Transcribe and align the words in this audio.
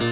All 0.00 0.06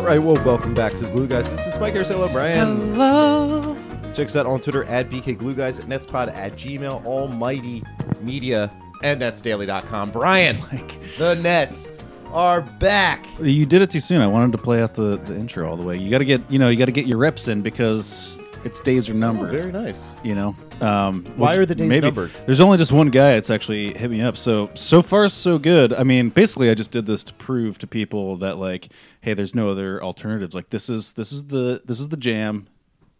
right, 0.00 0.18
well, 0.18 0.42
welcome 0.44 0.72
back 0.72 0.94
to 0.94 1.04
the 1.04 1.10
Glue 1.10 1.26
Guys. 1.26 1.50
This 1.50 1.66
is 1.66 1.78
Mike 1.78 1.92
Arcelo, 1.94 2.32
Brian. 2.32 2.66
Hello. 2.94 3.73
Check 4.14 4.26
us 4.26 4.36
out 4.36 4.46
on 4.46 4.60
Twitter 4.60 4.84
at 4.84 5.10
BK 5.10 5.36
Glue 5.36 5.54
Guys, 5.54 5.80
at 5.80 5.86
Netspod, 5.86 6.32
at 6.34 6.52
Gmail, 6.52 7.04
Almighty 7.04 7.82
Media, 8.20 8.70
and 9.02 9.20
NetsDaily.com. 9.20 10.12
Brian, 10.12 10.56
like, 10.72 11.00
the 11.16 11.34
Nets 11.34 11.90
are 12.30 12.62
back. 12.62 13.26
You 13.40 13.66
did 13.66 13.82
it 13.82 13.90
too 13.90 13.98
soon. 13.98 14.20
I 14.20 14.28
wanted 14.28 14.52
to 14.52 14.58
play 14.58 14.82
out 14.82 14.94
the, 14.94 15.16
the 15.18 15.34
intro 15.34 15.68
all 15.68 15.76
the 15.76 15.84
way. 15.84 15.96
You 15.96 16.10
got 16.10 16.18
to 16.18 16.24
get 16.24 16.48
you 16.50 16.58
know 16.60 16.68
you 16.68 16.76
got 16.76 16.86
to 16.86 16.92
get 16.92 17.06
your 17.06 17.18
reps 17.18 17.48
in 17.48 17.60
because 17.62 18.38
its 18.64 18.80
days 18.80 19.10
are 19.10 19.14
numbered. 19.14 19.50
Very 19.50 19.72
nice. 19.72 20.16
you 20.22 20.34
know. 20.34 20.54
Um, 20.80 21.24
Why 21.36 21.56
are 21.56 21.66
the 21.66 21.74
days 21.74 21.88
maybe, 21.88 22.06
numbered? 22.06 22.30
There's 22.46 22.60
only 22.60 22.78
just 22.78 22.92
one 22.92 23.10
guy 23.10 23.32
that's 23.34 23.50
actually 23.50 23.94
hit 23.94 24.10
me 24.10 24.22
up. 24.22 24.36
So 24.36 24.70
so 24.74 25.02
far 25.02 25.28
so 25.28 25.58
good. 25.58 25.92
I 25.92 26.02
mean, 26.02 26.30
basically, 26.30 26.70
I 26.70 26.74
just 26.74 26.90
did 26.92 27.06
this 27.06 27.24
to 27.24 27.34
prove 27.34 27.78
to 27.78 27.86
people 27.86 28.36
that 28.36 28.58
like, 28.58 28.88
hey, 29.20 29.34
there's 29.34 29.54
no 29.54 29.70
other 29.70 30.02
alternatives. 30.02 30.54
Like 30.54 30.70
this 30.70 30.88
is 30.88 31.14
this 31.14 31.32
is 31.32 31.44
the 31.46 31.82
this 31.84 31.98
is 31.98 32.08
the 32.08 32.16
jam. 32.16 32.68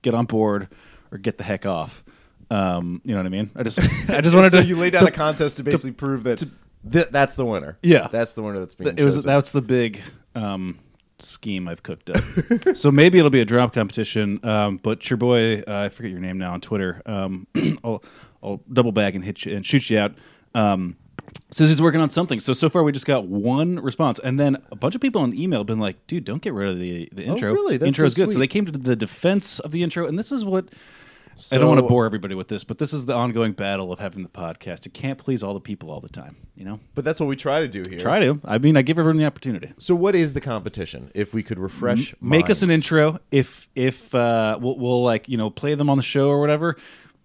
Get 0.05 0.15
on 0.15 0.27
board 0.27 0.69
or 1.11 1.17
get 1.19 1.39
the 1.39 1.45
heck 1.45 1.65
off. 1.67 2.05
Um, 2.51 3.01
you 3.05 3.13
know 3.13 3.21
what 3.21 3.27
I 3.27 3.31
mean? 3.31 3.51
I 3.57 3.63
just 3.63 3.81
I 4.11 4.21
just 4.21 4.37
wanted 4.37 4.53
so 4.53 4.61
to 4.61 4.67
you 4.67 4.77
laid 4.77 4.93
down 4.93 5.03
to- 5.03 5.09
a 5.09 5.11
contest 5.11 5.57
to 5.57 5.63
basically 5.65 5.93
prove 5.93 6.25
that 6.25 6.45
th- 6.91 7.09
that's 7.11 7.35
the 7.37 7.45
winner. 7.47 7.79
Yeah. 7.83 8.09
That's 8.13 8.35
the 8.35 8.43
winner 8.43 8.59
that's 8.61 8.75
being 8.75 8.97
it 8.99 9.03
was 9.03 9.15
chosen. 9.15 9.29
that's 9.29 9.53
the 9.53 9.63
big 9.63 10.03
um, 10.35 10.79
scheme 11.21 11.67
I've 11.69 11.83
cooked 11.83 12.11
up. 12.11 12.23
so 12.77 12.91
maybe 12.93 13.19
it'll 13.19 13.31
be 13.31 13.41
a 13.41 13.47
drop 13.47 13.73
competition. 13.73 14.41
Um, 14.45 14.77
but 14.77 15.09
your 15.09 15.17
boy, 15.17 15.61
uh, 15.61 15.63
I 15.87 15.89
forget 15.89 16.11
your 16.13 16.21
name 16.21 16.37
now 16.37 16.53
on 16.53 16.61
Twitter. 16.61 17.01
Um, 17.07 17.47
I'll, 17.85 18.05
I'll 18.43 18.61
double 18.71 18.93
back 18.93 19.15
and 19.15 19.25
hit 19.25 19.47
you 19.47 19.57
and 19.57 19.65
shoot 19.65 19.89
you 19.89 19.99
out. 19.99 20.15
Um, 20.55 20.97
says 21.51 21.69
he's 21.69 21.81
working 21.81 22.01
on 22.01 22.11
something. 22.11 22.41
So 22.41 22.53
so 22.53 22.69
far 22.69 22.83
we 22.83 22.93
just 22.93 23.07
got 23.07 23.27
one 23.27 23.77
response, 23.81 24.19
and 24.19 24.39
then 24.39 24.57
a 24.71 24.77
bunch 24.77 24.95
of 24.95 25.01
people 25.01 25.23
on 25.23 25.35
email 25.35 25.61
have 25.61 25.67
been 25.67 25.81
like, 25.81 26.07
"Dude, 26.07 26.25
don't 26.25 26.43
get 26.43 26.53
rid 26.53 26.71
of 26.71 26.79
the 26.79 27.09
the 27.13 27.25
intro. 27.25 27.51
Oh, 27.51 27.55
really? 27.55 27.75
The 27.75 27.81
That's 27.81 27.89
intro 27.89 28.07
is 28.07 28.15
so 28.15 28.25
good." 28.25 28.33
So 28.33 28.39
they 28.39 28.47
came 28.47 28.67
to 28.67 28.73
the 28.73 28.97
defense 28.97 29.61
of 29.61 29.71
the 29.71 29.83
intro, 29.83 30.07
and 30.07 30.19
this 30.19 30.33
is 30.33 30.45
what. 30.45 30.69
I 31.51 31.59
don't 31.59 31.67
want 31.67 31.81
to 31.81 31.87
bore 31.87 32.07
everybody 32.07 32.37
with 32.37 32.47
this, 32.47 32.63
but 32.63 32.79
this 32.79 32.93
is 32.93 33.07
the 33.07 33.13
ongoing 33.13 33.55
battle 33.55 33.93
of 33.93 33.99
having 33.99 34.23
the 34.23 34.29
podcast. 34.29 34.85
You 34.85 34.93
can't 34.93 35.19
please 35.19 35.43
all 35.43 35.53
the 35.53 35.59
people 35.59 35.91
all 35.91 35.99
the 35.99 36.09
time, 36.09 36.37
you 36.55 36.65
know. 36.65 36.79
But 36.95 37.05
that's 37.05 37.19
what 37.19 37.29
we 37.29 37.35
try 37.35 37.59
to 37.59 37.67
do 37.67 37.83
here. 37.83 37.99
Try 37.99 38.21
to. 38.21 38.41
I 38.45 38.59
mean, 38.59 38.77
I 38.77 38.83
give 38.83 39.01
everyone 39.01 39.17
the 39.17 39.27
opportunity. 39.27 39.73
So 39.77 39.97
what 39.97 40.15
is 40.15 40.35
the 40.35 40.41
competition? 40.41 41.11
If 41.13 41.35
we 41.35 41.43
could 41.43 41.59
refresh, 41.59 42.15
make 42.21 42.51
us 42.51 42.63
an 42.63 42.71
intro 42.71 43.19
if 43.33 43.69
if 43.75 44.15
uh, 44.15 44.61
we'll, 44.61 44.79
we'll 44.79 45.03
like 45.03 45.29
you 45.29 45.37
know 45.37 45.51
play 45.51 45.75
them 45.75 45.91
on 45.91 45.97
the 45.97 46.05
show 46.05 46.29
or 46.29 46.39
whatever 46.39 46.77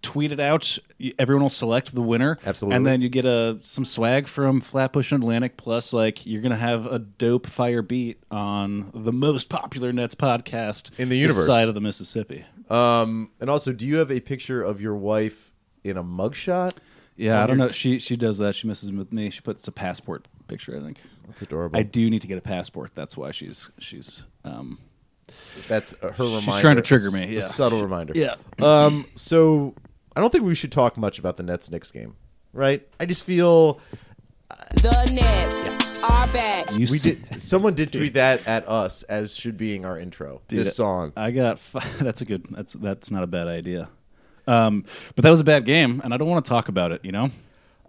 tweet 0.02 0.32
it 0.32 0.40
out 0.40 0.78
everyone 1.18 1.42
will 1.44 1.50
select 1.50 1.94
the 1.94 2.02
winner 2.02 2.38
Absolutely. 2.46 2.76
and 2.78 2.86
then 2.86 3.02
you 3.02 3.10
get 3.10 3.26
a 3.26 3.58
some 3.62 3.84
swag 3.84 4.28
from 4.28 4.62
flatbush 4.62 5.12
and 5.12 5.22
atlantic 5.24 5.58
plus 5.58 5.92
like 5.94 6.26
you're 6.26 6.42
gonna 6.42 6.56
have 6.56 6.86
a 6.86 7.00
dope 7.00 7.46
fire 7.48 7.82
beat 7.82 8.18
on 8.32 8.92
the 8.94 9.12
most 9.12 9.50
popular 9.50 9.92
nets 9.92 10.16
podcast 10.16 10.98
In 11.00 11.10
the 11.10 11.18
universe. 11.18 11.46
side 11.46 11.68
of 11.68 11.76
the 11.76 11.82
mississippi 11.82 12.46
Um, 12.70 13.32
and 13.42 13.50
also, 13.50 13.74
do 13.74 13.86
you 13.88 13.98
have 13.98 14.10
a 14.12 14.20
picture 14.20 14.62
of 14.62 14.80
your 14.80 14.96
wife 14.96 15.52
in 15.84 15.98
a 15.98 16.04
mugshot? 16.04 16.78
yeah 17.18 17.44
i 17.44 17.48
don't 17.48 17.58
your- 17.58 17.68
know 17.68 17.72
she 17.74 18.00
she 18.00 18.16
does 18.16 18.38
that 18.38 18.56
she 18.56 18.68
misses 18.68 18.92
with 18.94 19.12
me 19.12 19.30
she 19.30 19.42
puts 19.42 19.68
a 19.68 19.72
passport 19.74 20.28
picture 20.48 20.78
i 20.78 20.80
think 20.80 20.98
That's 21.28 21.42
adorable. 21.42 21.78
i 21.78 21.84
do 21.84 22.10
need 22.10 22.22
to 22.22 22.28
get 22.28 22.38
a 22.38 22.42
passport 22.42 22.92
that's 22.96 23.18
why 23.18 23.32
she's 23.32 23.70
she's 23.80 24.24
um 24.46 24.80
That's 25.68 25.94
uh, 26.02 26.12
her 26.14 26.24
reminder. 26.24 26.42
She's 26.42 26.60
trying 26.62 26.78
to 26.78 26.82
trigger 26.82 27.12
me, 27.12 27.24
a 27.24 27.28
yeah. 27.28 27.42
subtle 27.42 27.82
reminder. 27.84 28.14
Yeah. 28.16 28.36
Um. 28.64 29.06
So 29.14 29.76
I 30.20 30.22
don't 30.22 30.32
think 30.32 30.44
we 30.44 30.54
should 30.56 30.72
talk 30.72 30.98
much 30.98 31.18
about 31.18 31.38
the 31.38 31.44
Nets 31.44 31.72
Knicks 31.72 31.92
game, 31.92 32.16
right? 32.54 32.86
I 33.00 33.06
just 33.06 33.24
feel 33.24 33.80
The 34.74 35.12
Nets 35.14 36.00
are 36.04 36.28
back. 36.34 36.72
you 36.72 36.80
we 36.80 36.84
s- 36.98 37.04
did. 37.04 37.42
Someone 37.42 37.74
did 37.74 37.92
tweet 37.94 38.14
that 38.16 38.46
at 38.48 38.68
us 38.68 39.04
as 39.04 39.36
should 39.36 39.58
being 39.58 39.86
our 39.86 39.98
intro. 39.98 40.42
Dude, 40.48 40.60
this 40.60 40.76
song. 40.76 41.14
I 41.16 41.32
got. 41.32 41.54
f- 41.54 41.98
That's 42.00 42.22
a 42.22 42.26
good. 42.26 42.46
That's 42.50 42.74
that's 42.74 43.12
not 43.12 43.24
a 43.24 43.28
bad 43.28 43.48
idea. 43.48 43.90
Um, 44.48 44.84
but 45.16 45.24
that 45.24 45.30
was 45.30 45.40
a 45.40 45.44
bad 45.46 45.66
game, 45.66 46.02
and 46.04 46.14
I 46.14 46.18
don't 46.18 46.28
want 46.28 46.44
to 46.44 46.50
talk 46.50 46.70
about 46.70 46.92
it. 46.92 47.06
You 47.06 47.12
know, 47.12 47.30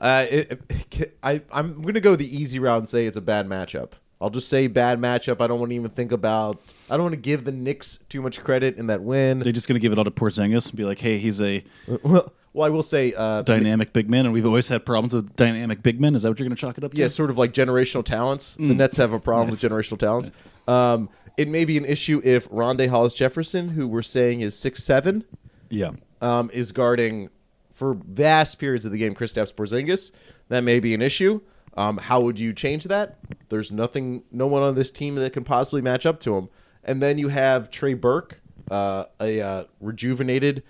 Uh, 0.01 0.27
it, 0.31 0.61
it- 0.93 1.19
I 1.23 1.43
I'm 1.53 1.83
gonna 1.83 2.01
go 2.01 2.15
the 2.17 2.37
easy 2.37 2.59
route 2.59 2.79
and 2.79 2.89
say 2.89 3.07
it's 3.07 3.17
a 3.17 3.21
bad 3.23 3.49
matchup. 3.49 3.93
I'll 4.21 4.31
just 4.31 4.49
say 4.49 4.67
bad 4.67 4.99
matchup. 5.01 5.41
I 5.41 5.47
don't 5.47 5.59
want 5.59 5.71
to 5.71 5.77
even 5.77 5.91
think 5.91 6.13
about. 6.13 6.61
I 6.91 6.97
don't 6.97 7.05
want 7.05 7.15
to 7.15 7.21
give 7.21 7.45
the 7.45 7.53
Knicks 7.53 8.01
too 8.09 8.21
much 8.21 8.41
credit 8.43 8.77
in 8.77 8.87
that 8.89 9.03
win. 9.03 9.39
they're 9.39 9.53
just 9.53 9.67
going 9.67 9.75
to 9.77 9.81
give 9.81 9.93
it 9.93 9.99
all 9.99 10.05
to 10.05 10.11
Porzingis 10.11 10.69
and 10.69 10.77
be 10.77 10.85
like, 10.85 10.99
"Hey, 10.99 11.19
he's 11.19 11.41
a 11.41 11.65
Well, 12.03 12.33
well, 12.53 12.67
I 12.67 12.69
will 12.71 12.83
say, 12.83 13.15
uh, 13.17 13.43
dynamic 13.43 13.93
big 13.93 14.11
man, 14.11 14.27
and 14.27 14.35
we've 14.35 14.45
always 14.45 14.69
had 14.69 14.85
problems 14.85 15.15
with 15.15 15.35
dynamic 15.37 15.83
big 15.83 16.01
men." 16.01 16.15
Is 16.15 16.23
that 16.23 16.29
what 16.31 16.39
you're 16.39 16.49
going 16.49 16.57
to 16.57 16.61
chalk 16.61 16.77
it 16.77 16.85
up 16.85 16.93
to? 16.93 16.97
yeah, 16.99 17.07
sort 17.07 17.31
of 17.31 17.39
like 17.39 17.53
generational 17.53 18.05
talents. 18.05 18.57
The 18.57 18.75
Nets 18.75 18.97
have 18.99 19.13
a 19.13 19.21
problem 19.21 19.49
Nice. 19.49 19.63
with 19.63 19.73
generational 19.73 19.99
talents. 19.99 20.31
Um, 20.69 21.09
it 21.39 21.49
may 21.49 21.65
be 21.65 21.79
an 21.79 21.85
issue 21.87 22.21
if 22.23 22.51
Rondae 22.51 22.89
Hollis 22.89 23.15
Jefferson, 23.15 23.71
who 23.71 23.89
we're 23.89 24.03
saying 24.03 24.41
is 24.43 24.55
six 24.59 24.83
seven, 24.85 25.25
Yeah. 25.71 25.93
um, 26.21 26.51
is 26.53 26.73
guarding 26.73 27.31
for 27.73 27.95
vast 27.95 28.59
periods 28.59 28.85
of 28.85 28.93
the 28.93 28.99
game 28.99 29.15
Kristaps 29.15 29.55
Porzingis. 29.55 30.11
That 30.49 30.63
may 30.65 30.81
be 30.81 30.93
an 30.93 31.01
issue. 31.01 31.41
Um, 31.75 31.99
how 31.99 32.21
would 32.21 32.39
you 32.39 32.53
change 32.53 32.85
that? 32.85 33.19
There's 33.49 33.71
nothing, 33.71 34.25
no 34.31 34.47
one 34.47 34.63
on 34.63 34.75
this 34.75 34.91
team 34.91 35.15
that 35.17 35.33
can 35.33 35.45
possibly 35.45 35.81
match 35.81 36.05
up 36.05 36.21
to 36.21 36.37
him. 36.37 36.49
And 36.83 37.03
then 37.03 37.19
you 37.19 37.29
have 37.29 37.71
Trey 37.71 37.95
Burke, 37.95 38.41
uh, 38.71 39.05
a 39.21 39.41
uh, 39.41 39.65
rejuvenated, 39.81 40.63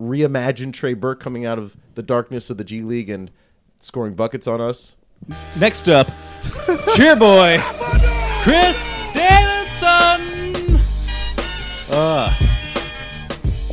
reimagined 0.00 0.72
Trey 0.72 0.94
Burke 0.94 1.20
coming 1.20 1.44
out 1.44 1.58
of 1.58 1.76
the 1.94 2.02
darkness 2.02 2.50
of 2.50 2.56
the 2.56 2.64
G 2.64 2.82
League 2.82 3.10
and 3.10 3.30
scoring 3.78 4.14
buckets 4.14 4.46
on 4.46 4.60
us. 4.60 4.96
Next 5.58 5.88
up, 5.88 6.08
cheer 6.96 7.14
boy, 7.14 7.58
Chris 8.42 9.01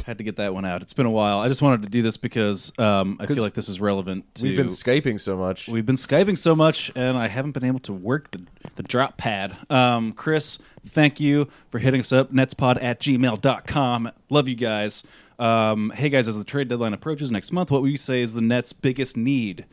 had 0.09 0.17
to 0.17 0.23
get 0.23 0.35
that 0.37 0.53
one 0.53 0.65
out. 0.65 0.81
It's 0.81 0.93
been 0.93 1.05
a 1.05 1.11
while. 1.11 1.39
I 1.39 1.47
just 1.47 1.61
wanted 1.61 1.83
to 1.83 1.89
do 1.89 2.01
this 2.01 2.17
because 2.17 2.71
um, 2.77 3.17
I 3.21 3.27
feel 3.27 3.43
like 3.43 3.53
this 3.53 3.69
is 3.69 3.79
relevant 3.79 4.35
to. 4.35 4.43
We've 4.43 4.57
been 4.57 4.65
skyping 4.65 5.19
so 5.19 5.37
much. 5.37 5.67
We've 5.67 5.85
been 5.85 5.95
skyping 5.95 6.37
so 6.37 6.55
much, 6.55 6.91
and 6.95 7.17
I 7.17 7.27
haven't 7.27 7.51
been 7.51 7.63
able 7.63 7.79
to 7.81 7.93
work 7.93 8.31
the, 8.31 8.43
the 8.75 8.83
drop 8.83 9.17
pad. 9.17 9.55
Um, 9.69 10.11
Chris, 10.11 10.57
thank 10.85 11.19
you 11.19 11.47
for 11.69 11.79
hitting 11.79 12.01
us 12.01 12.11
up. 12.11 12.33
Netspod 12.33 12.83
at 12.83 12.99
gmail.com. 12.99 14.11
Love 14.29 14.47
you 14.47 14.55
guys. 14.55 15.03
Um, 15.37 15.91
hey, 15.91 16.09
guys, 16.09 16.27
as 16.27 16.37
the 16.37 16.43
trade 16.43 16.67
deadline 16.67 16.93
approaches 16.93 17.31
next 17.31 17.53
month, 17.53 17.71
what 17.71 17.81
would 17.81 17.91
you 17.91 17.97
say 17.97 18.21
is 18.21 18.33
the 18.33 18.41
Nets' 18.41 18.73
biggest 18.73 19.15
need? 19.15 19.65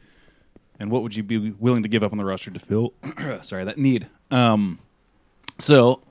And 0.78 0.90
what 0.90 1.02
would 1.02 1.16
you 1.16 1.22
be 1.22 1.50
willing 1.52 1.82
to 1.82 1.88
give 1.88 2.04
up 2.04 2.12
on 2.12 2.18
the 2.18 2.24
roster 2.24 2.50
to 2.50 2.60
fill? 2.60 2.92
sorry, 3.42 3.64
that 3.64 3.78
need. 3.78 4.06
Um, 4.30 4.78
so 5.58 6.02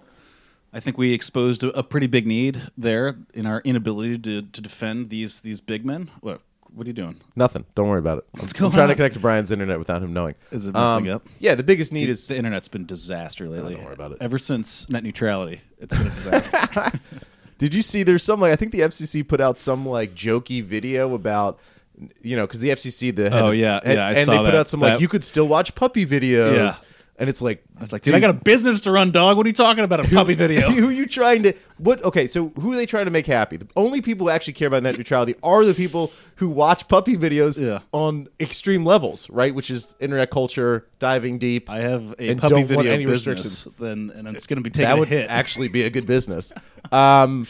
I 0.75 0.79
think 0.81 0.97
we 0.97 1.13
exposed 1.13 1.63
a, 1.63 1.69
a 1.79 1.83
pretty 1.83 2.07
big 2.07 2.27
need 2.27 2.61
there 2.77 3.17
in 3.33 3.45
our 3.45 3.61
inability 3.61 4.17
to, 4.19 4.41
to 4.43 4.61
defend 4.61 5.09
these 5.09 5.39
these 5.41 5.61
big 5.61 5.85
men. 5.85 6.09
What 6.21 6.41
what 6.73 6.85
are 6.85 6.89
you 6.89 6.93
doing? 6.93 7.21
Nothing. 7.37 7.63
Don't 7.75 7.87
worry 7.87 7.99
about 7.99 8.17
it. 8.17 8.25
What's 8.31 8.51
I'm 8.53 8.59
going 8.59 8.71
trying 8.73 8.89
to 8.89 8.95
connect 8.95 9.13
to 9.13 9.21
Brian's 9.21 9.49
internet 9.51 9.79
without 9.79 10.03
him 10.03 10.11
knowing. 10.11 10.35
Is 10.51 10.67
it 10.67 10.73
messing 10.73 11.07
Um, 11.09 11.15
up? 11.15 11.27
Yeah, 11.39 11.55
the 11.55 11.63
biggest 11.63 11.93
need 11.93 12.09
is 12.09 12.27
the 12.27 12.35
internet's 12.35 12.67
been 12.67 12.85
disaster 12.85 13.47
lately. 13.47 13.75
don't 13.75 13.85
worry 13.85 13.93
about 13.93 14.11
it. 14.11 14.17
Ever 14.19 14.37
since 14.37 14.89
net 14.89 15.01
neutrality, 15.03 15.61
it's 15.79 15.95
been 15.95 16.07
a 16.07 16.09
disaster. 16.09 16.99
Did 17.57 17.73
you 17.73 17.81
see? 17.81 18.03
There's 18.03 18.23
some 18.23 18.41
like 18.41 18.51
I 18.51 18.57
think 18.57 18.73
the 18.73 18.81
FCC 18.81 19.25
put 19.25 19.39
out 19.39 19.57
some 19.57 19.85
like 19.87 20.13
jokey 20.13 20.61
video 20.61 21.13
about 21.15 21.59
you 22.21 22.35
know 22.35 22.45
because 22.45 22.59
the 22.59 22.67
FCC 22.71 23.15
the 23.15 23.29
head- 23.29 23.41
Oh, 23.41 23.51
yeah, 23.51 23.79
and, 23.81 23.93
yeah, 23.93 24.05
I 24.07 24.09
and 24.09 24.17
saw 24.25 24.31
they 24.33 24.37
put 24.39 24.43
that. 24.45 24.55
out 24.55 24.67
some 24.67 24.81
like 24.81 24.93
That- 24.95 25.01
you 25.01 25.07
could 25.07 25.23
still 25.23 25.47
watch 25.47 25.73
puppy 25.75 26.05
videos. 26.05 26.53
Yeah. 26.55 26.71
And 27.17 27.29
it's 27.29 27.41
like 27.41 27.63
I 27.77 27.81
was 27.81 27.93
like, 27.93 28.01
dude, 28.01 28.13
I 28.13 28.19
got 28.19 28.29
a 28.31 28.33
business 28.33 28.81
to 28.81 28.91
run, 28.91 29.11
dog. 29.11 29.37
What 29.37 29.45
are 29.45 29.49
you 29.49 29.53
talking 29.53 29.85
about? 29.85 30.05
A 30.05 30.09
puppy 30.09 30.33
video? 30.33 30.69
who 30.71 30.89
are 30.89 30.91
you 30.91 31.05
trying 31.07 31.43
to 31.43 31.53
what? 31.77 32.03
Okay, 32.03 32.27
so 32.27 32.49
who 32.59 32.73
are 32.73 32.75
they 32.75 32.85
trying 32.85 33.05
to 33.05 33.11
make 33.11 33.25
happy? 33.25 33.55
The 33.55 33.67
only 33.77 34.01
people 34.01 34.27
who 34.27 34.31
actually 34.31 34.51
care 34.53 34.67
about 34.67 34.83
net 34.83 34.97
neutrality 34.97 35.35
are 35.41 35.63
the 35.63 35.73
people 35.73 36.11
who 36.35 36.49
watch 36.49 36.89
puppy 36.89 37.15
videos 37.15 37.57
Yeah. 37.57 37.79
on 37.93 38.27
extreme 38.41 38.83
levels, 38.83 39.29
right? 39.29 39.55
Which 39.55 39.71
is 39.71 39.95
internet 40.01 40.29
culture, 40.29 40.87
diving 40.99 41.37
deep. 41.37 41.69
I 41.69 41.79
have 41.79 42.15
a 42.19 42.31
And 42.31 42.41
puppy 42.41 42.53
don't 42.55 42.59
want 42.75 42.79
video 42.87 42.91
any 42.93 43.05
business, 43.05 43.65
then 43.79 44.11
and 44.13 44.27
it's 44.35 44.45
going 44.45 44.57
to 44.57 44.61
be 44.63 44.69
taking 44.69 44.89
that 44.89 44.97
a 44.97 44.99
would 44.99 45.07
hit. 45.07 45.29
actually 45.29 45.69
be 45.69 45.83
a 45.83 45.89
good 45.89 46.05
business. 46.05 46.51
Um, 46.91 47.47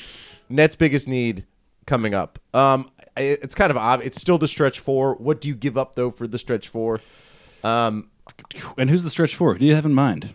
Nets' 0.47 0.75
biggest 0.75 1.07
need 1.07 1.45
coming 1.87 2.13
up. 2.13 2.39
Um, 2.53 2.87
I- 3.17 3.21
it's 3.41 3.55
kind 3.55 3.71
of 3.71 3.77
obvious. 3.77 4.07
It's 4.09 4.21
still 4.21 4.37
the 4.37 4.47
stretch 4.47 4.79
four. 4.79 5.15
What 5.15 5.41
do 5.41 5.49
you 5.49 5.55
give 5.55 5.75
up 5.77 5.95
though 5.95 6.11
for 6.11 6.27
the 6.27 6.37
stretch 6.37 6.69
four? 6.69 7.01
Um, 7.63 8.09
and 8.77 8.89
who's 8.89 9.03
the 9.03 9.09
stretch 9.09 9.35
for? 9.35 9.55
Do 9.57 9.65
you 9.65 9.75
have 9.75 9.85
in 9.85 9.93
mind? 9.93 10.33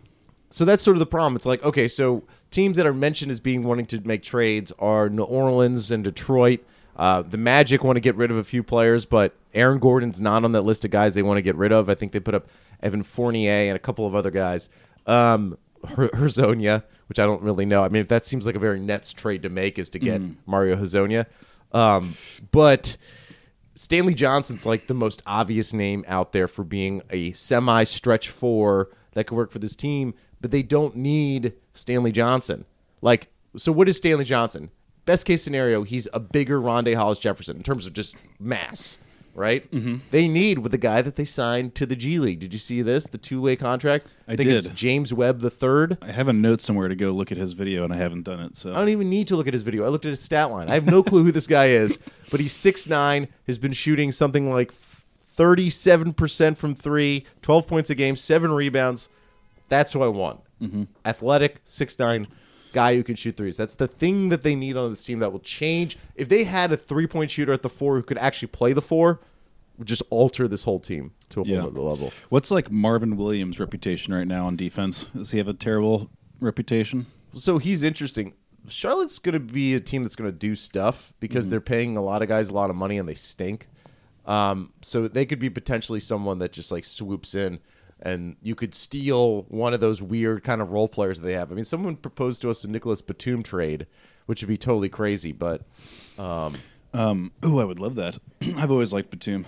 so 0.52 0.64
that's 0.64 0.82
sort 0.82 0.96
of 0.96 0.98
the 0.98 1.06
problem. 1.06 1.36
It's 1.36 1.46
like 1.46 1.62
okay, 1.64 1.86
so 1.88 2.24
teams 2.50 2.76
that 2.76 2.86
are 2.86 2.92
mentioned 2.92 3.30
as 3.30 3.38
being 3.40 3.62
wanting 3.62 3.86
to 3.86 4.00
make 4.06 4.22
trades 4.22 4.72
are 4.78 5.08
New 5.08 5.22
Orleans 5.22 5.90
and 5.90 6.02
Detroit. 6.02 6.60
Uh, 6.96 7.22
the 7.22 7.38
Magic 7.38 7.82
want 7.84 7.96
to 7.96 8.00
get 8.00 8.16
rid 8.16 8.30
of 8.30 8.36
a 8.36 8.44
few 8.44 8.62
players, 8.62 9.06
but 9.06 9.34
Aaron 9.54 9.78
Gordon's 9.78 10.20
not 10.20 10.44
on 10.44 10.52
that 10.52 10.62
list 10.62 10.84
of 10.84 10.90
guys 10.90 11.14
they 11.14 11.22
want 11.22 11.38
to 11.38 11.42
get 11.42 11.54
rid 11.56 11.72
of. 11.72 11.88
I 11.88 11.94
think 11.94 12.12
they 12.12 12.20
put 12.20 12.34
up 12.34 12.48
Evan 12.82 13.02
Fournier 13.02 13.68
and 13.68 13.76
a 13.76 13.78
couple 13.78 14.06
of 14.06 14.14
other 14.14 14.30
guys. 14.30 14.68
Um, 15.06 15.56
Her- 15.86 16.08
Hezonja, 16.10 16.82
which 17.08 17.18
I 17.18 17.24
don't 17.24 17.42
really 17.42 17.64
know. 17.64 17.82
I 17.84 17.88
mean, 17.88 18.06
that 18.08 18.24
seems 18.24 18.44
like 18.44 18.54
a 18.54 18.58
very 18.58 18.80
Nets 18.80 19.12
trade 19.12 19.42
to 19.44 19.48
make 19.48 19.78
is 19.78 19.88
to 19.90 19.98
get 19.98 20.20
Mario 20.46 20.76
Hezonja. 20.76 21.24
Um, 21.72 22.14
but 22.50 22.96
Stanley 23.80 24.12
Johnson's 24.12 24.66
like 24.66 24.88
the 24.88 24.94
most 24.94 25.22
obvious 25.24 25.72
name 25.72 26.04
out 26.06 26.32
there 26.32 26.46
for 26.46 26.64
being 26.64 27.00
a 27.08 27.32
semi 27.32 27.84
stretch 27.84 28.28
four 28.28 28.90
that 29.12 29.26
could 29.26 29.36
work 29.36 29.50
for 29.50 29.58
this 29.58 29.74
team, 29.74 30.12
but 30.38 30.50
they 30.50 30.62
don't 30.62 30.96
need 30.96 31.54
Stanley 31.72 32.12
Johnson. 32.12 32.66
Like, 33.00 33.32
so 33.56 33.72
what 33.72 33.88
is 33.88 33.96
Stanley 33.96 34.26
Johnson? 34.26 34.70
Best 35.06 35.24
case 35.24 35.42
scenario, 35.42 35.82
he's 35.84 36.06
a 36.12 36.20
bigger 36.20 36.60
Rondae 36.60 36.94
Hollis 36.94 37.18
Jefferson 37.18 37.56
in 37.56 37.62
terms 37.62 37.86
of 37.86 37.94
just 37.94 38.16
mass, 38.38 38.98
right? 39.34 39.70
Mm-hmm. 39.70 39.96
They 40.10 40.28
need 40.28 40.58
with 40.58 40.72
the 40.72 40.78
guy 40.78 41.02
that 41.02 41.16
they 41.16 41.24
signed 41.24 41.74
to 41.76 41.86
the 41.86 41.96
G 41.96 42.18
League. 42.18 42.40
Did 42.40 42.52
you 42.52 42.58
see 42.58 42.82
this? 42.82 43.06
The 43.06 43.18
two 43.18 43.40
way 43.40 43.56
contract? 43.56 44.06
I 44.28 44.36
think 44.36 44.48
It's 44.50 44.66
did. 44.66 44.76
James 44.76 45.12
Webb 45.12 45.40
the 45.40 45.50
third. 45.50 45.98
I 46.02 46.12
have 46.12 46.28
a 46.28 46.32
note 46.32 46.60
somewhere 46.60 46.88
to 46.88 46.96
go 46.96 47.10
look 47.10 47.30
at 47.32 47.38
his 47.38 47.52
video, 47.52 47.84
and 47.84 47.92
I 47.92 47.96
haven't 47.96 48.22
done 48.22 48.40
it. 48.40 48.56
So 48.56 48.70
I 48.72 48.74
don't 48.74 48.88
even 48.88 49.10
need 49.10 49.26
to 49.28 49.36
look 49.36 49.46
at 49.46 49.54
his 49.54 49.62
video. 49.62 49.84
I 49.84 49.88
looked 49.88 50.04
at 50.04 50.10
his 50.10 50.20
stat 50.20 50.50
line. 50.50 50.68
I 50.68 50.74
have 50.74 50.86
no 50.86 51.02
clue 51.02 51.24
who 51.24 51.32
this 51.32 51.46
guy 51.46 51.66
is, 51.66 51.98
but 52.30 52.40
he's 52.40 52.52
six 52.52 52.86
nine. 52.86 53.28
has 53.46 53.58
been 53.58 53.72
shooting 53.72 54.12
something 54.12 54.50
like 54.50 54.72
37% 55.36 56.56
from 56.56 56.74
three, 56.74 57.24
12 57.42 57.66
points 57.66 57.90
a 57.90 57.94
game, 57.94 58.16
seven 58.16 58.52
rebounds. 58.52 59.08
That's 59.68 59.92
who 59.92 60.02
I 60.02 60.08
want. 60.08 60.40
Athletic, 61.06 61.64
6'9", 61.64 62.26
guy 62.72 62.94
who 62.96 63.02
can 63.02 63.14
shoot 63.16 63.36
threes. 63.36 63.56
That's 63.56 63.74
the 63.74 63.86
thing 63.88 64.28
that 64.30 64.42
they 64.42 64.54
need 64.54 64.76
on 64.76 64.90
this 64.90 65.04
team 65.04 65.18
that 65.20 65.32
will 65.32 65.40
change. 65.40 65.96
If 66.14 66.28
they 66.28 66.44
had 66.44 66.72
a 66.72 66.76
three-point 66.76 67.30
shooter 67.30 67.52
at 67.52 67.62
the 67.62 67.68
four 67.68 67.96
who 67.96 68.02
could 68.02 68.18
actually 68.18 68.48
play 68.48 68.72
the 68.72 68.82
four, 68.82 69.20
would 69.78 69.88
just 69.88 70.02
alter 70.10 70.46
this 70.46 70.64
whole 70.64 70.78
team 70.80 71.12
to 71.30 71.40
a 71.40 71.44
whole 71.44 71.54
Yeah. 71.54 71.62
other 71.64 71.80
level. 71.80 72.12
What's 72.28 72.50
like 72.50 72.70
Marvin 72.70 73.16
Williams' 73.16 73.58
reputation 73.58 74.12
right 74.12 74.26
now 74.26 74.46
on 74.46 74.56
defense? 74.56 75.04
Does 75.14 75.30
he 75.30 75.38
have 75.38 75.48
a 75.48 75.54
terrible 75.54 76.10
reputation? 76.40 77.06
So 77.34 77.58
he's 77.58 77.82
interesting. 77.82 78.34
Charlotte's 78.68 79.18
going 79.18 79.32
to 79.32 79.40
be 79.40 79.74
a 79.74 79.80
team 79.80 80.02
that's 80.02 80.16
going 80.16 80.30
to 80.30 80.36
do 80.36 80.54
stuff 80.54 81.14
because 81.18 81.48
they're 81.48 81.60
paying 81.62 81.96
a 81.96 82.02
lot 82.02 82.20
of 82.22 82.28
guys 82.28 82.50
a 82.50 82.54
lot 82.54 82.68
of 82.68 82.76
money 82.76 82.98
and 82.98 83.08
they 83.08 83.14
stink. 83.14 83.68
Um, 84.26 84.72
so 84.82 85.08
they 85.08 85.24
could 85.24 85.38
be 85.38 85.48
potentially 85.48 85.98
someone 85.98 86.38
that 86.40 86.52
just 86.52 86.70
like 86.70 86.84
swoops 86.84 87.34
in 87.34 87.58
and 88.02 88.36
you 88.42 88.54
could 88.54 88.74
steal 88.74 89.42
one 89.48 89.74
of 89.74 89.80
those 89.80 90.00
weird 90.00 90.42
kind 90.44 90.60
of 90.60 90.70
role 90.70 90.88
players 90.88 91.20
that 91.20 91.26
they 91.26 91.34
have. 91.34 91.52
I 91.52 91.54
mean, 91.54 91.64
someone 91.64 91.96
proposed 91.96 92.42
to 92.42 92.50
us 92.50 92.64
a 92.64 92.68
Nicholas 92.68 93.02
Batum 93.02 93.42
trade, 93.42 93.86
which 94.26 94.42
would 94.42 94.48
be 94.48 94.56
totally 94.56 94.88
crazy, 94.88 95.32
but 95.32 95.62
Um, 96.18 97.32
oh, 97.42 97.58
I 97.60 97.64
would 97.64 97.78
love 97.78 97.94
that. 97.96 98.18
I've 98.56 98.70
always 98.70 98.92
liked 98.92 99.10
Batum. 99.10 99.46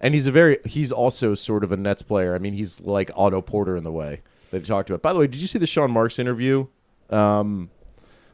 and 0.00 0.14
he's 0.14 0.26
a 0.26 0.32
very 0.32 0.58
he's 0.64 0.90
also 0.92 1.34
sort 1.34 1.62
of 1.64 1.72
a 1.72 1.76
Nets 1.76 2.02
player. 2.02 2.34
I 2.34 2.38
mean, 2.38 2.52
he's 2.54 2.80
like 2.80 3.10
Otto 3.14 3.42
Porter 3.42 3.76
in 3.76 3.84
the 3.84 3.92
way 3.92 4.22
they 4.50 4.60
talked 4.60 4.88
about. 4.90 5.02
By 5.02 5.12
the 5.12 5.18
way, 5.18 5.26
did 5.26 5.40
you 5.40 5.46
see 5.46 5.58
the 5.58 5.66
Sean 5.66 5.90
Marks 5.90 6.18
interview 6.18 6.66
um, 7.10 7.70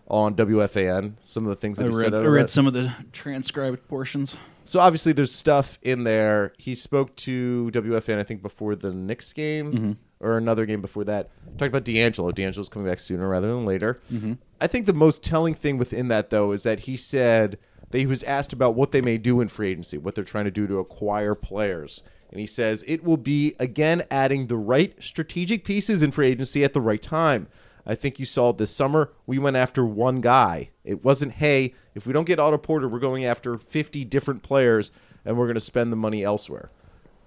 on 0.09 0.35
WFAN? 0.37 1.15
Some 1.21 1.45
of 1.45 1.51
the 1.51 1.57
things 1.57 1.79
that 1.79 1.87
I 1.87 1.89
he 1.91 1.97
read, 1.97 2.05
said. 2.05 2.15
I 2.15 2.27
read 2.27 2.51
some 2.51 2.67
of 2.67 2.73
the 2.73 2.95
transcribed 3.13 3.87
portions. 3.89 4.37
So 4.65 4.81
obviously, 4.81 5.13
there's 5.13 5.33
stuff 5.33 5.79
in 5.83 6.05
there. 6.05 6.53
He 6.59 6.75
spoke 6.75 7.15
to 7.17 7.71
WFAN, 7.73 8.19
I 8.19 8.23
think, 8.23 8.43
before 8.43 8.75
the 8.75 8.93
Knicks 8.93 9.33
game 9.33 9.73
Mm-hmm. 9.73 9.93
or 10.21 10.37
another 10.39 10.65
game 10.67 10.81
before 10.81 11.05
that. 11.05 11.29
Talked 11.59 11.69
about 11.69 11.85
D'Angelo. 11.85 12.33
D'Angelo's 12.33 12.69
coming 12.71 12.89
back 12.89 12.99
sooner 12.99 13.29
rather 13.29 13.49
than 13.49 13.67
later. 13.67 13.99
Mm-hmm. 14.13 14.35
I 14.61 14.67
think 14.67 14.87
the 14.87 14.93
most 14.95 15.23
telling 15.23 15.55
thing 15.55 15.77
within 15.77 16.09
that, 16.09 16.31
though, 16.31 16.53
is 16.53 16.63
that 16.63 16.81
he 16.81 16.97
said 16.97 17.59
that 17.91 17.99
he 17.99 18.07
was 18.07 18.23
asked 18.25 18.53
about 18.53 18.75
what 18.75 18.91
they 18.93 19.01
may 19.03 19.19
do 19.19 19.41
in 19.41 19.49
free 19.49 19.71
agency, 19.71 19.99
what 19.99 20.15
they're 20.15 20.25
trying 20.25 20.47
to 20.47 20.51
do 20.51 20.67
to 20.67 20.79
acquire 20.79 21.35
players. 21.35 22.03
And 22.31 22.41
he 22.41 22.47
says 22.47 22.83
it 22.89 23.05
will 23.05 23.19
be, 23.19 23.55
again, 23.61 24.03
adding 24.11 24.47
the 24.49 24.57
right 24.57 25.01
strategic 25.01 25.65
pieces 25.65 26.03
in 26.03 26.11
free 26.11 26.29
agency 26.29 26.65
at 26.65 26.73
the 26.73 26.81
right 26.81 27.01
time. 27.03 27.47
I 27.87 27.95
think 27.95 28.19
you 28.19 28.25
saw 28.27 28.51
it 28.51 28.59
this 28.59 28.71
summer. 28.71 29.13
We 29.27 29.39
went 29.39 29.57
after 29.57 29.85
one 29.85 30.21
guy. 30.21 30.71
It 30.85 31.05
wasn't, 31.05 31.33
hey, 31.33 31.75
if 31.95 32.07
we 32.07 32.13
don't 32.13 32.25
get 32.25 32.39
Otto 32.39 32.59
Porter, 32.59 32.89
we're 32.89 32.99
going 32.99 33.25
after 33.25 33.59
50 33.59 34.05
different 34.07 34.43
players 34.43 34.91
and 35.25 35.37
we're 35.37 35.47
going 35.47 35.55
to 35.55 35.61
spend 35.61 35.93
the 35.93 35.97
money 35.97 36.23
elsewhere. 36.25 36.71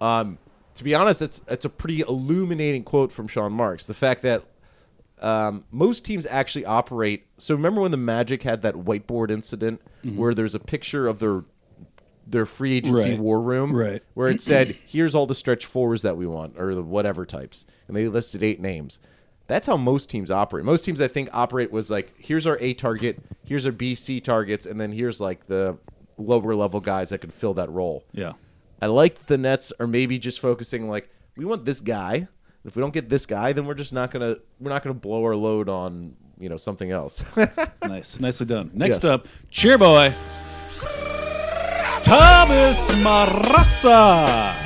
Um, 0.02 0.38
to 0.76 0.84
be 0.84 0.94
honest, 0.94 1.20
that's 1.20 1.40
that's 1.40 1.66
a 1.66 1.70
pretty 1.70 2.02
illuminating 2.02 2.84
quote 2.84 3.12
from 3.12 3.28
Sean 3.28 3.52
Marks. 3.52 3.88
The 3.88 3.96
fact 3.96 4.22
that 4.22 4.44
um, 5.22 5.66
most 5.72 6.06
teams 6.06 6.28
actually 6.28 6.66
operate. 6.66 7.26
So 7.40 7.56
remember 7.56 7.82
when 7.82 7.90
the 7.92 7.98
Magic 7.98 8.44
had 8.44 8.62
that 8.62 8.76
whiteboard 8.76 9.32
incident 9.32 9.82
where 10.04 10.34
there's 10.36 10.54
a 10.56 10.60
picture 10.60 11.08
of 11.08 11.18
their 11.20 11.44
their 12.28 12.46
free 12.46 12.74
agency 12.74 13.12
Right. 13.12 13.20
war 13.20 13.42
room, 13.42 13.74
Right. 13.76 14.04
Where 14.14 14.28
it 14.28 14.42
said, 14.42 14.76
"Here's 14.86 15.16
all 15.16 15.26
the 15.26 15.34
stretch 15.34 15.66
fours 15.66 16.02
that 16.04 16.18
we 16.18 16.28
want, 16.28 16.56
or 16.60 16.76
the 16.76 16.84
whatever 16.84 17.26
types," 17.26 17.66
and 17.88 17.96
they 17.98 18.08
listed 18.08 18.44
eight 18.44 18.60
names. 18.60 19.00
That's 19.48 19.66
how 19.68 19.78
most 19.78 20.10
teams 20.10 20.30
operate. 20.30 20.66
Most 20.66 20.84
teams, 20.84 21.00
I 21.02 21.08
think, 21.08 21.30
operate 21.34 21.72
was 21.72 21.90
like, 21.90 22.14
"Here's 22.18 22.46
our 22.46 22.58
A 22.60 22.74
target, 22.74 23.22
here's 23.46 23.66
our 23.66 23.72
B, 23.72 23.96
C 23.96 24.20
targets, 24.20 24.66
and 24.66 24.80
then 24.80 24.92
here's 24.92 25.20
like 25.22 25.46
the 25.46 25.78
lower 26.18 26.54
level 26.56 26.80
guys 26.82 27.10
that 27.10 27.20
can 27.20 27.30
fill 27.30 27.54
that 27.56 27.70
role." 27.70 28.04
Yeah. 28.12 28.34
I 28.82 28.88
like 28.88 29.26
the 29.28 29.38
Nets 29.38 29.74
are 29.80 29.88
maybe 29.88 30.20
just 30.20 30.40
focusing 30.40 30.88
like 30.90 31.10
we 31.36 31.46
want 31.46 31.66
this 31.66 31.80
guy. 31.80 32.28
If 32.66 32.76
we 32.76 32.82
don't 32.82 32.94
get 32.94 33.08
this 33.10 33.26
guy, 33.26 33.54
then 33.54 33.66
we're 33.66 33.74
just 33.74 33.94
not 33.94 34.12
gonna 34.12 34.36
we're 34.60 34.70
not 34.70 34.84
gonna 34.84 34.94
blow 34.94 35.24
our 35.24 35.36
load 35.36 35.70
on 35.70 36.16
you 36.38 36.50
know 36.50 36.58
something 36.58 36.92
else. 36.92 37.24
Nice. 37.88 38.20
Nicely 38.20 38.46
done. 38.46 38.70
Next 38.74 39.06
up, 39.06 39.30
cheer 39.50 39.78
boy. 39.78 40.12
Thomas 42.04 42.90
Marassa. 43.00 44.66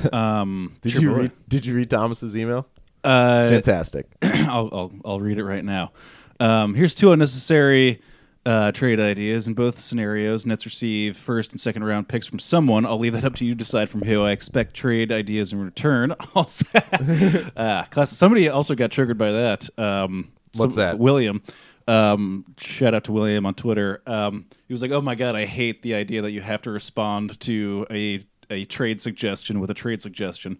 Um, 0.12 0.76
did 0.80 0.94
you 0.94 1.12
read 1.12 1.32
Did 1.48 1.66
you 1.66 1.74
read 1.74 1.90
Thomas's 1.90 2.36
email? 2.36 2.68
Uh, 3.04 3.40
It's 3.42 3.50
fantastic. 3.50 4.06
I'll, 4.22 4.68
I'll 4.72 4.92
I'll 5.04 5.20
read 5.20 5.38
it 5.38 5.44
right 5.44 5.64
now. 5.64 5.92
Um, 6.40 6.74
here's 6.74 6.94
two 6.94 7.12
unnecessary 7.12 8.00
uh, 8.46 8.72
trade 8.72 8.98
ideas 9.00 9.46
in 9.46 9.54
both 9.54 9.78
scenarios. 9.78 10.46
Nets 10.46 10.64
receive 10.64 11.16
first 11.16 11.52
and 11.52 11.60
second 11.60 11.84
round 11.84 12.08
picks 12.08 12.26
from 12.26 12.38
someone. 12.38 12.86
I'll 12.86 12.98
leave 12.98 13.12
that 13.12 13.24
up 13.24 13.34
to 13.36 13.44
you 13.44 13.52
to 13.52 13.58
decide 13.58 13.88
from 13.88 14.02
who. 14.02 14.22
I 14.22 14.30
expect 14.32 14.74
trade 14.74 15.12
ideas 15.12 15.52
in 15.52 15.60
return. 15.62 16.14
Also, 16.34 16.64
uh, 17.56 17.84
class. 17.90 18.10
Somebody 18.12 18.48
also 18.48 18.74
got 18.74 18.90
triggered 18.90 19.18
by 19.18 19.32
that. 19.32 19.68
Um, 19.78 20.30
What's 20.56 20.74
some- 20.76 20.82
that? 20.82 20.98
William. 20.98 21.42
Um, 21.86 22.44
shout 22.58 22.92
out 22.94 23.04
to 23.04 23.12
William 23.12 23.46
on 23.46 23.54
Twitter. 23.54 24.02
Um, 24.06 24.44
he 24.66 24.74
was 24.74 24.82
like, 24.82 24.90
"Oh 24.90 25.00
my 25.00 25.14
god, 25.14 25.34
I 25.34 25.46
hate 25.46 25.80
the 25.82 25.94
idea 25.94 26.20
that 26.22 26.32
you 26.32 26.42
have 26.42 26.60
to 26.62 26.70
respond 26.70 27.40
to 27.40 27.86
a 27.90 28.20
a 28.50 28.64
trade 28.66 29.00
suggestion 29.00 29.58
with 29.58 29.70
a 29.70 29.74
trade 29.74 30.02
suggestion." 30.02 30.58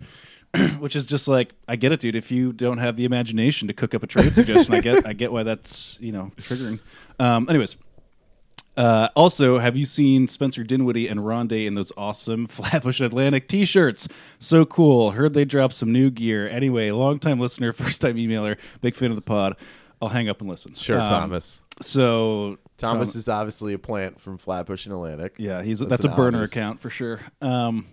Which 0.81 0.97
is 0.97 1.05
just 1.07 1.29
like 1.29 1.53
I 1.69 1.77
get 1.77 1.93
it, 1.93 2.01
dude. 2.01 2.17
If 2.17 2.31
you 2.31 2.53
don't 2.53 2.79
have 2.79 2.97
the 2.97 3.05
imagination 3.05 3.69
to 3.69 3.75
cook 3.75 3.95
up 3.95 4.03
a 4.03 4.07
trade 4.07 4.35
suggestion, 4.35 4.75
I 4.75 4.81
get 4.81 5.07
I 5.07 5.13
get 5.13 5.31
why 5.33 5.43
that's 5.43 5.99
you 6.01 6.11
know 6.13 6.31
triggering. 6.39 6.81
Um, 7.21 7.49
anyways, 7.51 7.77
uh, 8.77 9.09
also, 9.17 9.59
have 9.59 9.77
you 9.77 9.85
seen 9.85 10.27
Spencer 10.29 10.63
Dinwiddie 10.63 11.09
and 11.09 11.21
Rondae 11.21 11.67
in 11.67 11.75
those 11.75 11.91
awesome 11.97 12.47
Flatbush 12.49 13.01
Atlantic 13.01 13.49
T-shirts? 13.49 14.09
So 14.39 14.65
cool. 14.65 15.11
Heard 15.13 15.35
they 15.35 15.45
dropped 15.45 15.75
some 15.75 15.93
new 15.93 16.11
gear. 16.11 16.49
Anyway, 16.49 16.91
long 16.93 17.19
time 17.19 17.41
listener, 17.41 17.73
first 17.75 18.01
time 18.01 18.17
emailer, 18.17 18.57
big 18.81 18.95
fan 18.95 19.11
of 19.11 19.17
the 19.17 19.23
pod. 19.23 19.57
I'll 20.01 20.09
hang 20.09 20.29
up 20.29 20.41
and 20.41 20.49
listen. 20.49 20.75
Sure, 20.75 21.01
Um, 21.01 21.09
Thomas. 21.09 21.61
So 21.83 22.59
Thomas 22.77 23.13
Tom- 23.13 23.19
is 23.19 23.29
obviously 23.29 23.73
a 23.75 23.79
plant 23.79 24.21
from 24.21 24.39
Flatbush 24.39 24.87
and 24.87 24.95
Atlantic. 24.95 25.35
yeah, 25.39 25.61
he's 25.63 25.81
that's, 25.81 25.91
That's 25.91 26.05
a 26.05 26.09
burner 26.09 26.39
obvious- 26.39 26.53
account 26.53 26.79
for 26.81 26.89
sure. 26.89 27.21
Um, 27.43 27.85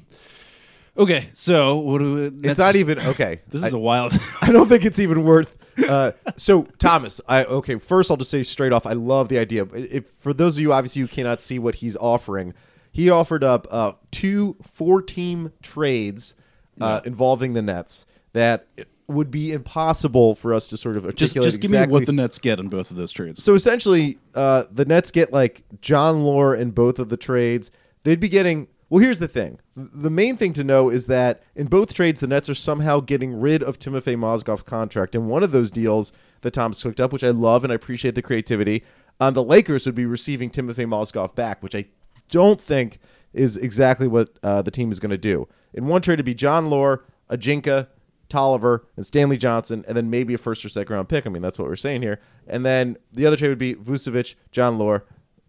okay, 0.98 1.30
so 1.34 1.78
what 1.78 2.00
do 2.00 2.14
we, 2.16 2.50
It's 2.50 2.60
not 2.60 2.76
even 2.76 3.00
okay. 3.00 3.42
This 3.48 3.64
is 3.64 3.74
a 3.74 3.78
wild. 3.78 4.14
I 4.42 4.52
don't 4.52 4.68
think 4.68 4.86
it's 4.86 5.00
even 5.00 5.24
worth. 5.24 5.58
Uh, 5.90 6.12
so 6.38 6.64
Thomas, 6.78 7.22
I 7.28 7.44
okay. 7.46 7.78
First, 7.80 8.12
I'll 8.12 8.18
just 8.18 8.32
say 8.32 8.44
straight 8.44 8.74
off, 8.74 8.86
I 8.86 8.94
love 8.94 9.30
the 9.30 9.38
idea. 9.38 9.66
If 9.74 10.10
for 10.10 10.34
those 10.34 10.58
of 10.58 10.62
you, 10.62 10.74
obviously, 10.74 11.02
you 11.02 11.08
cannot 11.08 11.40
see 11.40 11.60
what 11.60 11.76
he's 11.76 11.96
offering, 11.98 12.54
he 12.92 13.10
offered 13.10 13.44
up 13.44 13.68
uh, 13.72 13.94
two 14.12 14.56
four-team 14.64 15.52
trades 15.62 16.36
uh, 16.80 17.02
involving 17.06 17.54
the 17.54 17.62
Nets 17.62 18.06
that 18.34 18.68
would 19.08 19.30
be 19.30 19.52
impossible 19.52 20.36
for 20.36 20.54
us 20.54 20.68
to 20.68 20.78
sort 20.78 20.98
of 20.98 21.04
just 21.16 21.36
articulate 21.36 21.52
just 21.52 21.62
give 21.62 21.72
exactly. 21.72 21.88
me 21.88 21.94
what 21.94 22.06
the 22.06 22.12
Nets 22.12 22.40
get 22.40 22.60
in 22.60 22.70
both 22.70 22.92
of 22.92 22.98
those 22.98 23.12
trades. 23.12 23.44
So 23.44 23.54
essentially, 23.54 24.18
uh, 24.34 24.64
the 24.72 24.86
Nets 24.86 25.12
get 25.12 25.32
like 25.32 25.64
Jon 25.82 26.24
Leuer 26.24 26.58
in 26.58 26.72
both 26.72 27.00
of 27.00 27.10
the 27.10 27.18
trades. 27.18 27.72
They'd 28.04 28.20
be 28.20 28.30
getting. 28.30 28.68
Well, 28.90 29.02
here's 29.04 29.20
the 29.20 29.28
thing. 29.28 29.60
The 29.76 30.12
main 30.12 30.38
thing 30.38 30.54
to 30.54 30.64
know 30.64 30.90
is 30.90 31.08
that 31.08 31.42
in 31.56 31.68
both 31.68 31.94
trades, 31.94 32.22
the 32.22 32.28
Nets 32.28 32.50
are 32.50 32.56
somehow 32.56 33.00
getting 33.00 33.40
rid 33.40 33.64
of 33.64 33.80
Timofey 33.80 34.16
Mozgov's 34.16 34.62
contract. 34.62 35.16
And 35.16 35.28
one 35.28 35.42
of 35.42 35.52
those 35.52 35.72
deals 35.72 36.12
that 36.42 36.52
Tom's 36.52 36.82
cooked 36.82 37.00
up, 37.00 37.12
which 37.12 37.24
I 37.24 37.32
love 37.32 37.64
and 37.64 37.74
I 37.74 37.76
appreciate 37.76 38.14
the 38.14 38.22
creativity, 38.22 38.84
um, 39.20 39.34
the 39.34 39.44
Lakers 39.44 39.86
would 39.86 39.96
be 39.96 40.06
receiving 40.06 40.52
Timofey 40.52 40.86
Mozgov 40.86 41.34
back, 41.34 41.64
which 41.64 41.74
I 41.74 41.86
don't 42.30 42.62
think 42.62 43.00
is 43.34 43.58
exactly 43.58 44.08
what 44.08 44.38
uh, 44.44 44.62
the 44.62 44.72
team 44.72 44.92
is 44.92 45.00
going 45.00 45.10
to 45.10 45.18
do. 45.18 45.48
In 45.74 45.88
one 45.88 46.02
trade, 46.02 46.16
it'd 46.16 46.26
be 46.26 46.36
Jon 46.36 46.70
Leuer, 46.70 47.02
Ajinka, 47.30 47.88
Tolliver, 48.30 48.88
and 48.96 49.06
Stanley 49.06 49.38
Johnson, 49.38 49.84
and 49.88 49.98
then 49.98 50.10
maybe 50.10 50.34
a 50.34 50.38
first 50.38 50.64
or 50.64 50.70
second 50.70 50.96
round 50.96 51.10
pick. 51.10 51.26
I 51.26 51.30
mean, 51.30 51.42
that's 51.42 51.58
what 51.58 51.68
we're 51.68 51.76
saying 51.76 52.02
here. 52.02 52.20
And 52.48 52.66
then 52.66 52.98
the 53.12 53.26
other 53.26 53.36
trade 53.36 53.50
would 53.50 53.58
be 53.58 53.76
Vucevic, 53.76 54.36
Jon 54.52 54.78
Leuer, 54.78 55.02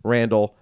Randall, 0.02 0.56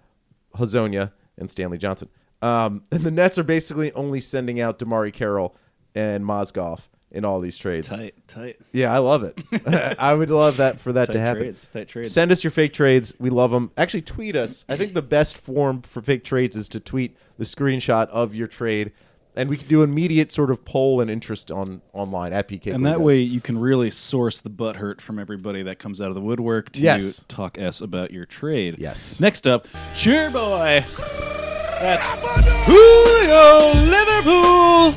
Hezonja 0.57 1.13
and 1.39 1.49
Stanley 1.49 1.79
Johnson. 1.79 2.09
Um, 2.45 2.83
and 2.93 3.01
the 3.05 3.11
Nets 3.11 3.39
are 3.39 3.45
basically 3.45 3.91
only 3.93 4.21
sending 4.21 4.61
out 4.61 4.79
DeMarre 4.79 5.13
Carroll 5.13 5.57
and 5.95 6.25
Mozgov 6.25 6.89
in 7.11 7.25
all 7.25 7.39
these 7.41 7.57
trades. 7.57 7.89
Tight, 7.89 8.15
tight. 8.27 8.57
Yeah, 8.73 8.93
I 8.93 8.99
love 8.99 9.23
it. 9.23 9.39
I 9.99 10.13
would 10.15 10.31
love 10.31 10.57
that 10.59 10.81
for 10.81 10.93
that 10.93 11.07
Tight 11.07 11.13
to 11.15 11.21
happen. 11.21 11.43
trades, 11.43 11.69
tight 11.69 11.89
trades. 11.89 12.13
Send 12.13 12.33
us 12.33 12.43
your 12.45 12.51
fake 12.51 12.73
trades. 12.73 13.15
We 13.19 13.31
love 13.31 13.51
them. 13.53 13.71
Actually, 13.77 14.03
tweet 14.03 14.37
us. 14.37 14.65
I 14.69 14.77
think 14.77 14.95
the 14.95 15.03
best 15.03 15.39
form 15.39 15.83
for 15.83 16.03
fake 16.03 16.25
trades 16.25 16.57
is 16.57 16.69
to 16.71 16.81
tweet 16.81 17.17
the 17.39 17.45
screenshot 17.45 18.09
of 18.09 18.35
your 18.35 18.49
trade, 18.49 18.91
and 19.37 19.49
we 19.49 19.57
can 19.57 19.69
do 19.69 19.83
immediate 19.85 20.33
sort 20.33 20.51
of 20.51 20.65
poll 20.65 21.01
and 21.01 21.09
interest 21.09 21.53
on 21.53 21.83
online 21.93 22.33
at 22.33 22.49
PK. 22.49 22.75
And 22.75 22.85
that 22.85 23.01
way 23.01 23.21
you 23.21 23.41
can 23.41 23.59
really 23.59 23.93
source 23.93 24.41
the 24.41 24.51
butt 24.51 24.77
hurt 24.77 25.01
from 25.01 25.19
everybody 25.21 25.63
that 25.63 25.79
comes 25.79 26.01
out 26.01 26.09
of 26.09 26.15
the 26.17 26.21
woodwork 26.21 26.73
to 26.73 26.81
Yes. 26.81 27.25
talk 27.29 27.57
s 27.59 27.81
about 27.81 28.11
your 28.11 28.27
trade. 28.27 28.75
Yes. 28.79 29.21
Next 29.21 29.47
up, 29.47 29.69
cheer 29.95 30.31
boy. 30.31 30.85
That's 31.85 32.07
Julio 32.65 33.75
Liverpool. 33.85 34.95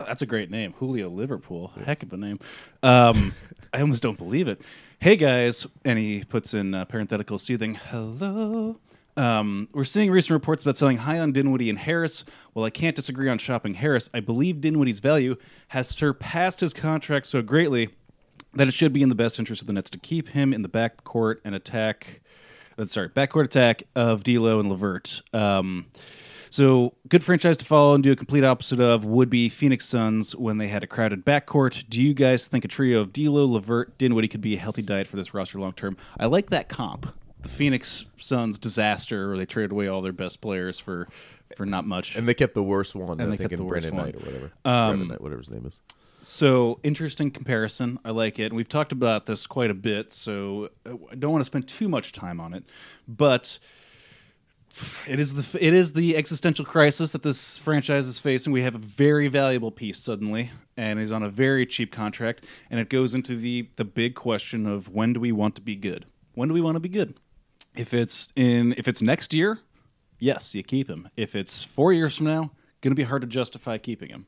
That's 0.00 0.22
a 0.22 0.26
great 0.26 0.50
name, 0.50 0.72
Julio 0.72 1.08
Liverpool. 1.08 1.70
Heck 1.84 2.02
of 2.02 2.12
a 2.12 2.16
name. 2.16 2.40
Um, 2.82 3.32
I 3.72 3.80
almost 3.80 4.02
don't 4.02 4.18
believe 4.18 4.48
it. 4.48 4.60
Hey 4.98 5.14
guys, 5.14 5.68
and 5.84 6.00
he 6.00 6.24
puts 6.24 6.52
in 6.52 6.74
uh, 6.74 6.86
parenthetical 6.86 7.38
soothing. 7.38 7.74
Hello. 7.76 8.80
Um, 9.16 9.68
we're 9.72 9.84
seeing 9.84 10.10
recent 10.10 10.32
reports 10.32 10.64
about 10.64 10.76
selling 10.76 10.96
high 10.96 11.20
on 11.20 11.30
Dinwiddie 11.30 11.70
and 11.70 11.78
Harris. 11.78 12.24
While 12.52 12.64
I 12.64 12.70
can't 12.70 12.96
disagree 12.96 13.28
on 13.28 13.38
shopping 13.38 13.74
Harris, 13.74 14.10
I 14.12 14.18
believe 14.18 14.60
Dinwiddie's 14.60 14.98
value 14.98 15.36
has 15.68 15.88
surpassed 15.88 16.58
his 16.58 16.74
contract 16.74 17.26
so 17.26 17.40
greatly 17.40 17.90
that 18.54 18.66
it 18.66 18.74
should 18.74 18.92
be 18.92 19.02
in 19.02 19.10
the 19.10 19.14
best 19.14 19.38
interest 19.38 19.62
of 19.62 19.68
the 19.68 19.74
Nets 19.74 19.90
to 19.90 19.98
keep 19.98 20.30
him 20.30 20.52
in 20.52 20.62
the 20.62 20.68
backcourt 20.68 21.36
and 21.44 21.54
attack. 21.54 22.20
Sorry, 22.86 23.08
backcourt 23.08 23.44
attack 23.44 23.84
of 23.94 24.24
D'Lo 24.24 24.60
and 24.60 24.68
LeVert. 24.68 25.22
Um, 25.32 25.86
so 26.50 26.94
good 27.08 27.24
franchise 27.24 27.56
to 27.56 27.64
follow 27.64 27.94
and 27.94 28.02
do 28.04 28.12
a 28.12 28.16
complete 28.16 28.44
opposite 28.44 28.78
of 28.80 29.04
would 29.04 29.28
be 29.28 29.48
Phoenix 29.48 29.86
Suns 29.86 30.36
when 30.36 30.58
they 30.58 30.68
had 30.68 30.84
a 30.84 30.86
crowded 30.86 31.24
backcourt. 31.24 31.88
Do 31.88 32.00
you 32.00 32.14
guys 32.14 32.46
think 32.46 32.64
a 32.64 32.68
trio 32.68 33.00
of 33.00 33.12
D'Lo, 33.12 33.44
LeVert, 33.46 33.98
Dinwiddie 33.98 34.28
could 34.28 34.40
be 34.40 34.54
a 34.54 34.58
healthy 34.58 34.82
diet 34.82 35.06
for 35.06 35.16
this 35.16 35.34
roster 35.34 35.58
long 35.58 35.72
term? 35.72 35.96
I 36.18 36.26
like 36.26 36.50
that 36.50 36.68
comp. 36.68 37.12
The 37.42 37.48
Phoenix 37.48 38.06
Suns 38.16 38.58
disaster, 38.58 39.28
where 39.28 39.36
they 39.36 39.46
traded 39.46 39.72
away 39.72 39.86
all 39.88 40.00
their 40.00 40.12
best 40.12 40.40
players 40.40 40.78
for 40.78 41.08
for 41.56 41.66
not 41.66 41.84
much. 41.86 42.16
and 42.16 42.26
they 42.28 42.34
kept 42.34 42.54
the 42.54 42.62
worst 42.62 42.94
one. 42.94 43.20
And 43.20 43.22
I 43.22 43.24
they 43.26 43.30
think 43.36 43.50
kept 43.50 43.52
in 43.52 43.56
the 43.58 43.64
worst 43.64 43.90
Brandon 43.90 43.96
one. 43.96 44.06
Knight 44.06 44.14
or 44.14 44.18
whatever. 44.20 44.44
Um, 44.64 44.88
Brandon 44.90 45.08
Knight, 45.08 45.20
whatever 45.20 45.40
his 45.40 45.50
name 45.50 45.66
is. 45.66 45.80
So 46.24 46.80
interesting 46.82 47.30
comparison. 47.30 47.98
I 48.02 48.10
like 48.10 48.38
it. 48.38 48.46
And 48.46 48.54
we've 48.54 48.68
talked 48.68 48.92
about 48.92 49.26
this 49.26 49.46
quite 49.46 49.70
a 49.70 49.74
bit, 49.74 50.10
so 50.10 50.70
uh, 50.86 50.94
I 51.10 51.16
don't 51.16 51.32
want 51.32 51.42
to 51.42 51.46
spend 51.46 51.68
too 51.68 51.86
much 51.88 52.12
time 52.12 52.40
on 52.40 52.54
it. 52.54 52.64
But 53.06 53.58
it 55.06 55.20
is 55.20 55.34
the 55.34 55.64
it 55.64 55.74
is 55.74 55.92
the 55.92 56.16
existential 56.16 56.64
crisis 56.64 57.12
that 57.12 57.22
this 57.22 57.58
franchise 57.58 58.06
is 58.06 58.18
facing. 58.18 58.54
We 58.54 58.62
have 58.62 58.74
a 58.74 58.78
very 58.78 59.28
valuable 59.28 59.70
piece 59.70 59.98
suddenly, 59.98 60.50
and 60.78 60.98
he's 60.98 61.12
on 61.12 61.22
a 61.22 61.28
very 61.28 61.66
cheap 61.66 61.92
contract, 61.92 62.46
and 62.70 62.80
it 62.80 62.88
goes 62.88 63.14
into 63.14 63.36
the 63.36 63.68
the 63.76 63.84
big 63.84 64.14
question 64.14 64.66
of 64.66 64.88
when 64.88 65.12
do 65.12 65.20
we 65.20 65.30
want 65.30 65.54
to 65.56 65.60
be 65.60 65.76
good? 65.76 66.06
When 66.32 66.48
do 66.48 66.54
we 66.54 66.62
want 66.62 66.76
to 66.76 66.80
be 66.80 66.88
good? 66.88 67.18
If 67.76 67.92
it's 67.92 68.32
in 68.34 68.72
if 68.78 68.88
it's 68.88 69.02
next 69.02 69.34
year, 69.34 69.58
yes, 70.18 70.54
you 70.54 70.62
keep 70.62 70.88
him. 70.88 71.10
If 71.18 71.36
it's 71.36 71.62
four 71.62 71.92
years 71.92 72.16
from 72.16 72.26
now, 72.26 72.50
going 72.80 72.92
to 72.92 72.96
be 72.96 73.04
hard 73.04 73.20
to 73.22 73.28
justify 73.28 73.76
keeping 73.76 74.08
him. 74.08 74.24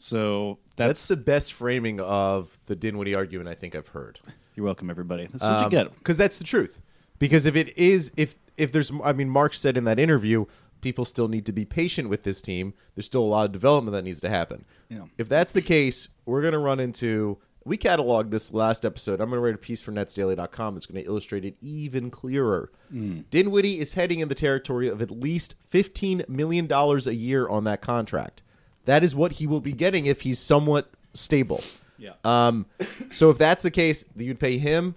So 0.00 0.58
That's 0.76 0.88
that's 0.88 1.08
the 1.08 1.16
best 1.16 1.54
framing 1.54 1.98
of 1.98 2.56
the 2.66 2.76
Dinwiddie 2.76 3.16
argument 3.16 3.48
I 3.48 3.54
think 3.54 3.74
I've 3.74 3.88
heard. 3.88 4.20
You're 4.54 4.64
welcome, 4.64 4.90
everybody. 4.90 5.26
That's 5.26 5.42
what 5.42 5.58
you 5.58 5.64
um, 5.64 5.70
get. 5.70 5.92
because 5.94 6.16
that's 6.16 6.38
the 6.38 6.44
truth. 6.44 6.80
Because 7.18 7.46
if 7.46 7.56
it 7.56 7.76
is, 7.76 8.12
if 8.16 8.36
if 8.56 8.70
there's, 8.70 8.92
I 9.02 9.12
mean, 9.12 9.28
Mark 9.28 9.54
said 9.54 9.76
in 9.76 9.82
that 9.84 9.98
interview, 9.98 10.46
people 10.82 11.04
still 11.04 11.26
need 11.26 11.44
to 11.46 11.52
be 11.52 11.64
patient 11.64 12.08
with 12.08 12.22
this 12.22 12.40
team. 12.40 12.74
There's 12.94 13.06
still 13.06 13.22
a 13.22 13.26
lot 13.26 13.46
of 13.46 13.52
development 13.52 13.92
that 13.92 14.02
needs 14.02 14.20
to 14.20 14.28
happen. 14.28 14.64
Yeah. 14.88 15.06
If 15.18 15.28
that's 15.28 15.50
the 15.50 15.62
case, 15.62 16.08
we're 16.26 16.42
going 16.42 16.52
to 16.52 16.58
run 16.58 16.78
into. 16.78 17.38
We 17.64 17.76
cataloged 17.76 18.30
this 18.30 18.54
last 18.54 18.84
episode. 18.84 19.20
I'm 19.20 19.30
going 19.30 19.40
to 19.40 19.44
write 19.44 19.54
a 19.56 19.58
piece 19.58 19.80
for 19.80 19.90
netsdaily.com 19.90 20.74
that's 20.74 20.86
going 20.86 21.02
to 21.02 21.06
illustrate 21.06 21.44
it 21.44 21.56
even 21.60 22.08
clearer. 22.08 22.70
Hmm. 22.88 23.22
Dinwiddie 23.30 23.80
is 23.80 23.94
heading 23.94 24.20
in 24.20 24.28
the 24.28 24.36
territory 24.36 24.88
of 24.88 25.02
at 25.02 25.10
least 25.10 25.56
$15 25.70 26.28
million 26.28 26.72
a 26.72 27.10
year 27.10 27.48
on 27.48 27.64
that 27.64 27.82
contract. 27.82 28.42
That 28.88 29.04
is 29.04 29.14
what 29.14 29.32
he 29.32 29.46
will 29.46 29.60
be 29.60 29.72
getting 29.72 30.06
if 30.06 30.22
he's 30.22 30.38
somewhat 30.38 30.90
stable. 31.12 31.62
Yeah. 31.98 32.12
Um, 32.24 32.64
so 33.10 33.28
if 33.28 33.36
that's 33.36 33.60
the 33.60 33.70
case, 33.70 34.06
you'd 34.16 34.40
pay 34.40 34.56
him. 34.56 34.94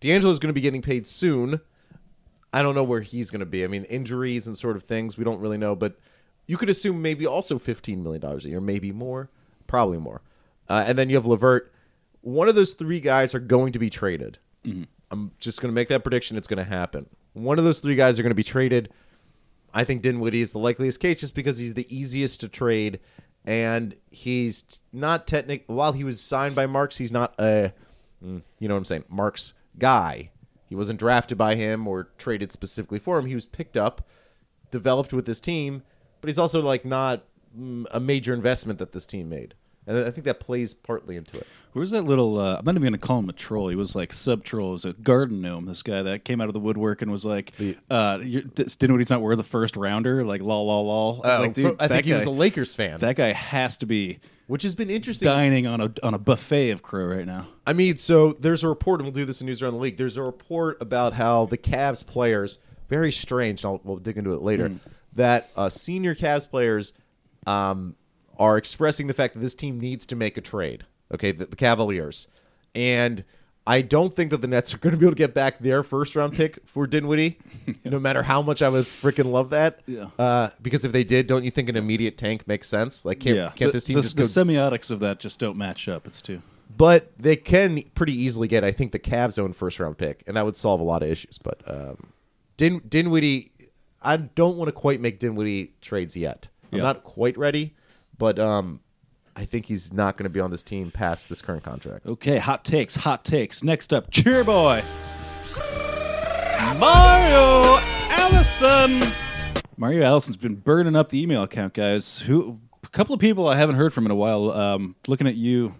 D'Angelo's 0.00 0.38
going 0.38 0.48
to 0.48 0.54
be 0.54 0.62
getting 0.62 0.80
paid 0.80 1.06
soon. 1.06 1.60
I 2.54 2.62
don't 2.62 2.74
know 2.74 2.82
where 2.82 3.02
he's 3.02 3.30
going 3.30 3.40
to 3.40 3.46
be. 3.46 3.64
I 3.64 3.66
mean, 3.66 3.84
injuries 3.84 4.46
and 4.46 4.56
sort 4.56 4.76
of 4.76 4.84
things, 4.84 5.18
we 5.18 5.24
don't 5.24 5.40
really 5.40 5.58
know. 5.58 5.76
But 5.76 5.98
you 6.46 6.56
could 6.56 6.70
assume 6.70 7.02
maybe 7.02 7.26
also 7.26 7.58
$15 7.58 8.02
million 8.02 8.24
a 8.24 8.38
year, 8.48 8.62
maybe 8.62 8.92
more, 8.92 9.28
probably 9.66 9.98
more. 9.98 10.22
Uh, 10.66 10.84
and 10.86 10.96
then 10.96 11.10
you 11.10 11.16
have 11.16 11.26
LeVert. 11.26 11.70
One 12.22 12.48
of 12.48 12.54
those 12.54 12.72
three 12.72 12.98
guys 12.98 13.34
are 13.34 13.40
going 13.40 13.74
to 13.74 13.78
be 13.78 13.90
traded. 13.90 14.38
I'm 15.10 15.32
just 15.38 15.60
going 15.60 15.70
to 15.70 15.74
make 15.74 15.88
that 15.88 16.02
prediction. 16.02 16.38
It's 16.38 16.48
going 16.48 16.64
to 16.64 16.64
happen. 16.64 17.04
One 17.34 17.58
of 17.58 17.66
those 17.66 17.80
three 17.80 17.94
guys 17.94 18.18
are 18.18 18.22
going 18.22 18.30
to 18.30 18.34
be 18.34 18.42
traded. 18.42 18.88
I 19.72 19.84
think 19.84 20.02
Dinwiddie 20.02 20.40
is 20.40 20.52
the 20.52 20.58
likeliest 20.58 21.00
case 21.00 21.20
just 21.20 21.34
because 21.34 21.58
he's 21.58 21.74
the 21.74 21.86
easiest 21.94 22.40
to 22.40 22.48
trade, 22.48 23.00
and 23.44 23.94
he's 24.10 24.80
not 24.92 25.26
technical. 25.26 25.74
While 25.74 25.92
he 25.92 26.04
was 26.04 26.20
signed 26.20 26.54
by 26.54 26.66
Marks, 26.66 26.96
he's 26.98 27.12
not 27.12 27.34
a, 27.38 27.72
mm, 28.24 28.42
you 28.58 28.68
know 28.68 28.74
what 28.74 28.78
I'm 28.78 28.84
saying, 28.84 29.04
Marks 29.08 29.54
guy. 29.78 30.30
He 30.66 30.74
wasn't 30.74 30.98
drafted 30.98 31.38
by 31.38 31.54
him 31.54 31.88
or 31.88 32.10
traded 32.18 32.52
specifically 32.52 32.98
for 32.98 33.18
him. 33.18 33.26
He 33.26 33.34
was 33.34 33.46
picked 33.46 33.76
up, 33.76 34.06
developed 34.70 35.12
with 35.12 35.24
this 35.24 35.40
team, 35.40 35.82
but 36.20 36.28
he's 36.28 36.38
also 36.38 36.60
like 36.60 36.84
not 36.84 37.24
mm, 37.58 37.86
a 37.90 38.00
major 38.00 38.34
investment 38.34 38.78
that 38.78 38.92
this 38.92 39.06
team 39.06 39.28
made, 39.28 39.54
and 39.88 39.98
I 39.98 40.10
think 40.10 40.24
that 40.26 40.38
plays 40.38 40.74
partly 40.74 41.16
into 41.16 41.38
it. 41.38 41.46
Who's 41.74 41.90
that 41.90 42.02
little? 42.02 42.38
Uh, 42.38 42.56
I'm 42.58 42.64
not 42.64 42.72
even 42.72 42.82
going 42.82 42.92
to 42.92 42.98
call 42.98 43.18
him 43.18 43.28
a 43.28 43.32
troll. 43.32 43.68
He 43.68 43.76
was 43.76 43.94
like 43.96 44.12
sub 44.12 44.44
troll. 44.44 44.68
He 44.68 44.72
was 44.72 44.84
a 44.84 44.92
garden 44.92 45.40
gnome. 45.40 45.66
This 45.66 45.82
guy 45.82 46.02
that 46.02 46.24
came 46.24 46.40
out 46.40 46.48
of 46.48 46.54
the 46.54 46.60
woodwork 46.60 47.02
and 47.02 47.10
was 47.10 47.24
like, 47.24 47.52
uh, 47.90 48.18
Dinwiddie's 48.18 49.10
not 49.10 49.20
worth 49.20 49.36
the 49.36 49.42
first 49.44 49.76
rounder. 49.76 50.24
Like 50.24 50.40
lol 50.40 50.66
lol 50.66 50.86
lol. 50.86 51.20
I 51.24 51.36
Oh, 51.36 51.40
like, 51.40 51.54
dude, 51.54 51.76
I 51.80 51.88
think 51.88 52.04
he 52.04 52.12
was 52.12 52.24
a 52.24 52.30
Lakers 52.30 52.74
fan, 52.74 53.00
That 53.00 53.16
guy 53.16 53.32
has 53.32 53.76
to 53.78 53.86
be 53.86 54.18
which 54.46 54.62
has 54.62 54.74
been 54.74 54.88
interesting. 54.88 55.26
dining 55.26 55.66
on 55.66 55.80
a 55.82 55.92
on 56.02 56.14
a 56.14 56.18
buffet 56.18 56.70
of 56.70 56.82
crow 56.82 57.04
right 57.04 57.26
now. 57.26 57.46
I 57.66 57.74
mean, 57.74 57.98
so 57.98 58.32
there's 58.32 58.64
a 58.64 58.68
report, 58.68 59.00
and 59.00 59.06
we'll 59.06 59.12
do 59.14 59.26
this 59.26 59.42
in 59.42 59.46
news 59.46 59.62
around 59.62 59.74
the 59.74 59.78
league. 59.78 59.98
There's 59.98 60.16
a 60.16 60.22
report 60.22 60.80
about 60.80 61.12
how 61.12 61.44
the 61.44 61.58
Cavs 61.58 62.04
players, 62.04 62.58
very 62.88 63.12
strange, 63.12 63.62
and 63.62 63.72
I'll, 63.72 63.80
we'll 63.84 63.96
dig 63.98 64.16
into 64.16 64.32
it 64.32 64.40
later, 64.40 64.72
that 65.12 65.50
uh, 65.54 65.68
senior 65.68 66.14
Cavs 66.14 66.48
players 66.48 66.94
um, 67.46 67.94
are 68.38 68.56
expressing 68.56 69.06
the 69.06 69.14
fact 69.14 69.34
that 69.34 69.40
this 69.40 69.54
team 69.54 69.80
needs 69.80 70.06
to 70.06 70.16
make 70.16 70.36
a 70.36 70.40
trade. 70.40 70.84
Okay, 71.12 71.32
the, 71.32 71.46
the 71.46 71.56
Cavaliers, 71.56 72.28
and 72.74 73.24
I 73.66 73.82
don't 73.82 74.14
think 74.14 74.30
that 74.30 74.38
the 74.42 74.46
Nets 74.48 74.72
are 74.74 74.78
going 74.84 74.94
to 74.94 74.98
be 74.98 75.04
able 75.06 75.12
to 75.14 75.18
get 75.18 75.34
back 75.34 75.58
their 75.58 75.82
first 75.82 76.14
round 76.16 76.34
pick 76.34 76.58
for 76.66 76.86
Dinwiddie, 76.86 77.38
no 77.84 77.98
matter 77.98 78.22
how 78.22 78.40
much 78.42 78.62
I 78.62 78.68
would 78.68 78.84
freaking 78.84 79.30
love 79.30 79.50
that. 79.50 79.80
Yeah. 79.86 80.08
Uh, 80.18 80.50
because 80.62 80.84
if 80.84 80.92
they 80.92 81.04
did, 81.04 81.26
don't 81.26 81.44
you 81.44 81.50
think 81.50 81.68
an 81.68 81.76
immediate 81.76 82.16
tank 82.18 82.46
makes 82.46 82.68
sense? 82.68 83.04
Like, 83.04 83.20
can't, 83.20 83.36
yeah, 83.36 83.48
can't 83.56 83.72
the, 83.72 83.76
this 83.78 83.84
team 83.84 83.96
the, 83.96 84.02
just 84.02 84.16
the 84.16 84.22
go 84.22 84.28
semiotics 84.28 84.90
of 84.90 85.00
that 85.00 85.18
just 85.20 85.40
don't 85.40 85.56
match 85.56 85.88
up. 85.88 86.06
It's 86.06 86.20
too. 86.22 86.42
but 86.76 87.10
they 87.18 87.36
can 87.36 87.82
pretty 87.94 88.12
easily 88.14 88.48
get, 88.48 88.64
I 88.64 88.70
think, 88.72 88.92
the 88.92 88.98
Cavs' 88.98 89.38
own 89.38 89.52
first 89.52 89.80
round 89.80 89.96
pick, 89.98 90.22
and 90.26 90.36
that 90.36 90.44
would 90.44 90.56
solve 90.56 90.80
a 90.80 90.84
lot 90.84 91.02
of 91.02 91.08
issues. 91.10 91.38
But 91.38 91.60
um, 91.66 91.96
Din- 92.58 92.82
Dinwiddie, 92.88 93.52
I 94.02 94.16
don't 94.18 94.56
want 94.56 94.68
to 94.68 94.72
quite 94.72 95.00
make 95.00 95.18
Dinwiddie 95.18 95.72
trades 95.80 96.16
yet. 96.16 96.48
I'm 96.70 96.78
Yeah. 96.78 96.84
not 96.84 97.02
quite 97.04 97.36
ready, 97.38 97.74
but 98.18 98.38
um, 98.38 98.80
I 99.36 99.44
think 99.44 99.66
he's 99.66 99.92
not 99.92 100.16
going 100.16 100.24
to 100.24 100.30
be 100.30 100.40
on 100.40 100.50
this 100.50 100.62
team 100.62 100.90
past 100.90 101.28
this 101.28 101.40
current 101.42 101.62
contract. 101.62 102.06
Okay, 102.06 102.38
hot 102.38 102.64
takes, 102.64 102.96
hot 102.96 103.24
takes. 103.24 103.62
Next 103.64 103.92
up, 103.92 104.10
cheer 104.10 104.44
boy. 104.44 104.82
Mario 106.78 107.78
Allison. 108.10 109.00
Mario 109.76 110.04
Allison's 110.04 110.36
been 110.36 110.56
burning 110.56 110.96
up 110.96 111.08
the 111.08 111.20
email 111.22 111.42
account, 111.42 111.74
guys. 111.74 112.18
Who 112.20 112.60
a 112.84 112.88
couple 112.88 113.14
of 113.14 113.20
people 113.20 113.48
I 113.48 113.56
haven't 113.56 113.76
heard 113.76 113.92
from 113.92 114.04
in 114.06 114.10
a 114.10 114.14
while. 114.14 114.50
Um, 114.50 114.96
looking 115.06 115.26
at 115.26 115.34
you, 115.36 115.74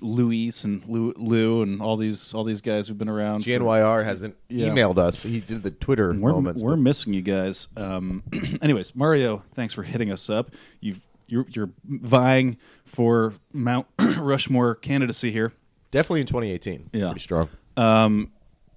Luis 0.00 0.64
and 0.64 0.84
Lou, 0.86 1.12
Lou 1.16 1.62
and 1.62 1.80
all 1.80 1.96
these 1.96 2.34
all 2.34 2.44
these 2.44 2.60
guys 2.60 2.88
who've 2.88 2.98
been 2.98 3.08
around. 3.08 3.44
GNYR 3.44 4.04
hasn't 4.04 4.36
Yeah. 4.48 4.68
emailed 4.68 4.98
us. 4.98 5.22
He 5.22 5.40
did 5.40 5.62
the 5.62 5.70
Twitter 5.70 6.08
we're, 6.12 6.32
moments. 6.32 6.62
we're 6.62 6.76
but- 6.76 6.82
missing 6.82 7.12
you 7.14 7.22
guys. 7.22 7.68
Um, 7.76 8.22
anyways, 8.62 8.94
Mario, 8.94 9.42
thanks 9.54 9.74
for 9.74 9.82
hitting 9.82 10.10
us 10.12 10.28
up. 10.30 10.50
You've 10.80 11.04
you're, 11.32 11.46
you're 11.50 11.70
vying 11.84 12.56
for 12.84 13.32
Mount 13.52 13.86
Rushmore 14.18 14.74
candidacy 14.74 15.30
here. 15.32 15.52
definitely 15.90 16.20
in 16.20 16.26
2018. 16.26 16.90
Yeah. 16.92 17.06
Pretty 17.06 17.20
strong. 17.20 17.48
Um, 17.76 18.32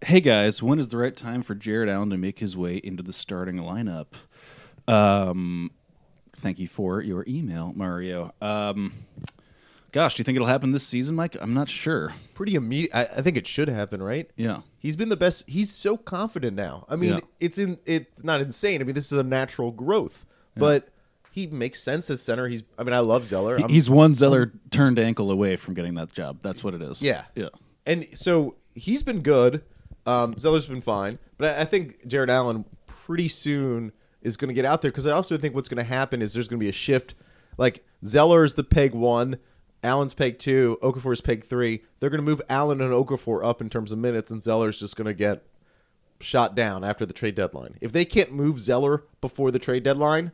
hey 0.06 0.22
guys, 0.22 0.64
when 0.64 0.80
is 0.80 0.88
the 0.88 0.98
right 0.98 1.16
time 1.16 1.44
for 1.44 1.54
Jarrett 1.56 1.90
Allen 1.90 2.10
to 2.12 2.18
make 2.18 2.40
his 2.40 2.56
way 2.56 2.78
into 2.78 3.04
the 3.04 3.14
starting 3.14 3.58
lineup? 3.58 4.08
Um, 4.88 5.72
thank 6.34 6.60
you 6.60 6.68
for 6.68 7.02
your 7.02 7.24
email, 7.28 7.74
Mario. 7.76 8.34
Um, 8.42 8.94
Gosh, 9.92 10.16
do 10.16 10.20
you 10.20 10.24
think 10.26 10.36
it'll 10.36 10.48
happen 10.50 10.72
this 10.72 10.86
season, 10.86 11.16
Mike? 11.16 11.38
I'm 11.40 11.54
not 11.54 11.70
sure. 11.70 12.14
Pretty 12.34 12.56
immediate. 12.56 12.92
I, 12.94 13.04
I 13.04 13.22
think 13.22 13.38
it 13.38 13.48
should 13.48 13.70
happen, 13.70 14.04
right? 14.04 14.30
Yeah. 14.36 14.60
He's 14.78 14.98
been 14.98 15.08
the 15.08 15.16
best. 15.16 15.48
He's 15.50 15.72
so 15.72 15.96
confident 15.96 16.58
now. 16.58 16.86
I 16.90 16.98
mean, 16.98 17.14
Yeah. 17.14 17.20
it's 17.40 17.58
in 17.58 17.80
it's 17.86 18.22
not 18.22 18.42
insane. 18.42 18.82
I 18.82 18.84
mean, 18.84 18.94
this 18.94 19.10
is 19.14 19.18
a 19.18 19.24
natural 19.24 19.72
growth, 19.72 20.26
but 20.58 20.90
he 21.36 21.48
makes 21.48 21.84
sense 21.84 22.10
as 22.10 22.22
center. 22.22 22.48
He's. 22.48 22.64
I 22.80 22.84
mean, 22.86 22.94
I 22.94 23.00
love 23.00 23.28
Zeller. 23.28 23.60
I'm- 23.60 23.68
He's 23.70 23.90
one 23.90 24.14
Zeller 24.14 24.54
turned 24.72 24.98
ankle 24.98 25.30
away 25.32 25.58
from 25.58 25.74
getting 25.74 25.96
that 25.96 26.14
job. 26.14 26.40
That's 26.42 26.64
what 26.64 26.74
it 26.74 26.82
is. 26.82 27.02
Yeah, 27.02 27.26
Yeah. 27.36 27.50
And 27.86 28.08
so 28.14 28.56
he's 28.74 29.04
been 29.04 29.22
good. 29.22 29.62
Um, 30.06 30.38
Zeller's 30.38 30.66
been 30.66 30.82
fine, 30.82 31.20
but 31.38 31.58
I, 31.58 31.62
I 31.62 31.66
think 31.66 32.08
Jarrett 32.08 32.30
Allen 32.30 32.64
pretty 32.88 33.28
soon 33.28 33.92
is 34.22 34.38
going 34.38 34.48
to 34.48 34.54
get 34.54 34.64
out 34.66 34.82
there 34.82 34.92
because 34.92 35.06
I 35.06 35.12
also 35.12 35.36
think 35.38 35.54
what's 35.54 35.68
going 35.68 35.78
to 35.84 35.84
happen 35.84 36.22
is 36.22 36.34
there's 36.34 36.48
going 36.48 36.60
to 36.60 36.64
be 36.64 36.70
a 36.70 36.74
shift. 36.74 37.16
Like 37.58 37.84
Zeller's 38.06 38.54
the 38.54 38.64
peg 38.64 38.94
one, 38.94 39.38
Allen's 39.84 40.14
peg 40.14 40.40
two, 40.40 40.78
Okafor's 40.82 41.20
peg 41.22 41.44
three. 41.44 41.84
They're 42.00 42.10
going 42.10 42.20
to 42.20 42.26
move 42.26 42.42
Allen 42.50 42.80
and 42.82 42.92
Okafor 42.94 43.44
up 43.46 43.60
in 43.62 43.70
terms 43.70 43.92
of 43.92 44.00
minutes, 44.00 44.32
and 44.32 44.42
Zeller's 44.42 44.80
just 44.80 44.96
going 44.96 45.06
to 45.08 45.14
get 45.14 45.44
shot 46.22 46.56
down 46.56 46.84
after 46.84 47.06
the 47.06 47.14
trade 47.14 47.36
deadline. 47.36 47.76
If 47.82 47.92
they 47.92 48.06
can't 48.06 48.32
move 48.32 48.60
Zeller 48.62 49.04
before 49.22 49.52
the 49.52 49.60
trade 49.60 49.84
deadline, 49.84 50.32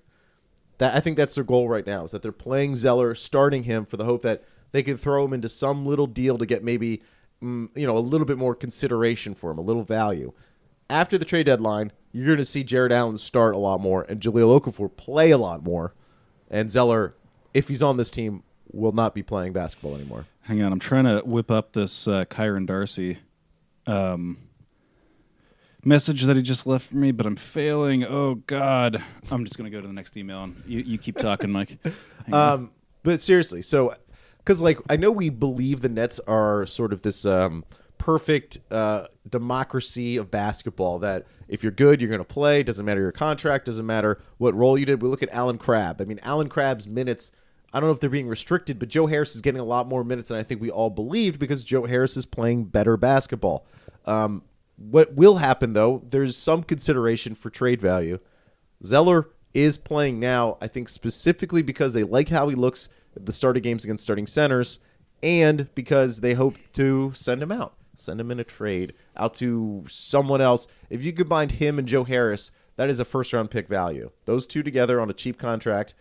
that 0.81 0.95
I 0.95 1.00
think 1.00 1.15
that's 1.15 1.35
their 1.35 1.43
goal 1.43 1.69
right 1.69 1.85
now 1.85 2.05
is 2.05 2.11
that 2.11 2.23
they're 2.23 2.31
playing 2.31 2.75
Zeller, 2.75 3.13
starting 3.13 3.65
him 3.65 3.85
for 3.85 3.97
the 3.97 4.05
hope 4.05 4.23
that 4.23 4.43
they 4.71 4.81
can 4.81 4.97
throw 4.97 5.23
him 5.23 5.31
into 5.31 5.47
some 5.47 5.85
little 5.85 6.07
deal 6.07 6.39
to 6.39 6.45
get 6.47 6.63
maybe 6.63 7.03
mm, 7.41 7.69
you 7.75 7.85
know 7.85 7.95
a 7.95 8.00
little 8.00 8.25
bit 8.25 8.39
more 8.39 8.55
consideration 8.55 9.35
for 9.35 9.51
him, 9.51 9.59
a 9.59 9.61
little 9.61 9.83
value. 9.83 10.33
After 10.89 11.19
the 11.19 11.23
trade 11.23 11.45
deadline, 11.45 11.91
you're 12.11 12.25
going 12.25 12.39
to 12.39 12.45
see 12.45 12.63
Jarrett 12.63 12.91
Allen 12.91 13.19
start 13.19 13.53
a 13.53 13.59
lot 13.59 13.79
more 13.79 14.07
and 14.09 14.19
Jahlil 14.19 14.59
Okafor 14.59 14.97
play 14.97 15.29
a 15.29 15.38
lot 15.38 15.63
more, 15.63 15.93
and 16.50 16.71
Zeller, 16.71 17.13
if 17.53 17.67
he's 17.67 17.83
on 17.83 17.97
this 17.97 18.09
team, 18.09 18.41
will 18.71 18.91
not 18.91 19.13
be 19.13 19.21
playing 19.21 19.53
basketball 19.53 19.93
anymore. 19.93 20.25
Hang 20.45 20.63
on, 20.63 20.73
I'm 20.73 20.79
trying 20.79 21.03
to 21.03 21.19
whip 21.23 21.51
up 21.51 21.73
this 21.73 22.07
uh, 22.07 22.25
Kyron 22.25 22.65
Darcy 22.65 23.19
um, 23.85 24.39
message 25.83 26.23
that 26.23 26.35
he 26.35 26.41
just 26.41 26.67
left 26.67 26.89
for 26.89 26.97
me, 26.97 27.11
but 27.11 27.25
I'm 27.25 27.35
failing. 27.35 28.03
Oh 28.03 28.35
God, 28.35 29.03
I'm 29.31 29.43
just 29.43 29.57
gonna 29.57 29.69
go 29.69 29.81
to 29.81 29.88
the 29.88 29.93
next 29.93 30.17
email 30.17 30.43
and 30.43 30.61
you, 30.65 30.79
you 30.79 30.97
keep 30.97 31.17
talking, 31.17 31.51
Mike. 31.51 31.77
Um, 32.31 32.69
but 33.01 33.19
seriously, 33.19 33.63
so 33.63 33.95
because 34.38 34.61
like 34.61 34.77
I 34.91 34.95
know 34.95 35.11
we 35.11 35.29
believe 35.29 35.81
the 35.81 35.89
Nets 35.89 36.19
are 36.27 36.67
sort 36.67 36.93
of 36.93 37.01
this 37.01 37.25
um, 37.25 37.65
perfect 38.01 38.57
uh, 38.71 39.05
democracy 39.29 40.17
of 40.17 40.31
basketball 40.31 40.97
that 41.00 41.25
if 41.47 41.61
you're 41.61 41.71
good, 41.71 42.01
you're 42.01 42.09
going 42.09 42.19
to 42.19 42.23
play. 42.23 42.63
Doesn't 42.63 42.83
matter 42.83 43.00
your 43.00 43.11
contract. 43.11 43.65
Doesn't 43.65 43.85
matter 43.85 44.19
what 44.38 44.55
role 44.55 44.75
you 44.75 44.88
did. 44.88 45.03
We 45.03 45.09
look 45.09 45.21
at 45.21 45.29
Allen 45.31 45.59
Crabbe. 45.59 46.01
I 46.01 46.05
mean, 46.05 46.19
Allen 46.23 46.50
Crabbe's 46.50 46.88
minutes. 46.88 47.31
I 47.71 47.79
don't 47.79 47.89
know 47.89 47.93
if 47.93 48.00
they're 48.00 48.09
being 48.09 48.27
restricted, 48.27 48.79
but 48.79 48.89
Joe 48.89 49.05
Harris 49.05 49.35
is 49.35 49.41
getting 49.41 49.61
a 49.61 49.65
lot 49.65 49.88
more 49.88 50.03
minutes 50.03 50.29
than 50.29 50.39
I 50.39 50.43
think 50.43 50.61
we 50.61 50.71
all 50.71 50.89
believed 50.89 51.39
because 51.39 51.63
Joe 51.63 51.85
Harris 51.85 52.17
is 52.17 52.25
playing 52.25 52.65
better 52.65 52.97
basketball. 52.97 53.65
Um, 54.05 54.41
what 54.89 55.13
will 55.13 55.38
happen 55.38 55.73
though? 55.73 56.03
There's 56.09 56.38
some 56.38 56.63
consideration 56.63 57.35
for 57.35 57.50
trade 57.50 57.81
value. 57.81 58.19
Zeller 58.83 59.29
is 59.53 59.77
playing 59.77 60.19
now, 60.19 60.57
I 60.61 60.67
think 60.67 60.89
specifically 60.89 61.61
because 61.61 61.93
they 61.93 62.03
like 62.03 62.29
how 62.29 62.50
he 62.50 62.55
looks 62.55 62.89
at 63.15 63.25
the 63.25 63.31
start 63.31 63.57
of 63.57 63.63
games 63.63 63.83
against 63.83 64.03
starting 64.03 64.27
centers 64.27 64.79
and 65.21 65.73
because 65.75 66.21
they 66.21 66.33
hope 66.33 66.57
to 66.73 67.11
send 67.13 67.43
him 67.43 67.51
out, 67.51 67.75
send 67.95 68.19
him 68.19 68.31
in 68.31 68.39
a 68.39 68.43
trade 68.43 68.93
out 69.15 69.33
to 69.35 69.85
someone 69.88 70.41
else. 70.41 70.67
If 70.89 71.03
you 71.03 71.13
combine 71.13 71.50
him 71.50 71.77
and 71.77 71.88
Joe 71.88 72.05
Harris, 72.05 72.51
that 72.77 72.89
is 72.89 73.00
a 73.00 73.05
first 73.05 73.33
round 73.33 73.51
pick 73.51 73.67
value. 73.67 74.11
Those 74.25 74.47
two 74.47 74.63
together 74.63 75.00
on 75.00 75.09
a 75.09 75.13
cheap 75.13 75.38
contract. 75.38 75.93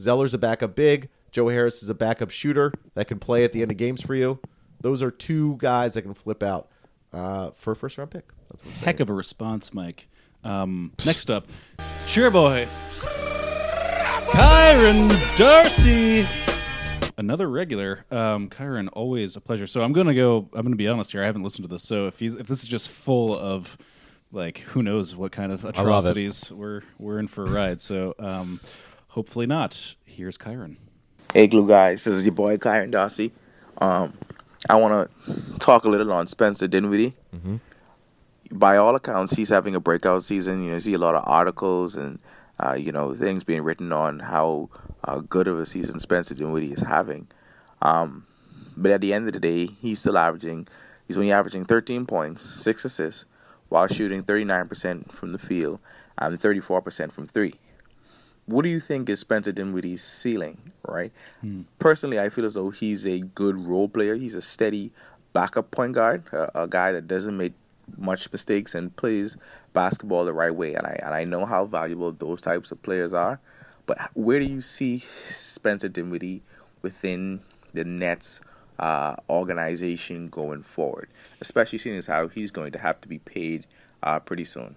Zeller's 0.00 0.34
a 0.34 0.38
backup 0.38 0.74
big. 0.74 1.08
Joe 1.30 1.48
Harris 1.48 1.82
is 1.82 1.90
a 1.90 1.94
backup 1.94 2.30
shooter 2.30 2.72
that 2.94 3.08
can 3.08 3.18
play 3.18 3.44
at 3.44 3.52
the 3.52 3.62
end 3.62 3.70
of 3.70 3.76
games 3.76 4.00
for 4.00 4.14
you. 4.14 4.40
Those 4.80 5.02
are 5.02 5.10
two 5.10 5.56
guys 5.58 5.94
that 5.94 6.02
can 6.02 6.14
flip 6.14 6.42
out 6.42 6.68
uh, 7.16 7.50
for 7.52 7.72
a 7.72 7.76
first 7.76 7.98
round 7.98 8.10
pick. 8.10 8.24
That's 8.50 8.62
what 8.64 8.70
I'm 8.70 8.76
saying. 8.76 8.84
Heck 8.84 9.00
of 9.00 9.10
a 9.10 9.14
response, 9.14 9.72
Mike. 9.72 10.08
Um, 10.44 10.92
next 11.04 11.30
up, 11.30 11.46
cheer 12.06 12.30
boy, 12.30 12.66
Kyron 14.30 15.36
Darcy. 15.36 16.26
Another 17.18 17.48
regular, 17.48 18.04
um, 18.10 18.48
Kyron. 18.50 18.88
Always 18.92 19.36
a 19.36 19.40
pleasure. 19.40 19.66
So 19.66 19.82
I'm 19.82 19.92
gonna 19.92 20.14
go. 20.14 20.48
I'm 20.52 20.62
gonna 20.62 20.76
be 20.76 20.86
honest 20.86 21.12
here. 21.12 21.22
I 21.22 21.26
haven't 21.26 21.42
listened 21.42 21.66
to 21.66 21.74
this. 21.74 21.82
So 21.82 22.06
if 22.06 22.18
he's 22.18 22.34
if 22.34 22.46
this 22.46 22.62
is 22.62 22.68
just 22.68 22.90
full 22.90 23.36
of 23.36 23.78
like 24.30 24.58
who 24.58 24.82
knows 24.82 25.16
what 25.16 25.32
kind 25.32 25.50
of 25.50 25.64
atrocities, 25.64 26.52
we're 26.52 26.82
we're 26.98 27.18
in 27.18 27.26
for 27.26 27.44
a 27.44 27.50
ride. 27.50 27.80
So 27.80 28.14
um, 28.18 28.60
hopefully 29.08 29.46
not. 29.46 29.96
Here's 30.04 30.36
Kyron. 30.36 30.76
Hey, 31.32 31.46
Glue 31.46 31.66
guys, 31.66 32.04
this 32.04 32.14
is 32.14 32.24
your 32.24 32.34
boy 32.34 32.56
Kyron 32.58 32.90
Darcy. 32.90 33.32
Um, 33.78 34.12
I 34.68 34.76
want 34.76 35.10
to 35.26 35.58
talk 35.58 35.84
a 35.84 35.88
little 35.88 36.12
on 36.12 36.26
Spencer 36.26 36.66
Dinwiddie. 36.66 37.14
By 38.50 38.76
all 38.76 38.94
accounts, 38.94 39.36
he's 39.36 39.48
having 39.48 39.74
a 39.74 39.80
breakout 39.80 40.22
season. 40.22 40.62
You 40.62 40.68
know, 40.68 40.74
you 40.74 40.80
see 40.80 40.94
a 40.94 40.98
lot 40.98 41.14
of 41.14 41.24
articles 41.26 41.96
and 41.96 42.18
uh, 42.58 42.74
you 42.74 42.92
know 42.92 43.14
things 43.14 43.44
being 43.44 43.62
written 43.62 43.92
on 43.92 44.20
how 44.20 44.70
uh, 45.04 45.20
good 45.20 45.48
of 45.48 45.58
a 45.58 45.66
season 45.66 46.00
Spencer 46.00 46.34
Dinwiddie 46.34 46.72
is 46.72 46.80
having. 46.80 47.26
Um, 47.82 48.26
but 48.76 48.90
at 48.90 49.00
the 49.00 49.12
end 49.12 49.26
of 49.26 49.32
the 49.32 49.40
day, 49.40 49.66
he's 49.66 49.98
still 49.98 50.18
averaging. 50.18 50.68
He's 51.06 51.16
only 51.16 51.32
averaging 51.32 51.64
13 51.64 52.06
points, 52.06 52.42
six 52.42 52.84
assists, 52.84 53.26
while 53.68 53.86
shooting 53.86 54.22
39% 54.24 55.12
from 55.12 55.32
the 55.32 55.38
field 55.38 55.78
and 56.18 56.40
34% 56.40 57.12
from 57.12 57.26
three 57.26 57.54
what 58.46 58.62
do 58.62 58.68
you 58.68 58.80
think 58.80 59.08
is 59.08 59.20
Spencer 59.20 59.52
Dinwiddie's 59.52 60.02
ceiling, 60.02 60.72
right? 60.86 61.12
Personally, 61.78 62.18
I 62.18 62.30
feel 62.30 62.44
as 62.44 62.54
though 62.54 62.70
he's 62.70 63.06
a 63.06 63.20
good 63.20 63.56
role 63.58 63.88
player. 63.88 64.14
He's 64.14 64.34
a 64.34 64.42
steady 64.42 64.92
backup 65.32 65.70
point 65.70 65.92
guard, 65.94 66.24
a, 66.32 66.62
a 66.62 66.68
guy 66.68 66.92
that 66.92 67.06
doesn't 67.06 67.36
make 67.36 67.52
much 67.96 68.30
mistakes 68.32 68.74
and 68.74 68.94
plays 68.96 69.36
basketball 69.72 70.24
the 70.24 70.32
right 70.32 70.54
way. 70.54 70.74
And 70.74 70.86
I 70.86 70.98
and 71.02 71.14
I 71.14 71.24
know 71.24 71.44
how 71.44 71.64
valuable 71.66 72.12
those 72.12 72.40
types 72.40 72.72
of 72.72 72.82
players 72.82 73.12
are. 73.12 73.40
But 73.86 73.98
where 74.14 74.40
do 74.40 74.46
you 74.46 74.60
see 74.60 74.98
Spencer 74.98 75.88
Dinwiddie 75.88 76.42
within 76.82 77.40
the 77.72 77.84
Nets 77.84 78.40
uh, 78.78 79.16
organization 79.30 80.28
going 80.28 80.62
forward, 80.62 81.08
especially 81.40 81.78
seeing 81.78 81.96
as 81.96 82.06
how 82.06 82.28
he's 82.28 82.50
going 82.50 82.72
to 82.72 82.78
have 82.78 83.00
to 83.02 83.08
be 83.08 83.18
paid 83.18 83.66
uh, 84.02 84.18
pretty 84.18 84.44
soon? 84.44 84.76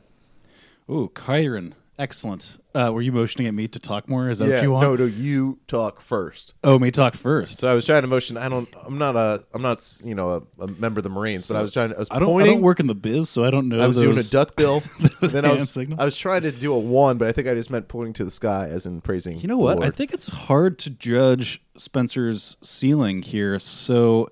Ooh, 0.89 1.11
Kyron. 1.13 1.73
Excellent. 1.97 2.57
Uh, 2.75 2.91
were 2.93 3.01
you 3.01 3.11
motioning 3.11 3.47
at 3.47 3.53
me 3.55 3.67
to 3.67 3.79
talk 3.79 4.07
more? 4.07 4.29
Is 4.29 4.39
that 4.39 4.49
what 4.49 4.61
you 4.61 4.71
want? 4.71 4.83
no, 4.83 4.95
no, 4.95 5.05
you 5.05 5.57
talk 5.65 5.99
first. 6.01 6.53
Oh, 6.63 6.77
me 6.77 6.91
talk 6.91 7.15
first. 7.15 7.57
So 7.57 7.67
I 7.69 7.73
was 7.73 7.83
trying 7.83 8.03
to 8.03 8.07
motion. 8.07 8.37
I 8.37 8.47
don't. 8.47 8.69
I'm 8.85 8.99
not 8.99 9.15
a. 9.15 9.43
I'm 9.55 9.63
not. 9.63 9.83
You 10.03 10.13
know, 10.13 10.45
a, 10.59 10.63
a 10.63 10.67
member 10.67 10.99
of 10.99 11.03
the 11.03 11.09
Marines, 11.09 11.47
but 11.47 11.57
I 11.57 11.61
was 11.61 11.71
trying. 11.71 11.95
I 11.95 11.97
was 11.97 12.09
I 12.11 12.19
don't. 12.19 12.27
pointing. 12.29 12.51
I 12.51 12.53
don't 12.55 12.61
work 12.61 12.79
in 12.79 12.85
the 12.85 12.93
biz, 12.93 13.27
so 13.27 13.43
I 13.43 13.49
don't 13.49 13.69
know. 13.69 13.79
I 13.79 13.87
was 13.87 13.97
doing 13.97 14.19
a 14.19 14.23
duck 14.23 14.55
bill. 14.55 14.83
those 15.19 15.31
then 15.31 15.45
I 15.45 15.49
hand 15.49 15.61
was. 15.61 15.71
signals. 15.71 15.99
I 15.99 16.05
was 16.05 16.15
trying 16.15 16.43
to 16.43 16.51
do 16.51 16.71
a 16.71 16.77
one, 16.77 17.17
but 17.17 17.27
I 17.27 17.31
think 17.31 17.47
I 17.47 17.55
just 17.55 17.71
meant 17.71 17.87
pointing 17.87 18.13
to 18.13 18.23
the 18.23 18.31
sky, 18.31 18.67
as 18.69 18.85
in 18.85 19.01
praising. 19.01 19.39
You 19.39 19.47
know 19.47 19.57
what? 19.57 19.83
I 19.83 19.89
think 19.89 20.13
it's 20.13 20.27
hard 20.27 20.77
to 20.79 20.91
judge 20.91 21.63
Spencer's 21.75 22.55
ceiling 22.61 23.23
here. 23.23 23.57
So, 23.57 24.29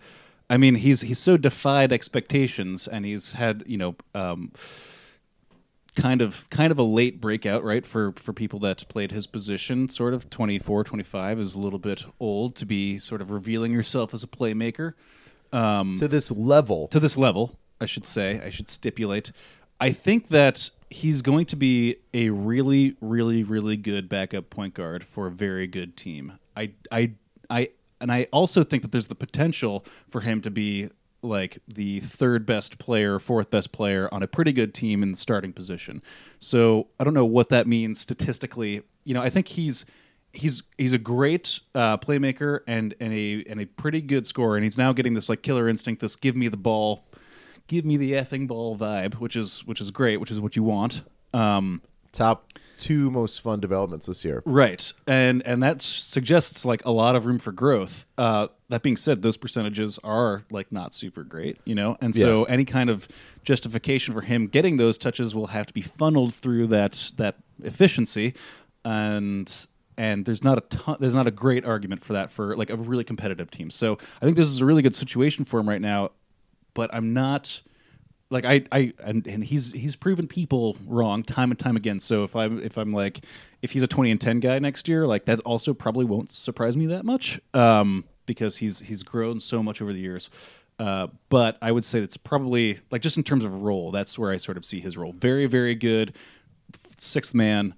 I 0.48 0.58
mean, 0.58 0.76
he's 0.76 1.02
he's 1.02 1.20
so 1.20 1.38
defied 1.38 1.92
expectations, 1.92 2.88
and 2.88 3.04
he's 3.04 3.32
had 3.32 3.64
you 3.66 3.80
know. 3.80 3.96
Um, 4.14 4.52
kind 5.98 6.22
of 6.22 6.50
kind 6.50 6.72
of 6.72 6.78
a 6.78 6.84
late 6.84 7.20
breakout 7.20 7.64
right 7.64 7.86
for 7.86 8.14
for 8.14 8.32
people 8.32 8.60
that 8.60 8.88
played 8.88 9.12
his 9.12 9.26
position 9.26 9.90
sort 9.90 10.14
of 10.14 10.30
24 10.30 10.84
25 10.84 11.40
is 11.40 11.56
a 11.56 11.60
little 11.60 11.80
bit 11.80 12.06
old 12.20 12.56
to 12.56 12.66
be 12.66 13.00
sort 13.00 13.20
of 13.20 13.32
revealing 13.32 13.74
yourself 13.74 14.14
as 14.14 14.24
a 14.24 14.28
playmaker 14.28 14.94
um, 15.54 15.96
to 15.98 16.08
this 16.08 16.32
level. 16.32 16.88
to 16.90 17.00
this 17.00 17.18
level, 17.18 17.58
I 17.80 17.86
should 17.86 18.06
say, 18.06 18.42
I 18.44 18.50
should 18.50 18.70
stipulate. 18.70 19.32
I 19.80 19.92
think 19.92 20.30
that 20.30 20.70
he's 20.90 21.22
going 21.22 21.46
to 21.48 21.56
be 21.56 21.98
a 22.14 22.30
really, 22.30 22.96
really, 23.02 23.44
really 23.44 23.78
good 23.78 24.10
backup 24.10 24.50
point 24.50 24.74
guard 24.74 25.04
for 25.04 25.28
a 25.28 25.32
very 25.32 25.68
good 25.68 25.96
team. 25.96 26.40
I, 26.56 26.72
I, 26.92 27.14
I, 27.50 27.70
and 28.02 28.12
I 28.12 28.28
also 28.32 28.64
think 28.64 28.82
that 28.84 28.92
there's 28.92 29.08
the 29.08 29.16
potential 29.16 29.86
for 30.08 30.22
him 30.22 30.42
to 30.42 30.52
be 30.52 30.90
like 31.22 31.60
the 31.68 32.00
third 32.00 32.46
best 32.46 32.78
player, 32.78 33.20
fourth 33.20 33.50
best 33.50 33.72
player 33.72 34.08
on 34.12 34.24
a 34.24 34.28
pretty 34.28 34.52
good 34.52 34.74
team 34.74 35.04
in 35.04 35.12
the 35.12 35.18
starting 35.18 35.54
position. 35.54 36.02
So 36.40 36.88
I 37.00 37.04
don't 37.04 37.14
know 37.14 37.26
what 37.26 37.50
that 37.50 37.68
means 37.68 38.00
statistically. 38.00 38.84
You 39.04 39.14
know, 39.14 39.22
I 39.22 39.30
think 39.30 39.48
he's 39.50 39.86
he's 40.34 40.64
he's 40.78 40.94
a 40.94 40.98
great 40.98 41.60
uh, 41.74 41.98
playmaker 41.98 42.60
and 42.68 42.96
and 43.00 43.14
a 43.14 43.44
and 43.50 43.60
a 43.60 43.66
pretty 43.66 44.02
good 44.02 44.28
scorer, 44.28 44.56
and 44.56 44.64
he's 44.64 44.78
now 44.78 44.94
getting 44.94 45.14
this 45.14 45.30
like 45.30 45.42
killer 45.42 45.68
instinct, 45.68 46.02
this 46.02 46.16
give 46.16 46.36
me 46.36 46.48
the 46.48 46.58
ball, 46.58 47.06
give 47.68 47.86
me 47.86 47.98
the 47.98 48.14
effing 48.14 48.48
ball 48.48 48.78
vibe, 48.78 49.16
which 49.16 49.36
is 49.36 49.66
which 49.66 49.82
is 49.82 49.92
great, 49.92 50.18
which 50.18 50.32
is 50.32 50.40
what 50.40 50.56
you 50.56 50.64
want. 50.64 51.04
Um, 51.34 51.82
Top 52.14 52.54
two 52.78 53.12
most 53.12 53.42
fun 53.42 53.60
developments 53.60 54.06
this 54.06 54.24
year. 54.24 54.42
right, 54.46 54.92
and 55.06 55.46
and 55.46 55.62
that 55.64 55.82
suggests 55.82 56.66
like 56.66 56.86
a 56.86 56.92
lot 56.92 57.16
of 57.16 57.26
room 57.26 57.40
for 57.40 57.52
growth. 57.52 58.06
Uh, 58.18 58.48
that 58.70 58.82
being 58.82 58.98
said, 58.98 59.22
those 59.22 59.38
percentages 59.38 60.00
are 60.04 60.44
like 60.52 60.72
not 60.72 60.94
super 60.94 61.24
great, 61.24 61.58
you 61.66 61.76
know, 61.76 61.98
and 62.02 62.16
so 62.16 62.44
any 62.46 62.66
kind 62.66 62.90
of 62.90 63.08
justification 63.44 64.14
for 64.14 64.22
him 64.22 64.48
getting 64.48 64.78
those 64.78 64.98
touches 64.98 65.34
will 65.34 65.48
have 65.48 65.66
to 65.66 65.74
be 65.74 65.82
funneled 65.82 66.34
through 66.34 66.68
that 66.68 67.12
that 67.18 67.36
efficiency, 67.64 68.34
and 68.86 69.68
and 69.98 70.26
there's 70.26 70.44
not 70.44 70.58
a 70.58 70.62
ton, 70.62 70.98
there's 71.00 71.16
not 71.16 71.28
a 71.28 71.32
great 71.32 71.66
argument 71.66 72.04
for 72.04 72.14
that 72.14 72.32
for 72.32 72.56
like 72.56 72.70
a 72.70 72.76
really 72.76 73.04
competitive 73.04 73.50
team. 73.50 73.70
So 73.70 73.98
I 74.22 74.26
think 74.26 74.38
this 74.38 74.48
is 74.48 74.62
a 74.62 74.66
really 74.66 74.82
good 74.82 74.96
situation 74.96 75.46
for 75.46 75.60
him 75.60 75.68
right 75.68 75.82
now. 75.82 76.12
But 76.74 76.94
I'm 76.94 77.14
not 77.14 77.62
like 78.30 78.46
I 78.46 78.64
I 78.72 78.94
and, 79.00 79.26
and 79.28 79.44
he's 79.44 79.72
he's 79.72 79.96
proven 79.96 80.28
people 80.28 80.78
wrong 80.86 81.24
time 81.24 81.52
and 81.52 81.60
time 81.60 81.76
again. 81.76 82.00
So 82.00 82.24
if 82.24 82.36
I'm 82.36 82.60
if 82.60 82.78
I'm 82.78 82.94
like 82.94 83.24
if 83.62 83.72
he's 83.72 83.84
a 83.84 83.88
20 83.88 84.12
and 84.12 84.22
10 84.22 84.38
guy 84.38 84.60
next 84.60 84.88
year, 84.88 85.08
like 85.08 85.26
that 85.26 85.40
also 85.42 85.74
probably 85.74 86.06
won't 86.06 86.32
surprise 86.32 86.76
me 86.78 86.88
that 86.88 87.06
much 87.06 87.40
um, 87.54 88.06
because 88.26 88.58
he's 88.58 88.80
he's 88.80 89.04
grown 89.04 89.40
so 89.40 89.64
much 89.64 89.82
over 89.82 89.94
the 89.94 90.00
years. 90.00 90.30
Uh, 90.80 91.08
but 91.30 91.58
I 91.62 91.72
would 91.72 91.84
say 91.84 92.00
it's 92.00 92.18
probably 92.18 92.80
like 92.92 93.02
just 93.02 93.18
in 93.18 93.24
terms 93.24 93.44
of 93.44 93.64
role, 93.64 93.92
that's 93.92 94.20
where 94.20 94.32
I 94.32 94.38
sort 94.38 94.58
of 94.58 94.66
see 94.66 94.80
his 94.80 94.98
role. 94.98 95.14
Very 95.14 95.46
very 95.46 95.76
good 95.76 96.14
sixth 96.98 97.34
man, 97.34 97.74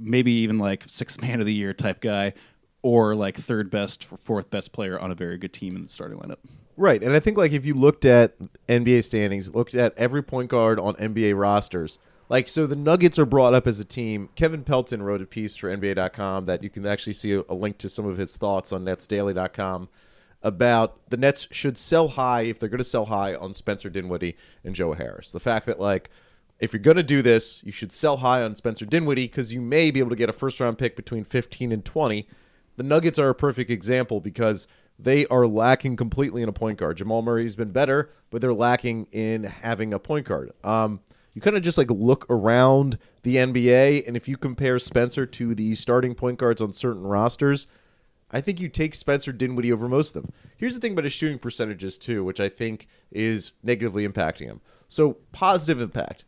maybe 0.00 0.32
even 0.32 0.58
like 0.58 0.84
sixth 0.86 1.20
man 1.22 1.40
of 1.40 1.46
the 1.46 1.54
year 1.54 1.72
type 1.72 2.00
guy, 2.00 2.32
or 2.80 3.14
like 3.14 3.36
third 3.36 3.70
best 3.70 4.10
or 4.10 4.16
fourth 4.16 4.50
best 4.50 4.72
player 4.72 4.98
on 4.98 5.10
a 5.10 5.14
very 5.14 5.36
good 5.38 5.52
team 5.52 5.76
in 5.76 5.82
the 5.82 5.88
starting 5.88 6.18
lineup. 6.18 6.38
Right, 6.76 7.02
and 7.02 7.14
I 7.14 7.20
think 7.20 7.36
like 7.36 7.52
if 7.52 7.66
you 7.66 7.74
looked 7.74 8.04
at 8.04 8.34
NBA 8.68 9.04
standings, 9.04 9.54
looked 9.54 9.74
at 9.74 9.92
every 9.96 10.22
point 10.22 10.48
guard 10.48 10.80
on 10.80 10.94
NBA 10.94 11.38
rosters, 11.38 11.98
like 12.28 12.48
so 12.48 12.66
the 12.66 12.76
Nuggets 12.76 13.18
are 13.18 13.26
brought 13.26 13.52
up 13.52 13.66
as 13.66 13.78
a 13.78 13.84
team. 13.84 14.30
Kevin 14.36 14.64
Pelton 14.64 15.02
wrote 15.02 15.20
a 15.20 15.26
piece 15.26 15.54
for 15.54 15.74
NBA.com 15.74 16.46
that 16.46 16.62
you 16.62 16.70
can 16.70 16.86
actually 16.86 17.12
see 17.12 17.32
a, 17.32 17.54
link 17.54 17.76
to 17.78 17.90
some 17.90 18.06
of 18.06 18.16
his 18.16 18.38
thoughts 18.38 18.72
on 18.72 18.86
NetsDaily.com 18.86 19.90
about 20.42 20.98
the 21.10 21.18
Nets 21.18 21.46
should 21.50 21.76
sell 21.76 22.08
high 22.08 22.42
if 22.42 22.58
they're 22.58 22.70
going 22.70 22.78
to 22.78 22.84
sell 22.84 23.06
high 23.06 23.34
on 23.34 23.52
Spencer 23.52 23.90
Dinwiddie 23.90 24.36
and 24.64 24.74
Joe 24.74 24.94
Harris. 24.94 25.30
The 25.30 25.40
fact 25.40 25.66
that 25.66 25.78
like 25.78 26.08
if 26.58 26.72
you're 26.72 26.80
going 26.80 26.96
to 26.96 27.02
do 27.02 27.20
this, 27.20 27.62
you 27.64 27.72
should 27.72 27.92
sell 27.92 28.18
high 28.18 28.42
on 28.42 28.54
Spencer 28.54 28.86
Dinwiddie 28.86 29.26
because 29.26 29.52
you 29.52 29.60
may 29.60 29.90
be 29.90 30.00
able 30.00 30.10
to 30.10 30.16
get 30.16 30.30
a 30.30 30.32
first 30.32 30.58
round 30.58 30.78
pick 30.78 30.96
between 30.96 31.24
15 31.24 31.70
and 31.70 31.84
20. 31.84 32.26
The 32.76 32.82
Nuggets 32.82 33.18
are 33.18 33.28
a 33.28 33.34
perfect 33.34 33.70
example 33.70 34.20
because 34.20 34.66
they 35.02 35.26
are 35.26 35.46
lacking 35.46 35.96
completely 35.96 36.42
in 36.42 36.48
a 36.48 36.52
point 36.52 36.78
guard. 36.78 36.96
Jamal 36.96 37.22
Murray's 37.22 37.56
been 37.56 37.72
better, 37.72 38.10
but 38.30 38.40
they're 38.40 38.54
lacking 38.54 39.08
in 39.10 39.44
having 39.44 39.92
a 39.92 39.98
point 39.98 40.26
guard. 40.26 40.52
Um, 40.62 41.00
you 41.34 41.40
kind 41.40 41.56
of 41.56 41.62
just 41.62 41.78
like 41.78 41.90
look 41.90 42.26
around 42.28 42.98
the 43.22 43.36
NBA, 43.36 44.06
and 44.06 44.16
if 44.16 44.28
you 44.28 44.36
compare 44.36 44.78
Spencer 44.78 45.26
to 45.26 45.54
the 45.54 45.74
starting 45.74 46.14
point 46.14 46.38
guards 46.38 46.60
on 46.60 46.72
certain 46.72 47.02
rosters, 47.02 47.66
I 48.30 48.40
think 48.40 48.60
you 48.60 48.68
take 48.68 48.94
Spencer 48.94 49.32
Dinwiddie 49.32 49.72
over 49.72 49.88
most 49.88 50.14
of 50.14 50.22
them. 50.22 50.32
Here's 50.56 50.74
the 50.74 50.80
thing 50.80 50.92
about 50.92 51.04
his 51.04 51.12
shooting 51.12 51.38
percentages 51.38 51.98
too, 51.98 52.22
which 52.24 52.40
I 52.40 52.48
think 52.48 52.86
is 53.10 53.54
negatively 53.62 54.06
impacting 54.06 54.46
him. 54.46 54.60
So 54.88 55.18
positive 55.32 55.80
impact, 55.80 56.24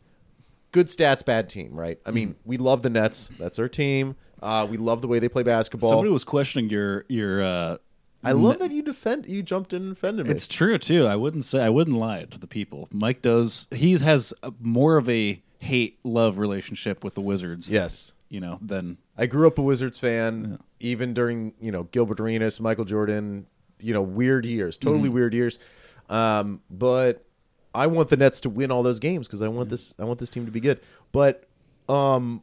good 0.71 0.87
stats, 0.87 1.23
bad 1.23 1.49
team, 1.49 1.73
right? 1.73 1.99
I 2.05 2.11
mean, 2.11 2.35
we 2.43 2.57
love 2.57 2.81
the 2.81 2.89
Nets. 2.89 3.31
That's 3.39 3.59
our 3.59 3.69
team. 3.69 4.15
Uh, 4.41 4.67
we 4.69 4.77
love 4.77 5.01
the 5.01 5.07
way 5.07 5.19
they 5.19 5.29
play 5.29 5.43
basketball. 5.43 5.89
Somebody 5.89 6.11
was 6.11 6.23
questioning 6.23 6.69
your 6.69 7.05
your. 7.07 7.41
Uh, 7.41 7.77
I 8.25 8.31
love 8.31 8.59
that 8.59 8.71
you 8.71 8.81
defend. 8.81 9.25
You 9.25 9.43
jumped 9.43 9.73
in 9.73 9.83
and 9.83 9.95
defended 9.95 10.25
me. 10.25 10.31
It's 10.31 10.47
true 10.47 10.77
too. 10.77 11.05
I 11.07 11.15
wouldn't 11.15 11.45
say 11.45 11.63
I 11.63 11.69
wouldn't 11.69 11.97
lie 11.97 12.23
to 12.23 12.39
the 12.39 12.47
people. 12.47 12.87
Mike 12.91 13.21
does. 13.21 13.67
He 13.71 13.97
has 13.97 14.33
a, 14.43 14.53
more 14.59 14.97
of 14.97 15.07
a 15.09 15.41
hate 15.59 15.99
love 16.03 16.37
relationship 16.37 17.03
with 17.03 17.15
the 17.15 17.21
Wizards. 17.21 17.71
yes. 17.71 18.13
you 18.29 18.39
know 18.39 18.59
than 18.61 18.97
I 19.17 19.25
grew 19.25 19.47
up 19.47 19.57
a 19.57 19.61
Wizards 19.61 19.97
fan, 19.97 20.59
even 20.79 21.13
during 21.13 21.53
you 21.61 21.71
know 21.71 21.83
Gilbert 21.83 22.19
Arenas, 22.19 22.59
Michael 22.59 22.85
Jordan, 22.85 23.47
you 23.79 23.93
know 23.93 24.01
weird 24.01 24.45
years, 24.45 24.77
totally 24.77 25.09
weird 25.09 25.33
years. 25.33 25.59
Um, 26.09 26.61
but 26.69 27.25
I 27.73 27.87
want 27.87 28.09
the 28.09 28.17
Nets 28.17 28.41
to 28.41 28.49
win 28.49 28.71
all 28.71 28.83
those 28.83 28.99
games 28.99 29.27
because 29.27 29.41
I 29.41 29.47
want 29.47 29.69
this 29.69 29.93
I 29.99 30.05
want 30.05 30.19
this 30.19 30.29
team 30.29 30.45
to 30.45 30.51
be 30.51 30.59
good. 30.59 30.79
But 31.11 31.45
um, 31.89 32.41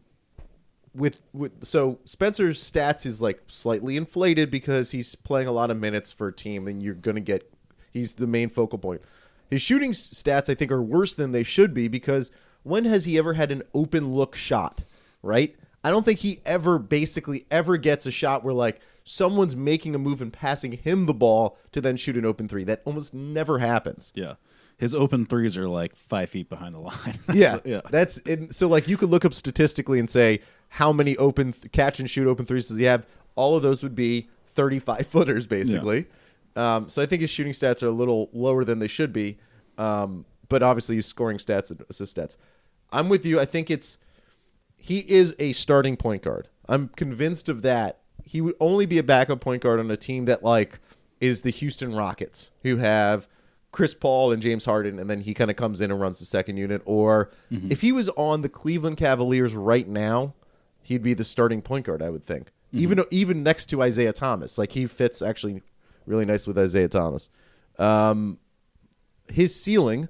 with 0.94 1.20
with 1.32 1.64
so 1.64 1.98
Spencer's 2.04 2.62
stats 2.62 3.06
is 3.06 3.22
like 3.22 3.42
slightly 3.46 3.96
inflated 3.96 4.50
because 4.50 4.90
he's 4.90 5.14
playing 5.14 5.48
a 5.48 5.52
lot 5.52 5.70
of 5.70 5.76
minutes 5.78 6.12
for 6.12 6.28
a 6.28 6.32
team, 6.32 6.68
and 6.68 6.82
you're 6.82 6.94
gonna 6.94 7.20
get 7.20 7.50
he's 7.90 8.14
the 8.14 8.26
main 8.26 8.48
focal 8.48 8.78
point. 8.78 9.02
His 9.50 9.62
shooting 9.62 9.92
stats 9.92 10.50
I 10.50 10.54
think 10.54 10.70
are 10.70 10.82
worse 10.82 11.14
than 11.14 11.32
they 11.32 11.42
should 11.42 11.74
be 11.74 11.88
because 11.88 12.30
when 12.62 12.84
has 12.84 13.04
he 13.04 13.18
ever 13.18 13.34
had 13.34 13.50
an 13.50 13.62
open 13.74 14.12
look 14.12 14.34
shot? 14.34 14.84
Right? 15.22 15.56
I 15.84 15.90
don't 15.90 16.04
think 16.04 16.20
he 16.20 16.40
ever 16.44 16.78
basically 16.78 17.44
ever 17.50 17.76
gets 17.76 18.06
a 18.06 18.10
shot 18.10 18.44
where 18.44 18.54
like 18.54 18.80
someone's 19.04 19.56
making 19.56 19.94
a 19.94 19.98
move 19.98 20.22
and 20.22 20.32
passing 20.32 20.72
him 20.72 21.06
the 21.06 21.14
ball 21.14 21.58
to 21.72 21.80
then 21.80 21.96
shoot 21.96 22.16
an 22.16 22.24
open 22.24 22.48
three. 22.48 22.64
That 22.64 22.82
almost 22.84 23.12
never 23.14 23.58
happens. 23.58 24.12
yeah. 24.14 24.34
His 24.78 24.96
open 24.96 25.26
threes 25.26 25.56
are 25.56 25.68
like 25.68 25.94
five 25.94 26.28
feet 26.30 26.48
behind 26.48 26.74
the 26.74 26.78
line. 26.80 27.18
Yeah, 27.32 27.58
yeah. 27.64 27.82
That's 27.90 28.18
and 28.18 28.52
so 28.52 28.66
like 28.68 28.88
you 28.88 28.96
could 28.96 29.10
look 29.10 29.24
up 29.24 29.32
statistically 29.32 30.00
and 30.00 30.10
say 30.10 30.40
how 30.76 30.90
many 30.92 31.16
open 31.18 31.52
th- 31.52 31.70
catch 31.72 32.00
and 32.00 32.08
shoot 32.08 32.26
open 32.26 32.46
threes 32.46 32.68
does 32.68 32.78
he 32.78 32.84
have? 32.84 33.06
All 33.34 33.56
of 33.56 33.62
those 33.62 33.82
would 33.82 33.94
be 33.94 34.28
thirty-five 34.54 35.06
footers 35.14 35.46
basically. 35.46 36.06
Um, 36.56 36.88
so 36.88 37.02
I 37.02 37.06
think 37.06 37.20
his 37.20 37.30
shooting 37.30 37.52
stats 37.52 37.82
are 37.82 37.88
a 37.88 37.92
little 37.92 38.30
lower 38.32 38.64
than 38.64 38.78
they 38.78 38.86
should 38.86 39.12
be. 39.12 39.38
Um, 39.78 40.24
but 40.48 40.62
obviously 40.62 40.96
his 40.96 41.06
scoring 41.06 41.38
stats 41.38 41.70
and 41.70 41.82
assist 41.88 42.16
stats. 42.16 42.36
I'm 42.90 43.08
with 43.08 43.24
you. 43.24 43.38
I 43.40 43.44
think 43.44 43.70
it's 43.70 43.98
he 44.76 45.00
is 45.00 45.34
a 45.38 45.52
starting 45.52 45.96
point 45.96 46.22
guard. 46.22 46.48
I'm 46.68 46.88
convinced 46.88 47.48
of 47.48 47.62
that. 47.62 47.98
He 48.24 48.40
would 48.40 48.54
only 48.60 48.86
be 48.86 48.98
a 48.98 49.02
backup 49.02 49.40
point 49.40 49.62
guard 49.62 49.78
on 49.78 49.90
a 49.90 49.96
team 49.96 50.24
that 50.26 50.42
like 50.42 50.78
is 51.20 51.42
the 51.42 51.50
Houston 51.50 51.94
Rockets, 51.94 52.50
who 52.62 52.78
have 52.78 53.28
Chris 53.72 53.94
Paul 53.94 54.32
and 54.32 54.42
James 54.42 54.64
Harden, 54.64 54.98
and 54.98 55.08
then 55.08 55.20
he 55.20 55.34
kind 55.34 55.50
of 55.50 55.56
comes 55.56 55.80
in 55.80 55.90
and 55.90 56.00
runs 56.00 56.18
the 56.18 56.24
second 56.24 56.56
unit. 56.56 56.82
Or 56.84 57.30
if 57.50 57.80
he 57.80 57.92
was 57.92 58.08
on 58.10 58.40
the 58.42 58.48
Cleveland 58.48 58.96
Cavaliers 58.96 59.54
right 59.54 59.88
now, 59.88 60.34
he'd 60.92 61.02
be 61.02 61.14
the 61.14 61.24
starting 61.24 61.62
point 61.62 61.86
guard. 61.86 62.02
I 62.02 62.10
would 62.10 62.24
think, 62.26 62.50
even 62.72 63.04
even 63.10 63.42
next 63.42 63.66
to 63.66 63.82
Isaiah 63.82 64.12
Thomas, 64.12 64.58
like 64.58 64.72
he 64.72 64.86
fits 64.86 65.22
actually 65.22 65.62
really 66.06 66.24
nice 66.24 66.46
with 66.46 66.58
Isaiah 66.58 66.88
Thomas. 66.88 67.30
Um, 67.78 68.38
his 69.30 69.54
ceiling 69.54 70.08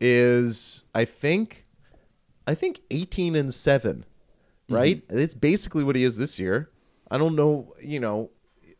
is, 0.00 0.84
I 0.94 1.04
think, 1.04 1.64
I 2.46 2.54
think 2.54 2.80
18 2.90 3.34
and 3.34 3.52
7, 3.52 4.04
right? 4.68 5.02
It's 5.08 5.34
basically 5.34 5.84
what 5.84 5.96
he 5.96 6.04
is 6.04 6.16
this 6.16 6.38
year. 6.38 6.70
I 7.10 7.18
don't 7.18 7.34
know, 7.34 7.74
you 7.82 8.00
know, 8.00 8.30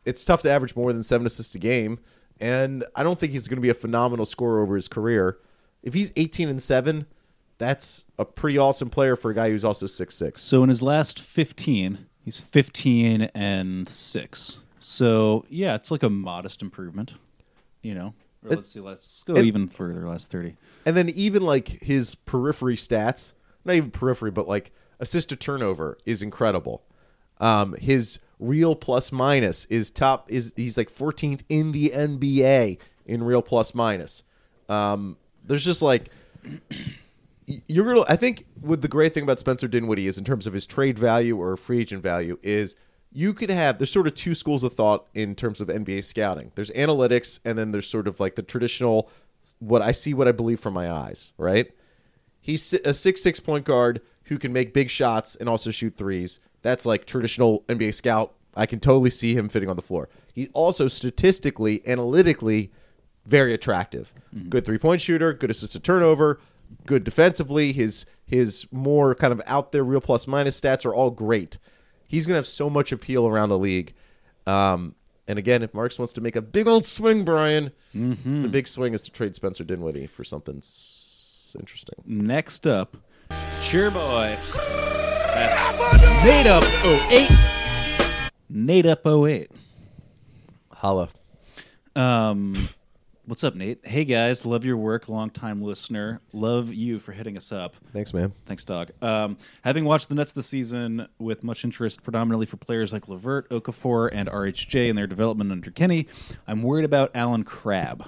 it's 0.04 0.24
tough 0.24 0.42
to 0.42 0.50
average 0.50 0.76
more 0.76 0.92
than 0.92 1.02
7 1.02 1.26
assists 1.26 1.54
a 1.54 1.58
game, 1.58 1.98
and 2.40 2.84
I 2.94 3.02
don't 3.02 3.18
think 3.18 3.32
he's 3.32 3.48
going 3.48 3.56
to 3.56 3.62
be 3.62 3.70
a 3.70 3.74
phenomenal 3.74 4.26
scorer 4.26 4.60
over 4.60 4.74
his 4.74 4.88
career. 4.88 5.38
If 5.82 5.94
he's 5.94 6.12
18 6.16 6.48
and 6.48 6.62
7, 6.62 7.06
that's 7.58 8.04
a 8.18 8.24
pretty 8.24 8.56
awesome 8.58 8.88
player 8.90 9.16
for 9.16 9.30
a 9.30 9.34
guy 9.34 9.50
who's 9.50 9.64
also 9.64 9.86
six 9.86 10.14
six. 10.14 10.42
So 10.42 10.62
in 10.62 10.68
his 10.68 10.82
last 10.82 11.20
15, 11.20 12.06
he's 12.24 12.40
15 12.40 13.22
and 13.34 13.88
6. 13.88 14.58
So, 14.80 15.44
yeah, 15.48 15.74
it's 15.74 15.90
like 15.90 16.02
a 16.04 16.10
modest 16.10 16.62
improvement, 16.62 17.14
you 17.82 17.94
know. 17.94 18.14
Or 18.44 18.50
let's 18.50 18.68
see, 18.68 18.78
let's 18.80 19.24
go 19.24 19.34
it- 19.34 19.44
even 19.44 19.66
further, 19.66 20.06
last 20.08 20.30
30. 20.30 20.56
And 20.86 20.96
then 20.96 21.08
even 21.10 21.42
like 21.42 21.68
his 21.82 22.14
periphery 22.14 22.76
stats, 22.76 23.32
not 23.64 23.74
even 23.74 23.90
periphery, 23.90 24.30
but 24.30 24.46
like 24.46 24.72
assist 25.00 25.28
to 25.30 25.36
turnover 25.36 25.98
is 26.06 26.22
incredible. 26.22 26.84
Um, 27.40 27.74
his 27.80 28.20
real 28.38 28.76
plus 28.76 29.10
minus 29.10 29.64
is 29.66 29.90
top 29.90 30.30
is 30.30 30.52
he's 30.56 30.76
like 30.76 30.90
14th 30.92 31.42
in 31.48 31.72
the 31.72 31.90
NBA 31.90 32.78
in 33.04 33.22
real 33.24 33.42
plus 33.42 33.74
minus. 33.74 34.22
Um, 34.68 35.16
there's 35.44 35.64
just 35.64 35.82
like 35.82 36.08
you're 37.66 37.84
gonna. 37.84 38.04
I 38.08 38.16
think 38.16 38.46
what 38.60 38.82
the 38.82 38.88
great 38.88 39.14
thing 39.14 39.22
about 39.22 39.38
Spencer 39.38 39.68
Dinwiddie 39.68 40.06
is 40.06 40.18
in 40.18 40.24
terms 40.24 40.46
of 40.46 40.52
his 40.52 40.66
trade 40.66 40.98
value 40.98 41.40
or 41.40 41.56
free 41.56 41.80
agent 41.80 42.02
value 42.02 42.38
is 42.42 42.76
you 43.12 43.32
could 43.32 43.50
have 43.50 43.78
there's 43.78 43.90
sort 43.90 44.06
of 44.06 44.14
two 44.14 44.34
schools 44.34 44.62
of 44.62 44.74
thought 44.74 45.06
in 45.14 45.34
terms 45.34 45.60
of 45.60 45.68
NBA 45.68 46.04
scouting. 46.04 46.52
There's 46.54 46.70
analytics 46.72 47.40
and 47.44 47.58
then 47.58 47.72
there's 47.72 47.88
sort 47.88 48.06
of 48.06 48.20
like 48.20 48.34
the 48.34 48.42
traditional 48.42 49.10
what 49.58 49.82
I 49.82 49.92
see 49.92 50.14
what 50.14 50.28
I 50.28 50.32
believe 50.32 50.60
from 50.60 50.74
my 50.74 50.90
eyes, 50.90 51.32
right? 51.38 51.70
He's 52.40 52.72
a 52.72 52.94
six 52.94 53.22
six 53.22 53.40
point 53.40 53.64
guard 53.64 54.00
who 54.24 54.38
can 54.38 54.52
make 54.52 54.74
big 54.74 54.90
shots 54.90 55.36
and 55.36 55.48
also 55.48 55.70
shoot 55.70 55.96
threes. 55.96 56.40
That's 56.62 56.84
like 56.84 57.06
traditional 57.06 57.62
NBA 57.68 57.94
scout. 57.94 58.34
I 58.54 58.66
can 58.66 58.80
totally 58.80 59.10
see 59.10 59.34
him 59.34 59.48
fitting 59.48 59.70
on 59.70 59.76
the 59.76 59.82
floor. 59.82 60.08
He's 60.34 60.48
also 60.52 60.88
statistically, 60.88 61.86
analytically, 61.86 62.72
very 63.24 63.54
attractive. 63.54 64.12
Mm-hmm. 64.34 64.48
Good 64.48 64.64
three 64.64 64.78
point 64.78 65.00
shooter, 65.00 65.32
good 65.32 65.50
assist 65.50 65.72
to 65.72 65.80
turnover, 65.80 66.40
good 66.86 67.04
defensively. 67.04 67.72
His 67.72 68.04
his 68.26 68.66
more 68.70 69.14
kind 69.14 69.32
of 69.32 69.40
out 69.46 69.72
there 69.72 69.82
real 69.84 70.00
plus 70.00 70.26
minus 70.26 70.60
stats 70.60 70.84
are 70.84 70.94
all 70.94 71.10
great. 71.10 71.58
He's 72.06 72.26
gonna 72.26 72.36
have 72.38 72.46
so 72.46 72.68
much 72.70 72.92
appeal 72.92 73.26
around 73.26 73.48
the 73.48 73.58
league. 73.58 73.94
Um, 74.46 74.94
and 75.26 75.38
again, 75.38 75.62
if 75.62 75.74
Marks 75.74 75.98
wants 75.98 76.12
to 76.14 76.20
make 76.22 76.36
a 76.36 76.40
big 76.42 76.66
old 76.66 76.86
swing, 76.86 77.24
Brian, 77.24 77.72
the 77.94 78.48
big 78.50 78.66
swing 78.66 78.94
is 78.94 79.02
to 79.02 79.10
trade 79.10 79.34
Spencer 79.34 79.62
Dinwiddie 79.64 80.06
for 80.06 80.24
something 80.24 80.56
s- 80.58 81.54
interesting. 81.58 81.96
Next 82.06 82.66
up, 82.66 82.96
cheer 83.62 83.90
boy. 83.90 84.36
That's 85.34 86.24
Nate 86.24 86.46
up 86.46 86.64
08. 87.10 87.30
Nate 88.48 88.86
up 88.86 89.06
08. 89.06 89.50
Holla. 90.72 91.08
Um, 91.94 92.54
What's 93.28 93.44
up, 93.44 93.54
Nate? 93.54 93.86
Hey 93.86 94.06
guys, 94.06 94.46
love 94.46 94.64
your 94.64 94.78
work, 94.78 95.06
long 95.06 95.28
time 95.28 95.60
listener. 95.60 96.22
Love 96.32 96.72
you 96.72 96.98
for 96.98 97.12
hitting 97.12 97.36
us 97.36 97.52
up. 97.52 97.76
Thanks, 97.92 98.14
man. 98.14 98.32
Thanks, 98.46 98.64
dog. 98.64 98.90
Um, 99.02 99.36
having 99.62 99.84
watched 99.84 100.08
the 100.08 100.14
Nets 100.14 100.32
this 100.32 100.46
season 100.46 101.06
with 101.18 101.44
much 101.44 101.62
interest, 101.62 102.02
predominantly 102.02 102.46
for 102.46 102.56
players 102.56 102.90
like 102.90 103.06
LeVert, 103.06 103.50
Okafor, 103.50 104.08
and 104.10 104.30
RHJ 104.30 104.88
in 104.88 104.96
their 104.96 105.06
development 105.06 105.52
under 105.52 105.70
Kenny, 105.70 106.08
I'm 106.46 106.62
worried 106.62 106.86
about 106.86 107.10
Allen 107.14 107.44
Crabbe. 107.44 108.06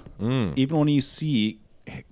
Even 0.55 0.79
when 0.79 0.87
you 0.87 1.01
see 1.01 1.59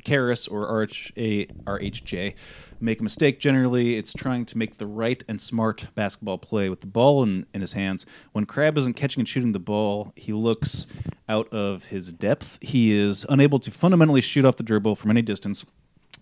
Caris 0.03 0.47
or 0.47 0.67
RHJ 0.67 2.35
make 2.81 2.99
a 2.99 3.03
mistake, 3.03 3.39
generally 3.39 3.95
it's 3.95 4.13
trying 4.13 4.45
to 4.45 4.57
make 4.57 4.77
the 4.77 4.87
right 4.87 5.23
and 5.27 5.39
smart 5.39 5.87
basketball 5.95 6.37
play 6.37 6.69
with 6.69 6.81
the 6.81 6.87
ball 6.87 7.23
in, 7.23 7.45
in 7.53 7.61
his 7.61 7.73
hands. 7.73 8.05
When 8.31 8.45
Crabbe 8.45 8.77
isn't 8.77 8.93
catching 8.93 9.21
and 9.21 9.27
shooting 9.27 9.51
the 9.51 9.59
ball, 9.59 10.13
he 10.15 10.33
looks 10.33 10.87
out 11.27 11.47
of 11.49 11.85
his 11.85 12.13
depth. 12.13 12.59
He 12.61 12.91
is 12.91 13.25
unable 13.29 13.59
to 13.59 13.71
fundamentally 13.71 14.21
shoot 14.21 14.45
off 14.45 14.55
the 14.55 14.63
dribble 14.63 14.95
from 14.95 15.11
any 15.11 15.21
distance. 15.21 15.65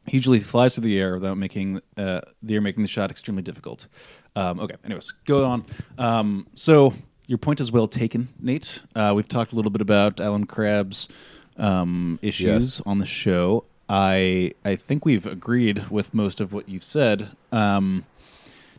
He 0.06 0.18
usually 0.18 0.40
flies 0.40 0.76
through 0.76 0.86
the 0.86 1.00
air 1.00 1.16
without 1.16 1.38
making 1.38 1.82
uh, 1.98 2.22
the 2.42 2.56
air 2.56 2.62
making 2.62 2.84
the 2.84 2.90
shot 2.90 3.12
extremely 3.12 3.44
difficult. 3.44 3.88
Um, 4.36 4.60
okay, 4.60 4.76
anyways, 4.86 5.12
go 5.26 5.46
on. 5.46 5.66
Um, 5.98 6.48
so 6.56 6.94
your 7.28 7.38
point 7.38 7.60
is 7.60 7.72
well 7.72 7.88
taken, 7.88 8.30
Nate. 8.40 8.82
Uh, 8.96 9.12
we've 9.16 9.28
talked 9.28 9.52
a 9.52 9.56
little 9.56 9.72
bit 9.72 9.82
about 9.82 10.22
Allen 10.22 10.46
Crabbe's 10.46 11.10
um, 11.58 12.20
issues 12.22 12.46
Yes. 12.80 12.82
on 12.86 13.00
the 13.00 13.06
show. 13.06 13.64
I 13.90 14.52
I 14.66 14.76
think 14.76 15.06
we've 15.06 15.26
agreed 15.26 15.90
with 15.90 16.14
most 16.14 16.42
of 16.42 16.52
what 16.54 16.68
you've 16.68 16.84
said. 16.84 17.30
Um, 17.52 18.06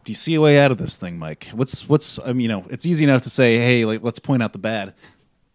do 0.05 0.13
you 0.13 0.17
see 0.17 0.35
a 0.35 0.41
way 0.41 0.59
out 0.59 0.71
of 0.71 0.79
this 0.79 0.97
thing, 0.97 1.19
Mike? 1.19 1.49
What's 1.55 1.89
what's 1.89 2.19
I 2.21 2.29
mean, 2.33 2.41
you 2.41 2.49
know, 2.49 2.65
it's 2.69 2.85
easy 2.87 3.05
enough 3.05 3.23
to 3.23 3.31
say, 3.31 3.57
hey, 3.59 3.85
like 3.85 4.03
let's 4.03 4.19
point 4.19 4.43
out 4.43 4.53
the 4.53 4.59
bad. 4.59 4.95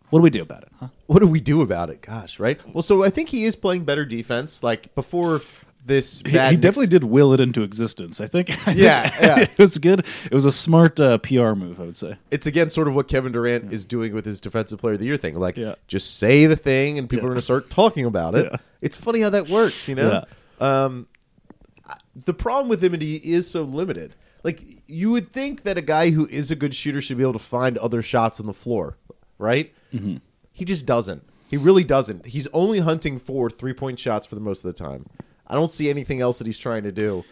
What 0.10 0.20
do 0.20 0.24
we 0.24 0.30
do 0.30 0.42
about 0.44 0.64
it? 0.64 0.70
Huh? 0.80 0.88
What 1.08 1.20
do 1.20 1.28
we 1.28 1.40
do 1.40 1.62
about 1.62 1.90
it? 1.90 2.02
Gosh, 2.02 2.40
right? 2.40 2.60
Well, 2.74 2.84
so 2.84 3.04
I 3.04 3.10
think 3.10 3.30
he 3.30 3.46
is 3.46 3.56
playing 3.56 3.84
better 3.84 4.06
defense. 4.06 4.62
Like 4.64 4.94
before 4.96 5.42
this 5.86 6.22
He, 6.26 6.32
bad 6.34 6.52
he 6.52 6.58
definitely 6.58 6.88
did 6.88 7.04
will 7.04 7.34
it 7.34 7.40
into 7.40 7.62
existence. 7.64 8.22
I 8.22 8.28
think. 8.28 8.50
Yeah, 8.68 9.14
yeah. 9.22 9.40
it 9.42 9.58
was 9.60 9.78
good. 9.78 10.06
It 10.26 10.34
was 10.34 10.46
a 10.46 10.52
smart 10.52 11.00
uh, 11.00 11.18
PR 11.20 11.52
move, 11.54 11.80
I 11.80 11.84
would 11.84 11.98
say. 11.98 12.18
It's 12.32 12.48
again 12.48 12.70
sort 12.70 12.88
of 12.88 12.96
what 12.96 13.08
Kevin 13.08 13.32
Durant 13.32 13.72
is 13.74 13.86
doing 13.86 14.14
with 14.14 14.26
his 14.26 14.40
defensive 14.42 14.80
player 14.80 14.94
of 14.94 15.00
the 15.00 15.06
year 15.06 15.18
thing. 15.18 15.36
Like, 15.40 15.58
Yeah. 15.58 15.76
just 15.88 16.18
say 16.18 16.46
the 16.46 16.56
thing 16.56 16.98
and 16.98 17.10
people 17.10 17.24
Yeah. 17.24 17.28
are 17.28 17.34
going 17.34 17.40
to 17.40 17.42
start 17.44 17.70
talking 17.70 18.06
about 18.06 18.36
it. 18.36 18.46
Yeah. 18.52 18.58
It's 18.82 18.96
funny 18.98 19.22
how 19.22 19.30
that 19.30 19.48
works, 19.50 19.88
you 19.88 19.96
know? 19.96 20.26
Um, 20.60 21.08
the 22.16 22.34
problem 22.34 22.68
with 22.70 22.84
him 22.84 23.00
he 23.00 23.16
is 23.16 23.50
so 23.50 23.64
limited. 23.64 24.16
Like, 24.44 24.62
you 24.88 25.12
would 25.12 25.30
think 25.30 25.64
that 25.64 25.78
a 25.78 25.82
guy 25.82 26.10
who 26.10 26.28
is 26.28 26.52
a 26.52 26.56
good 26.56 26.76
shooter 26.76 27.02
should 27.02 27.18
be 27.18 27.24
able 27.24 27.34
to 27.34 27.40
find 27.40 27.78
other 27.78 28.02
shots 28.02 28.40
on 28.42 28.46
the 28.46 28.54
floor, 28.54 28.98
right? 29.38 29.74
Mm-hmm. 29.94 30.18
He 30.52 30.66
just 30.66 30.86
doesn't. 30.86 31.24
He 31.50 31.56
really 31.58 31.84
doesn't. 31.84 32.26
He's 32.28 32.48
only 32.48 32.80
hunting 32.80 33.20
for 33.20 33.50
three 33.50 33.74
point 33.74 34.00
shots 34.00 34.26
for 34.26 34.36
the 34.36 34.42
most 34.42 34.66
of 34.66 34.74
the 34.76 34.78
time. 34.84 35.06
I 35.48 35.56
don't 35.56 35.72
see 35.72 35.90
anything 35.90 36.22
else 36.22 36.38
that 36.38 36.48
he's 36.48 36.58
trying 36.58 36.84
to 36.84 36.92
do. 36.92 37.24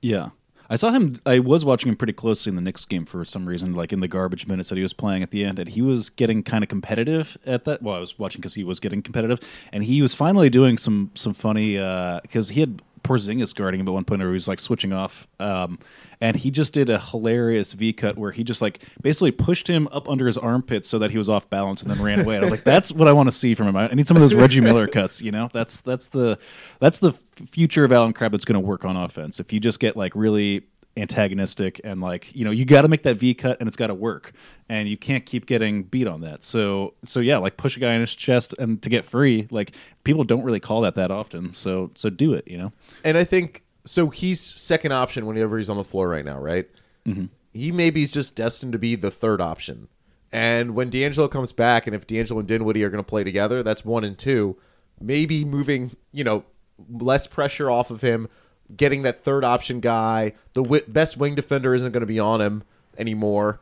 Yeah. 0.00 0.30
I 0.68 0.76
saw 0.76 0.90
him. 0.90 1.16
I 1.24 1.38
was 1.38 1.64
watching 1.64 1.88
him 1.88 1.96
pretty 1.96 2.12
closely 2.12 2.50
in 2.50 2.56
the 2.56 2.62
Knicks 2.62 2.84
game 2.84 3.04
for 3.04 3.24
some 3.24 3.46
reason, 3.46 3.74
like 3.74 3.92
in 3.92 4.00
the 4.00 4.08
garbage 4.08 4.46
minutes 4.46 4.68
that 4.68 4.76
he 4.76 4.82
was 4.82 4.92
playing 4.92 5.22
at 5.22 5.30
the 5.30 5.44
end, 5.44 5.58
and 5.58 5.68
he 5.68 5.80
was 5.80 6.10
getting 6.10 6.42
kind 6.42 6.64
of 6.64 6.68
competitive 6.68 7.36
at 7.46 7.64
that. 7.66 7.82
Well, 7.82 7.94
I 7.94 8.00
was 8.00 8.18
watching 8.18 8.40
because 8.40 8.54
he 8.54 8.64
was 8.64 8.80
getting 8.80 9.00
competitive, 9.02 9.38
and 9.72 9.84
he 9.84 10.02
was 10.02 10.14
finally 10.14 10.50
doing 10.50 10.76
some 10.76 11.12
some 11.14 11.34
funny 11.34 11.78
uh, 11.78 12.20
because 12.22 12.48
he 12.48 12.60
had 12.60 12.82
Porzingis 13.06 13.54
guarding 13.54 13.80
him 13.80 13.88
at 13.88 13.92
one 13.92 14.04
point 14.04 14.20
where 14.20 14.30
he 14.30 14.34
was 14.34 14.48
like 14.48 14.60
switching 14.60 14.92
off, 14.92 15.28
um, 15.38 15.78
and 16.20 16.36
he 16.36 16.50
just 16.50 16.72
did 16.74 16.90
a 16.90 16.98
hilarious 16.98 17.72
V 17.72 17.92
cut 17.92 18.18
where 18.18 18.32
he 18.32 18.44
just 18.44 18.62
like 18.62 18.80
basically 19.02 19.30
pushed 19.30 19.68
him 19.68 19.88
up 19.92 20.08
under 20.08 20.26
his 20.26 20.36
armpit 20.38 20.86
so 20.86 20.98
that 20.98 21.10
he 21.10 21.18
was 21.18 21.28
off 21.28 21.48
balance 21.50 21.82
and 21.82 21.90
then 21.90 22.02
ran 22.02 22.20
away. 22.20 22.36
And 22.36 22.42
I 22.42 22.46
was 22.46 22.50
like, 22.50 22.64
that's 22.64 22.92
what 22.92 23.08
I 23.08 23.12
want 23.12 23.28
to 23.28 23.32
see 23.32 23.54
from 23.54 23.68
him. 23.68 23.76
I 23.76 23.88
need 23.88 24.06
some 24.06 24.16
of 24.16 24.20
those 24.20 24.34
Reggie 24.34 24.60
Miller 24.60 24.88
cuts. 24.88 25.22
You 25.22 25.32
know, 25.32 25.48
that's 25.52 25.80
that's 25.80 26.08
the 26.08 26.38
that's 26.80 26.98
the 26.98 27.12
future 27.12 27.84
of 27.84 27.92
Allen 27.92 28.12
Crabbe 28.12 28.32
that's 28.32 28.44
going 28.44 28.60
to 28.60 28.66
work 28.66 28.84
on 28.84 28.96
offense. 28.96 29.40
If 29.40 29.52
you 29.52 29.60
just 29.60 29.80
get 29.80 29.96
like 29.96 30.14
really 30.14 30.64
antagonistic 30.96 31.80
and 31.84 32.00
like 32.00 32.34
you 32.34 32.44
know 32.44 32.50
you 32.50 32.64
got 32.64 32.82
to 32.82 32.88
make 32.88 33.02
that 33.02 33.16
V 33.16 33.34
cut 33.34 33.58
and 33.60 33.68
it's 33.68 33.76
got 33.76 33.88
to 33.88 33.94
work 33.94 34.32
and 34.68 34.88
you 34.88 34.96
can't 34.96 35.26
keep 35.26 35.46
getting 35.46 35.82
beat 35.82 36.06
on 36.06 36.22
that. 36.22 36.42
So 36.42 36.94
so 37.04 37.20
yeah, 37.20 37.36
like 37.38 37.56
push 37.56 37.76
a 37.76 37.80
guy 37.80 37.94
in 37.94 38.00
his 38.00 38.14
chest 38.14 38.54
and 38.58 38.80
to 38.82 38.88
get 38.88 39.04
free. 39.04 39.46
Like 39.50 39.72
people 40.04 40.24
don't 40.24 40.42
really 40.42 40.60
call 40.60 40.80
that 40.82 40.94
that 40.94 41.10
often. 41.10 41.52
So 41.52 41.90
so 41.94 42.10
do 42.10 42.32
it. 42.32 42.48
You 42.48 42.58
know. 42.58 42.72
And 43.04 43.16
I 43.16 43.24
think 43.24 43.64
so. 43.84 44.08
He's 44.10 44.40
second 44.40 44.92
option 44.92 45.26
whenever 45.26 45.58
he's 45.58 45.68
on 45.68 45.76
the 45.76 45.84
floor 45.84 46.08
right 46.08 46.24
now, 46.24 46.38
right? 46.38 46.68
Mm-hmm. 47.04 47.26
He 47.52 47.72
maybe 47.72 48.02
is 48.02 48.12
just 48.12 48.36
destined 48.36 48.72
to 48.72 48.78
be 48.78 48.96
the 48.96 49.10
third 49.10 49.40
option. 49.40 49.88
And 50.32 50.74
when 50.74 50.90
D'Angelo 50.90 51.28
comes 51.28 51.52
back, 51.52 51.86
and 51.86 51.94
if 51.94 52.06
D'Angelo 52.06 52.40
and 52.40 52.48
Dinwiddie 52.48 52.84
are 52.84 52.90
going 52.90 53.02
to 53.02 53.08
play 53.08 53.24
together, 53.24 53.62
that's 53.62 53.84
one 53.84 54.04
and 54.04 54.18
two. 54.18 54.56
Maybe 55.00 55.44
moving, 55.44 55.92
you 56.12 56.24
know, 56.24 56.44
less 56.90 57.26
pressure 57.26 57.70
off 57.70 57.90
of 57.90 58.00
him, 58.00 58.28
getting 58.74 59.02
that 59.02 59.22
third 59.22 59.44
option 59.44 59.80
guy. 59.80 60.32
The 60.54 60.62
wi- 60.62 60.84
best 60.88 61.16
wing 61.16 61.34
defender 61.34 61.74
isn't 61.74 61.92
going 61.92 62.00
to 62.00 62.06
be 62.06 62.18
on 62.18 62.40
him 62.40 62.62
anymore. 62.98 63.60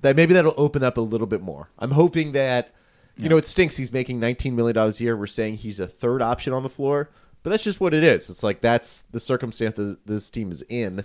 That 0.00 0.16
maybe 0.16 0.34
that'll 0.34 0.54
open 0.56 0.82
up 0.82 0.96
a 0.96 1.00
little 1.00 1.26
bit 1.26 1.42
more. 1.42 1.70
I'm 1.78 1.92
hoping 1.92 2.32
that 2.32 2.72
you 3.16 3.28
know 3.28 3.36
it 3.36 3.46
stinks. 3.46 3.76
He's 3.76 3.92
making 3.92 4.20
19 4.20 4.54
million 4.54 4.74
dollars 4.74 5.00
a 5.00 5.04
year. 5.04 5.16
We're 5.16 5.26
saying 5.26 5.56
he's 5.56 5.80
a 5.80 5.88
third 5.88 6.22
option 6.22 6.52
on 6.52 6.62
the 6.62 6.68
floor, 6.68 7.10
but 7.42 7.50
that's 7.50 7.64
just 7.64 7.80
what 7.80 7.92
it 7.92 8.04
is. 8.04 8.30
It's 8.30 8.44
like 8.44 8.60
that's 8.60 9.00
the 9.02 9.18
circumstance 9.18 9.76
that 9.76 10.06
this 10.06 10.30
team 10.30 10.52
is 10.52 10.62
in. 10.68 11.02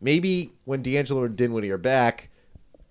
Maybe 0.00 0.52
when 0.64 0.82
D'Angelo 0.82 1.24
and 1.24 1.36
Dinwiddie 1.36 1.70
are 1.70 1.78
back, 1.78 2.30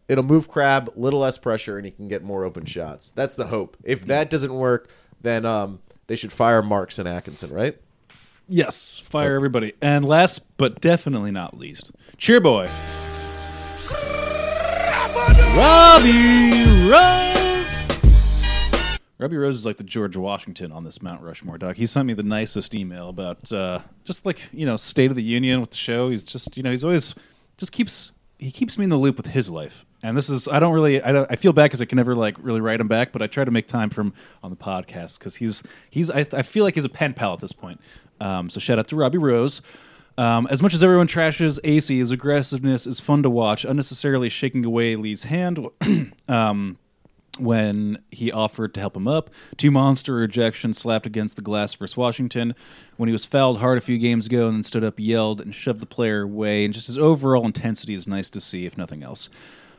it'll 0.07 0.23
move 0.23 0.47
Crabbe, 0.47 0.89
a 0.95 0.99
little 0.99 1.19
less 1.19 1.37
pressure, 1.37 1.77
and 1.77 1.85
he 1.85 1.91
can 1.91 2.07
get 2.07 2.23
more 2.23 2.43
open 2.43 2.65
shots. 2.65 3.11
That's 3.11 3.35
the 3.35 3.47
hope. 3.47 3.77
If 3.83 4.05
that 4.05 4.29
doesn't 4.29 4.53
work, 4.53 4.89
then 5.21 5.45
um, 5.45 5.79
they 6.07 6.15
should 6.15 6.31
fire 6.31 6.61
Marks 6.61 6.99
and 6.99 7.07
Atkinson, 7.07 7.51
right? 7.51 7.79
Yes, 8.55 8.99
fire 8.99 9.33
everybody. 9.33 9.73
And 9.81 10.05
last 10.05 10.57
but 10.57 10.79
definitely 10.79 11.31
not 11.31 11.57
least, 11.57 11.91
cheer 12.17 12.39
boy. 12.39 12.67
Robbie 15.57 16.63
Rose. 16.87 17.83
Robbie 19.17 19.37
Rose 19.37 19.55
is 19.55 19.65
like 19.65 19.77
the 19.77 19.83
George 19.83 20.15
Washington 20.15 20.71
on 20.71 20.83
this 20.83 21.01
Mount 21.01 21.23
Rushmore, 21.23 21.57
doc. 21.57 21.77
He 21.77 21.87
sent 21.87 22.05
me 22.05 22.13
the 22.13 22.21
nicest 22.21 22.75
email 22.75 23.09
about 23.09 23.51
uh, 23.51 23.79
just 24.03 24.23
like 24.23 24.47
you 24.51 24.67
know 24.67 24.77
State 24.77 25.09
of 25.09 25.15
the 25.15 25.23
Union 25.23 25.59
with 25.59 25.71
the 25.71 25.77
show. 25.77 26.11
He's 26.11 26.23
just 26.23 26.55
you 26.55 26.61
know 26.61 26.69
he's 26.69 26.83
always 26.83 27.15
just 27.57 27.71
keeps 27.71 28.11
he 28.37 28.51
keeps 28.51 28.77
me 28.77 28.83
in 28.83 28.91
the 28.91 28.97
loop 28.97 29.17
with 29.17 29.27
his 29.27 29.49
life. 29.49 29.83
And 30.03 30.17
this 30.17 30.29
is 30.29 30.47
I 30.49 30.59
don't 30.59 30.73
really 30.73 31.01
I 31.01 31.11
don't 31.11 31.31
I 31.31 31.37
feel 31.37 31.53
bad 31.53 31.63
because 31.63 31.81
I 31.81 31.85
can 31.85 31.95
never 31.95 32.13
like 32.13 32.35
really 32.39 32.59
write 32.61 32.81
him 32.81 32.89
back, 32.89 33.13
but 33.13 33.21
I 33.21 33.27
try 33.27 33.45
to 33.45 33.51
make 33.51 33.67
time 33.67 33.89
for 33.89 34.01
him 34.01 34.13
on 34.43 34.51
the 34.51 34.57
podcast 34.57 35.17
because 35.17 35.37
he's 35.37 35.63
he's 35.89 36.11
I, 36.11 36.27
I 36.33 36.41
feel 36.43 36.65
like 36.65 36.75
he's 36.75 36.85
a 36.85 36.89
pen 36.89 37.13
pal 37.13 37.33
at 37.33 37.39
this 37.39 37.53
point. 37.53 37.79
Um, 38.23 38.49
so 38.49 38.59
shout 38.59 38.79
out 38.79 38.87
to 38.87 38.95
Robbie 38.95 39.17
Rose. 39.17 39.61
Um, 40.17 40.47
as 40.49 40.61
much 40.61 40.73
as 40.73 40.81
everyone 40.81 41.07
trashes 41.07 41.59
Acy, 41.61 41.97
his 41.97 42.11
aggressiveness 42.11 42.87
is 42.87 42.99
fun 42.99 43.23
to 43.23 43.29
watch. 43.29 43.65
Unnecessarily 43.65 44.29
shaking 44.29 44.63
away 44.63 44.95
Lee's 44.95 45.23
hand 45.23 45.59
um, 46.29 46.77
when 47.37 48.01
he 48.11 48.31
offered 48.31 48.73
to 48.75 48.79
help 48.79 48.95
him 48.95 49.07
up. 49.07 49.29
Two 49.57 49.71
monster 49.71 50.13
rejections 50.13 50.77
slapped 50.77 51.05
against 51.05 51.35
the 51.35 51.41
glass 51.41 51.73
versus 51.73 51.97
Washington. 51.97 52.55
When 52.95 53.09
he 53.09 53.13
was 53.13 53.25
fouled 53.25 53.57
hard 53.57 53.77
a 53.77 53.81
few 53.81 53.97
games 53.97 54.27
ago 54.27 54.47
and 54.47 54.55
then 54.55 54.63
stood 54.63 54.85
up, 54.85 54.99
yelled, 54.99 55.41
and 55.41 55.53
shoved 55.53 55.81
the 55.81 55.85
player 55.85 56.21
away. 56.21 56.63
And 56.63 56.73
just 56.73 56.87
his 56.87 56.97
overall 56.97 57.45
intensity 57.45 57.93
is 57.93 58.07
nice 58.07 58.29
to 58.29 58.39
see, 58.39 58.65
if 58.65 58.77
nothing 58.77 59.03
else. 59.03 59.29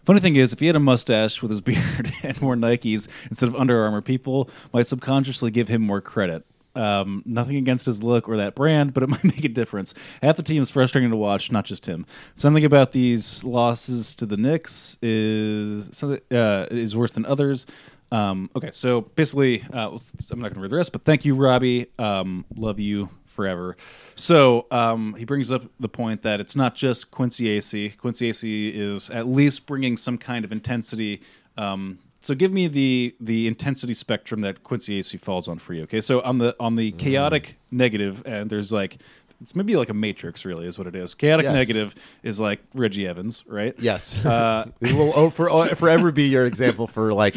Funny 0.05 0.21
thing 0.21 0.37
is, 0.37 0.53
if 0.53 0.61
he 0.61 0.67
had 0.67 0.77
a 0.77 0.81
mustache 0.81 1.41
with 1.41 1.51
his 1.51 1.61
beard 1.63 2.13
and 2.23 2.37
wore 2.39 2.57
Nikes 2.57 3.09
instead 3.31 3.49
of 3.49 3.57
Under 3.57 3.83
Armour, 3.85 4.03
people 4.03 4.51
might 4.73 4.87
subconsciously 4.87 5.51
give 5.51 5.69
him 5.69 5.81
more 5.81 6.03
credit. 6.03 6.45
Um, 6.75 7.23
nothing 7.25 7.57
against 7.57 7.87
his 7.87 8.03
look 8.03 8.29
or 8.29 8.37
that 8.39 8.55
brand, 8.55 8.95
but 8.95 9.03
it 9.03 9.09
might 9.11 9.25
make 9.25 9.45
a 9.45 9.49
difference. 9.49 9.95
Half 10.23 10.37
the 10.37 10.43
team 10.43 10.63
is 10.63 10.71
frustrating 10.71 11.11
to 11.11 11.17
watch, 11.17 11.53
not 11.53 11.65
just 11.65 11.87
him. 11.87 12.07
Something 12.35 12.65
about 12.65 12.93
these 12.93 13.45
losses 13.45 14.15
to 14.17 14.27
the 14.27 14.37
Knicks 14.37 14.97
is 15.03 16.03
uh, 16.03 16.67
is 16.71 16.97
worse 16.97 17.13
than 17.13 17.27
others. 17.27 17.67
Um, 18.13 18.49
okay, 18.55 18.71
so 18.71 19.01
basically, 19.01 19.63
uh, 19.73 19.91
I'm 20.31 20.39
not 20.39 20.49
going 20.49 20.55
to 20.55 20.61
read 20.61 20.71
the 20.71 20.77
rest, 20.77 20.93
but 20.93 21.05
thank 21.05 21.25
you, 21.25 21.35
Robbie. 21.35 21.87
Um, 21.99 22.45
love 22.55 22.79
you 22.79 23.09
forever. 23.25 23.77
So 24.15 24.67
um, 24.71 25.15
he 25.15 25.25
brings 25.25 25.51
up 25.51 25.65
the 25.81 25.89
point 25.89 26.23
that 26.23 26.41
it's 26.41 26.55
not 26.55 26.77
just 26.77 27.11
Quincy 27.11 27.59
Acy. 27.59 27.97
Quincy 27.99 28.31
Acy 28.31 28.73
is 28.73 29.11
at 29.11 29.27
least 29.27 29.67
bringing 29.67 29.97
some 29.97 30.17
kind 30.17 30.45
of 30.45 30.53
intensity. 30.53 31.23
Um, 31.57 31.99
so 32.25 32.35
give 32.35 32.53
me 32.53 32.69
the 32.69 33.15
the 33.21 33.47
intensity 33.47 33.95
spectrum 33.95 34.41
that 34.41 34.65
Quincy 34.65 34.99
Acy 35.01 35.21
falls 35.21 35.49
on 35.49 35.59
for 35.59 35.75
you. 35.75 35.83
Okay, 35.85 36.01
so 36.01 36.21
on 36.23 36.39
the 36.39 36.57
on 36.59 36.77
the 36.77 36.93
chaotic 36.93 37.57
negative, 37.71 38.23
and 38.27 38.49
there's 38.49 38.73
like 38.73 38.99
it's 39.41 39.55
maybe 39.55 39.77
like 39.77 39.91
a 39.91 39.95
matrix, 39.95 40.45
really, 40.45 40.67
is 40.67 40.79
what 40.79 40.87
it 40.87 40.97
is. 40.97 41.15
Chaotic 41.15 41.45
Yes. 41.45 41.55
negative 41.55 41.95
is 42.23 42.41
like 42.41 42.61
Reggie 42.75 43.07
Evans, 43.07 43.45
right? 43.47 43.75
Yes. 43.79 44.25
Uh, 44.25 44.71
it 44.81 44.95
will 44.95 45.13
oh, 45.15 45.29
for, 45.29 45.67
forever 45.75 46.11
be 46.13 46.29
your 46.29 46.47
example 46.47 46.87
for 46.87 47.13
like 47.13 47.37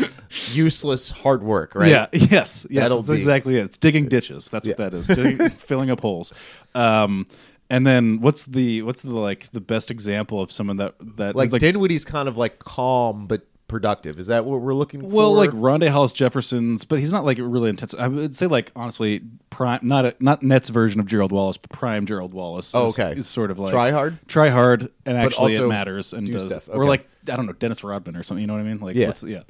useless 0.54 1.12
hard 1.12 1.44
work, 1.44 1.76
right? 1.76 1.90
Yeah. 1.90 2.08
Yes. 2.14 2.66
Yes. 2.70 2.84
That'll 2.84 2.98
That's 3.00 3.10
be- 3.10 3.16
exactly 3.16 3.58
it. 3.58 3.66
It's 3.66 3.78
digging 3.78 4.08
ditches. 4.08 4.50
That's 4.50 4.68
what 4.68 4.78
that 4.78 4.94
is. 4.94 5.08
Digging, 5.08 5.50
filling 5.58 5.90
up 5.90 6.00
holes. 6.00 6.34
Um, 6.76 7.28
and 7.70 7.86
then 7.86 8.22
what's 8.22 8.46
the 8.46 8.84
what's 8.84 9.02
the 9.02 9.18
like 9.18 9.52
the 9.52 9.60
best 9.60 9.92
example 9.92 10.42
of 10.42 10.52
someone 10.52 10.78
that 10.78 10.96
that 11.18 11.36
Like, 11.36 11.52
like 11.52 11.60
Dinwiddie's 11.60 12.06
kind 12.06 12.30
of 12.30 12.38
like 12.38 12.60
calm, 12.60 13.28
but 13.28 13.46
productive? 13.68 14.20
Is 14.20 14.28
that 14.28 14.46
what 14.46 14.62
we're 14.62 14.74
looking 14.74 15.02
for? 15.02 15.08
Well, 15.08 15.34
like 15.34 15.50
Rondae 15.52 15.90
Hollis 15.90 16.14
Jefferson's, 16.14 16.86
but 16.86 17.00
he's 17.00 17.12
not 17.12 17.26
like 17.26 17.38
really 17.40 17.70
intense. 17.70 17.94
I 17.94 18.08
would 18.08 18.36
say 18.36 18.48
like 18.48 18.72
honestly, 18.76 19.22
prime 19.50 19.80
not 19.84 20.06
a, 20.06 20.16
not 20.20 20.44
Nets 20.44 20.70
version 20.70 21.00
of 21.00 21.06
Gerald 21.06 21.32
Wallace, 21.32 21.58
but 21.58 21.70
prime 21.72 22.06
Gerald 22.06 22.34
Wallace. 22.34 22.74
Oh, 22.76 22.88
is, 22.88 23.00
okay. 23.00 23.18
is 23.20 23.28
sort 23.28 23.52
of 23.52 23.60
like 23.60 23.72
Try 23.72 23.92
hard? 23.92 24.18
try 24.28 24.50
hard, 24.50 24.90
and 25.06 25.18
actually 25.18 25.56
it 25.56 25.68
matters 25.68 26.14
and 26.14 26.26
do 26.26 26.34
does. 26.34 26.46
stuff. 26.46 26.70
Or 26.72 26.86
like 26.86 27.08
I 27.32 27.36
don't 27.36 27.46
know 27.46 27.54
Dennis 27.54 27.84
Rodman 27.84 28.16
or 28.16 28.24
something. 28.24 28.42
You 28.42 28.48
know 28.48 28.54
what 28.54 28.60
I 28.62 28.64
mean? 28.64 28.80
Like 28.80 28.96
Yeah. 28.96 29.08
let's- 29.08 29.24
yeah. 29.24 29.44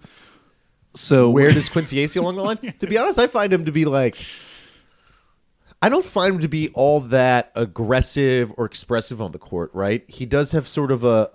So 0.96 1.30
where 1.30 1.52
does 1.52 1.70
Quincy 1.70 1.98
Acy 1.98 2.18
along 2.20 2.38
the 2.38 2.44
line? 2.44 2.74
To 2.80 2.88
be 2.88 2.98
honest, 2.98 3.20
I 3.20 3.28
find 3.28 3.54
him 3.54 3.66
to 3.66 3.72
be 3.72 3.86
like. 3.86 4.18
I 5.82 5.90
don't 5.90 6.06
find 6.06 6.36
him 6.36 6.42
to 6.42 6.48
be 6.48 6.70
all 6.70 7.02
that 7.02 7.52
aggressive 7.56 8.52
or 8.58 8.66
expressive 8.66 9.22
on 9.22 9.32
the 9.32 9.38
court, 9.38 9.70
right? 9.74 10.04
He 10.10 10.26
does 10.26 10.52
have 10.52 10.68
sort 10.68 10.92
of 10.92 11.04
a 11.04 11.30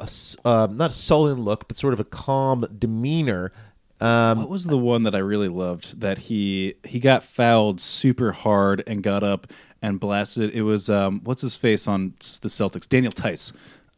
um, 0.45 0.77
not 0.77 0.91
a 0.91 0.95
sullen 0.95 1.43
look, 1.43 1.69
but 1.69 1.77
sort 1.77 1.93
of 1.95 2.01
a 2.01 2.05
calm 2.05 2.67
demeanor. 2.77 3.53
Um, 4.01 4.39
What 4.39 4.51
was 4.51 4.65
the 4.67 4.79
one 4.79 5.05
that 5.05 5.15
I 5.15 5.19
really 5.19 5.49
loved 5.49 6.01
that 6.01 6.19
he 6.19 6.75
he 6.85 6.99
got 6.99 7.23
fouled 7.23 7.81
super 7.81 8.33
hard 8.33 8.83
and 8.87 9.01
got 9.01 9.23
up 9.23 9.47
and 9.81 10.01
blasted? 10.01 10.51
It 10.51 10.63
was 10.63 10.91
um, 10.91 11.21
what's 11.23 11.43
his 11.43 11.57
face 11.57 11.87
on 11.87 12.15
the 12.19 12.49
Celtics? 12.49 12.89
Daniel 12.89 13.13
Theis. 13.13 13.53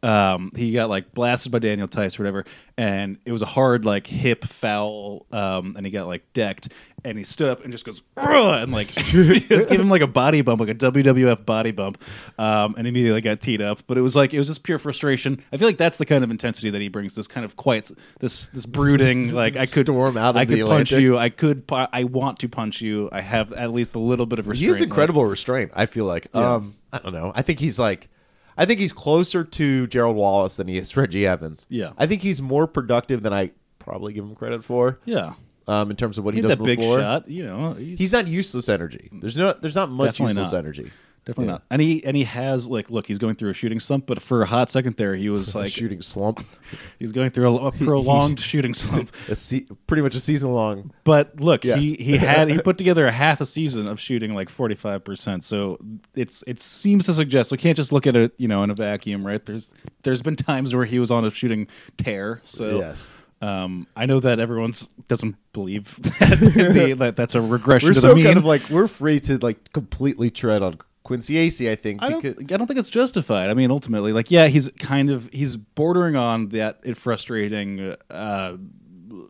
Um, 0.04 0.50
he 0.54 0.72
got 0.72 0.90
like 0.90 1.14
blasted 1.14 1.50
by 1.50 1.60
Daniel 1.60 1.88
Theis 1.88 2.18
or 2.18 2.22
whatever, 2.22 2.44
and 2.76 3.16
it 3.24 3.32
was 3.32 3.40
a 3.40 3.46
hard 3.46 3.84
like 3.86 4.06
hip 4.06 4.44
foul, 4.44 5.24
um, 5.32 5.74
and 5.76 5.86
he 5.86 5.90
got 5.90 6.06
like 6.06 6.30
decked, 6.34 6.68
and 7.04 7.16
he 7.16 7.24
stood 7.24 7.48
up 7.48 7.64
and 7.64 7.72
just 7.72 7.86
goes 7.86 8.02
"Ugh," 8.18 8.62
and 8.62 8.70
like 8.70 8.86
just 8.88 9.70
give 9.70 9.80
him 9.80 9.88
like 9.88 10.02
a 10.02 10.06
body 10.06 10.42
bump, 10.42 10.60
like 10.60 10.68
a 10.68 10.74
WWF 10.74 11.46
body 11.46 11.70
bump, 11.70 12.02
um, 12.38 12.74
and 12.76 12.86
immediately 12.86 13.22
got 13.22 13.40
teed 13.40 13.62
up. 13.62 13.80
But 13.86 13.96
it 13.96 14.02
was 14.02 14.14
like 14.14 14.34
it 14.34 14.38
was 14.38 14.48
just 14.48 14.62
pure 14.62 14.78
frustration. 14.78 15.42
I 15.52 15.56
feel 15.56 15.68
like 15.68 15.78
that's 15.78 15.96
the 15.96 16.06
kind 16.06 16.22
of 16.22 16.30
intensity 16.30 16.68
that 16.68 16.82
he 16.82 16.88
brings. 16.88 17.14
This 17.14 17.26
kind 17.26 17.46
of 17.46 17.56
quiet, 17.56 17.90
this 18.20 18.48
this 18.48 18.66
brooding, 18.66 19.32
like 19.34 19.56
I 19.56 19.64
could 19.64 19.86
Storm 19.86 20.18
out 20.18 20.36
I 20.36 20.44
could 20.44 20.60
punch 20.60 20.92
Atlantic. 20.92 21.00
you. 21.00 21.16
I 21.16 21.30
could. 21.30 21.66
pu- 21.66 21.86
I 21.90 22.04
want 22.04 22.40
to 22.40 22.48
punch 22.48 22.82
you. 22.82 23.08
I 23.10 23.22
have 23.22 23.52
at 23.54 23.72
least 23.72 23.94
a 23.94 24.00
little 24.00 24.26
bit 24.26 24.38
of 24.38 24.44
he 24.44 24.50
restraint. 24.50 24.74
has 24.74 24.82
incredible 24.82 25.24
restraint. 25.24 25.70
I 25.74 25.86
feel 25.86 26.04
like. 26.04 26.34
Um, 26.36 26.76
I 26.92 26.98
don't 26.98 27.12
know. 27.12 27.32
I 27.34 27.42
think 27.42 27.58
he's 27.58 27.78
like, 27.78 28.08
I 28.56 28.64
think 28.64 28.80
he's 28.80 28.92
closer 28.92 29.42
to 29.44 29.86
Gerald 29.88 30.16
Wallace 30.16 30.56
than 30.56 30.68
he 30.68 30.78
is 30.78 30.96
Reggie 30.96 31.26
Evans. 31.26 31.66
Yeah. 31.68 31.90
I 31.98 32.06
think 32.06 32.22
he's 32.22 32.40
more 32.42 32.66
productive 32.66 33.22
than 33.22 33.32
I 33.32 33.50
probably 33.78 34.12
give 34.12 34.24
him 34.24 34.34
credit 34.34 34.64
for. 34.64 34.98
Yeah, 35.04 35.34
Um, 35.68 35.90
in 35.90 35.96
terms 35.96 36.18
of 36.18 36.24
what 36.24 36.34
he, 36.34 36.38
he 36.38 36.42
does 36.42 36.56
that 36.56 36.64
big 36.64 36.78
before. 36.78 36.98
shot. 36.98 37.28
You 37.28 37.44
know, 37.46 37.72
he's, 37.74 37.98
He's 37.98 38.12
not 38.12 38.28
useless 38.28 38.68
energy. 38.68 39.08
There's 39.12 39.36
no. 39.36 39.52
There's 39.52 39.74
not 39.76 39.90
much 39.90 40.12
Definitely 40.18 40.30
useless 40.32 40.52
not. 40.52 40.58
energy. 40.58 40.90
Definitely 41.24 41.46
yeah. 41.46 41.52
not. 41.52 41.62
And 41.70 41.80
he 41.82 42.04
and 42.04 42.16
he 42.16 42.24
has 42.24 42.68
like, 42.68 42.90
look, 42.90 43.06
he's 43.06 43.18
going 43.18 43.34
through 43.34 43.50
a 43.50 43.54
shooting 43.54 43.80
slump. 43.80 44.06
But 44.06 44.20
for 44.22 44.42
a 44.42 44.46
hot 44.46 44.70
second 44.70 44.96
there, 44.96 45.14
he 45.14 45.28
was 45.28 45.54
like, 45.54 45.70
shooting 45.70 46.02
slump. 46.02 46.44
he's 46.98 47.12
going 47.12 47.30
through 47.30 47.48
a, 47.58 47.66
a 47.66 47.72
prolonged 47.72 48.40
shooting 48.50 48.74
slump. 48.74 49.10
A 49.28 49.34
se- 49.37 49.66
pretty 49.87 50.02
much 50.02 50.14
a 50.14 50.20
season 50.20 50.52
long. 50.52 50.92
But 51.04 51.40
look, 51.40 51.64
Yes. 51.64 51.80
he 51.80 51.94
he 51.94 52.16
had 52.16 52.50
he 52.50 52.58
put 52.58 52.78
together 52.78 53.06
a 53.06 53.12
half 53.12 53.40
a 53.40 53.46
season 53.46 53.88
of 53.88 53.98
shooting 54.00 54.34
like 54.34 54.48
forty 54.48 54.74
five 54.74 55.04
percent. 55.04 55.44
So 55.44 55.78
it's 56.14 56.44
it 56.46 56.60
seems 56.60 57.06
to 57.06 57.14
suggest 57.14 57.52
we 57.52 57.58
can't 57.58 57.76
just 57.76 57.92
look 57.92 58.06
at 58.06 58.16
it 58.16 58.32
you 58.37 58.48
know 58.48 58.62
in 58.62 58.70
a 58.70 58.74
vacuum, 58.74 59.26
right? 59.26 59.44
There's 59.44 59.74
there's 60.02 60.22
been 60.22 60.37
times 60.37 60.74
where 60.74 60.84
he 60.84 60.98
was 60.98 61.10
on 61.10 61.24
a 61.24 61.30
shooting 61.30 61.68
tear. 61.96 62.40
So 62.44 62.78
Yes. 62.78 63.12
Um, 63.42 63.87
I 63.94 64.06
know 64.06 64.20
that 64.20 64.40
everyone 64.40 64.72
doesn't 65.06 65.37
believe 65.52 65.96
that, 66.18 66.38
the, 66.38 66.94
that 66.98 67.16
that's 67.16 67.34
a 67.34 67.42
regression 67.42 67.90
We're 67.90 67.94
to 67.94 68.00
so 68.00 68.14
mean. 68.14 68.24
kind 68.24 68.38
of 68.38 68.46
like 68.46 68.70
we're 68.70 68.87
free 68.87 69.20
to 69.20 69.37
like 69.37 69.70
completely 69.72 70.30
tread 70.30 70.62
on 70.62 70.78
Quincy 71.04 71.34
Acy. 71.34 71.70
I 71.70 71.76
think 71.76 72.02
I 72.02 72.08
don't, 72.08 72.22
because 72.22 72.52
I 72.52 72.56
don't 72.56 72.66
think 72.66 72.80
it's 72.80 72.88
justified. 72.88 73.50
I 73.50 73.54
mean, 73.54 73.70
ultimately, 73.70 74.12
like, 74.12 74.30
yeah, 74.30 74.46
he's 74.48 74.70
kind 74.70 75.10
of 75.10 75.28
he's 75.32 75.56
bordering 75.56 76.16
on 76.16 76.48
that 76.48 76.96
frustrating 76.96 77.94
uh, 78.10 78.56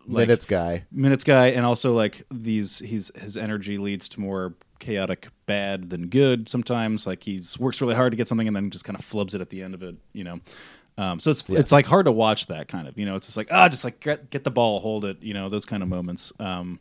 like, 0.06 0.28
minutes 0.28 0.46
guy. 0.46 0.84
minutes 0.90 1.24
guy, 1.24 1.48
and 1.48 1.66
also 1.66 1.92
like 1.94 2.22
these 2.32 2.78
he's 2.78 3.10
his 3.20 3.36
energy 3.36 3.76
leads 3.76 4.08
to 4.10 4.20
more 4.20 4.54
chaotic 4.78 5.28
bad 5.46 5.90
than 5.90 6.06
good. 6.06 6.48
Sometimes, 6.48 7.06
like 7.06 7.24
he's 7.24 7.58
works 7.58 7.80
really 7.80 7.96
hard 7.96 8.12
to 8.12 8.16
get 8.16 8.28
something 8.28 8.46
and 8.46 8.56
then 8.56 8.70
just 8.70 8.84
kind 8.84 8.98
of 8.98 9.04
flubs 9.04 9.34
it 9.34 9.40
at 9.40 9.50
the 9.50 9.62
end 9.62 9.74
of 9.74 9.82
it. 9.82 9.96
You 10.12 10.24
know. 10.24 10.40
Um, 10.96 11.18
so 11.18 11.32
it's 11.32 11.48
it's 11.50 11.72
like 11.72 11.86
hard 11.86 12.06
to 12.06 12.12
watch 12.12 12.46
that 12.46 12.68
kind 12.68 12.86
of 12.86 12.96
you 12.96 13.04
know 13.04 13.16
it's 13.16 13.26
just 13.26 13.36
like 13.36 13.48
ah 13.50 13.68
just 13.68 13.82
like 13.82 13.98
get, 13.98 14.30
get 14.30 14.44
the 14.44 14.50
ball 14.52 14.78
hold 14.78 15.04
it 15.04 15.20
you 15.24 15.34
know 15.34 15.48
those 15.48 15.64
kind 15.64 15.82
of 15.82 15.88
moments 15.88 16.32
um, 16.38 16.78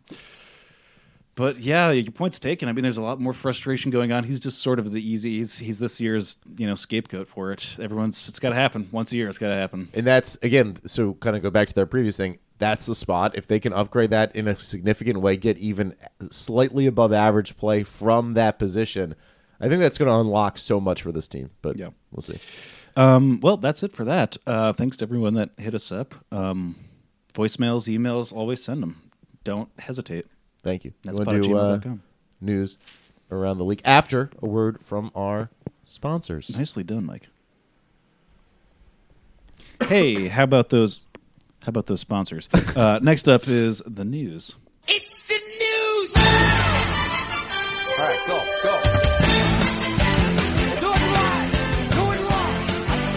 but 1.36 1.58
yeah, 1.60 1.92
your 1.92 2.12
point's 2.12 2.40
taken. 2.40 2.70
I 2.70 2.74
mean, 2.74 2.84
there's 2.84 2.98
a 2.98 3.02
lot 3.02 3.20
more 3.20 3.34
frustration 3.34 3.90
going 3.92 4.12
on. 4.12 4.24
He's 4.24 4.40
just 4.40 4.60
sort 4.62 4.80
of 4.80 4.92
the 4.92 5.02
easy. 5.02 5.38
He's 5.40 5.60
he's 5.60 5.80
this 5.80 6.00
year's 6.00 6.36
you 6.58 6.68
know 6.68 6.76
scapegoat 6.76 7.28
for 7.28 7.52
it. 7.52 7.78
Everyone's 7.80 8.30
it's 8.30 8.40
got 8.40 8.50
to 8.50 8.56
happen 8.56 8.88
once 8.92 9.12
a 9.12 9.16
year. 9.16 9.30
It's 9.30 9.38
got 9.38 9.50
to 9.50 9.56
happen. 9.56 9.90
And 9.94 10.06
that's 10.06 10.38
again, 10.42 10.78
so 10.86 11.14
kind 11.16 11.36
of 11.36 11.42
go 11.42 11.50
back 11.50 11.68
to 11.70 11.74
their 11.74 11.86
previous 11.86 12.18
thing. 12.18 12.40
That's 12.60 12.86
the 12.86 12.96
spot. 12.96 13.36
If 13.36 13.48
they 13.48 13.60
can 13.60 13.74
upgrade 13.74 14.12
that 14.12 14.36
in 14.36 14.48
a 14.48 14.58
significant 14.58 15.20
way, 15.22 15.36
get 15.38 15.58
even 15.58 15.96
slightly 16.30 16.86
above 16.86 17.12
average 17.12 17.58
play 17.58 17.84
from 17.84 18.34
that 18.34 18.58
position, 18.60 19.16
I 19.60 19.68
think 19.68 19.82
that's 19.82 19.98
going 19.98 20.08
to 20.10 20.20
unlock 20.20 20.58
so 20.58 20.80
much 20.80 21.02
for 21.02 21.12
this 21.12 21.28
team. 21.28 21.50
But 21.62 21.78
Yeah. 21.78 21.90
we'll 22.12 22.22
see. 22.22 22.38
Um, 22.96 23.40
well, 23.42 23.58
that's 23.58 23.82
it 23.82 23.92
for 23.92 24.06
that. 24.06 24.38
Uh, 24.46 24.72
thanks 24.72 24.98
to 24.98 25.04
everyone 25.04 25.34
that 25.34 25.50
hit 25.58 25.74
us 25.74 25.92
up. 25.92 26.14
Um, 26.32 26.76
voicemails, 27.34 27.90
emails, 27.94 28.32
always 28.32 28.64
send 28.64 28.84
them. 28.84 29.02
Don't 29.44 29.70
hesitate. 29.80 30.28
Thank 30.64 30.86
you. 30.86 30.94
That's 31.04 31.20
You 31.20 31.26
wanna 31.26 31.42
pod 31.44 31.74
at 31.76 31.82
do, 31.82 31.90
uh, 31.90 31.96
news 32.42 32.78
around 33.32 33.58
the 33.58 33.66
league 33.66 33.82
after 33.84 34.30
a 34.42 34.46
word 34.48 34.82
from 34.82 35.12
our 35.16 35.50
sponsors. 35.86 36.56
Nicely 36.56 36.84
done, 36.84 37.06
Mike. 37.06 37.30
Hey, 39.88 40.28
how 40.30 40.44
about 40.44 40.70
those? 40.70 41.06
How 41.64 41.70
about 41.70 41.86
those 41.88 42.00
sponsors? 42.00 42.50
Uh, 42.76 43.00
next 43.04 43.28
up 43.30 43.48
is 43.48 43.82
the 43.86 44.04
news. 44.06 44.56
It's 44.88 45.22
the 45.24 45.36
news! 45.36 46.14
All 46.16 46.24
right, 48.00 48.20
go, 48.26 48.40
go. 48.64 48.82
Do 50.80 50.92
it 50.92 51.02
live! 51.14 51.52
Do! 51.92 52.02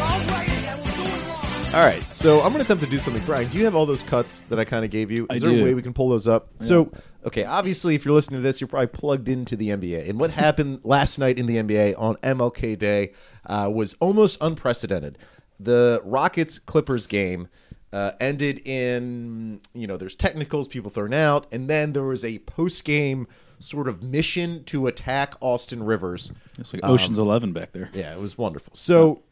I'll 0.03 0.27
write 0.27 0.49
it 0.49 0.53
and 0.69 0.83
we'll 0.83 0.95
do 0.97 1.03
it 1.03 1.09
live! 1.09 1.75
All 1.75 1.85
right, 1.87 2.15
so 2.15 2.37
I'm 2.43 2.53
going 2.53 2.59
to 2.59 2.63
attempt 2.65 2.85
to 2.85 2.91
do 2.91 2.99
something. 2.99 3.25
Brian, 3.25 3.49
do 3.49 3.57
you 3.59 3.65
have 3.65 3.75
all 3.75 3.87
those 3.87 4.03
cuts 4.03 4.43
that 4.51 4.59
I 4.61 4.65
kind 4.65 4.85
of 4.85 4.91
gave 4.91 5.11
you? 5.11 5.27
Is 5.31 5.43
I 5.43 5.47
there 5.47 5.57
do. 5.57 5.63
a 5.63 5.65
way 5.65 5.75
we 5.75 5.83
can 5.83 5.95
pull 5.95 6.11
those 6.11 6.29
up? 6.29 6.49
So, 6.59 6.93
okay, 7.27 7.45
obviously, 7.45 7.95
if 7.95 8.05
you're 8.05 8.15
listening 8.15 8.41
to 8.41 8.43
this, 8.43 8.61
you're 8.61 8.69
probably 8.69 8.87
plugged 8.87 9.29
into 9.29 9.57
the 9.57 9.71
NBA. 9.71 10.09
And 10.09 10.19
what 10.19 10.31
happened 10.31 10.81
last 10.85 11.19
night 11.19 11.39
in 11.39 11.47
the 11.47 11.57
NBA 11.57 11.95
on 11.99 12.17
MLK 12.17 12.79
Day 12.79 13.13
uh, 13.45 13.71
was 13.73 13.95
almost 14.01 14.39
unprecedented. 14.41 15.19
The 15.59 16.01
Rockets 16.05 16.59
Clippers 16.59 17.07
game 17.07 17.49
uh, 17.93 18.13
ended 18.21 18.61
in, 18.67 19.61
you 19.75 19.87
know, 19.87 19.97
there's 19.97 20.17
technicals, 20.17 20.69
people 20.69 20.91
thrown 20.91 21.15
out, 21.15 21.47
and 21.51 21.69
then 21.69 21.93
there 21.93 22.05
was 22.05 22.25
a 22.25 22.39
post 22.41 22.85
game 22.85 23.27
sort 23.59 23.89
of 23.89 24.03
mission 24.03 24.65
to 24.65 24.87
attack 24.87 25.35
Austin 25.41 25.83
Rivers. 25.83 26.33
It's 26.59 26.73
like 26.75 26.85
Ocean's 26.85 27.17
Eleven 27.17 27.53
back 27.53 27.73
there. 27.73 27.91
Yeah, 27.95 28.13
it 28.13 28.21
was 28.21 28.37
wonderful. 28.37 28.75
So, 28.75 29.23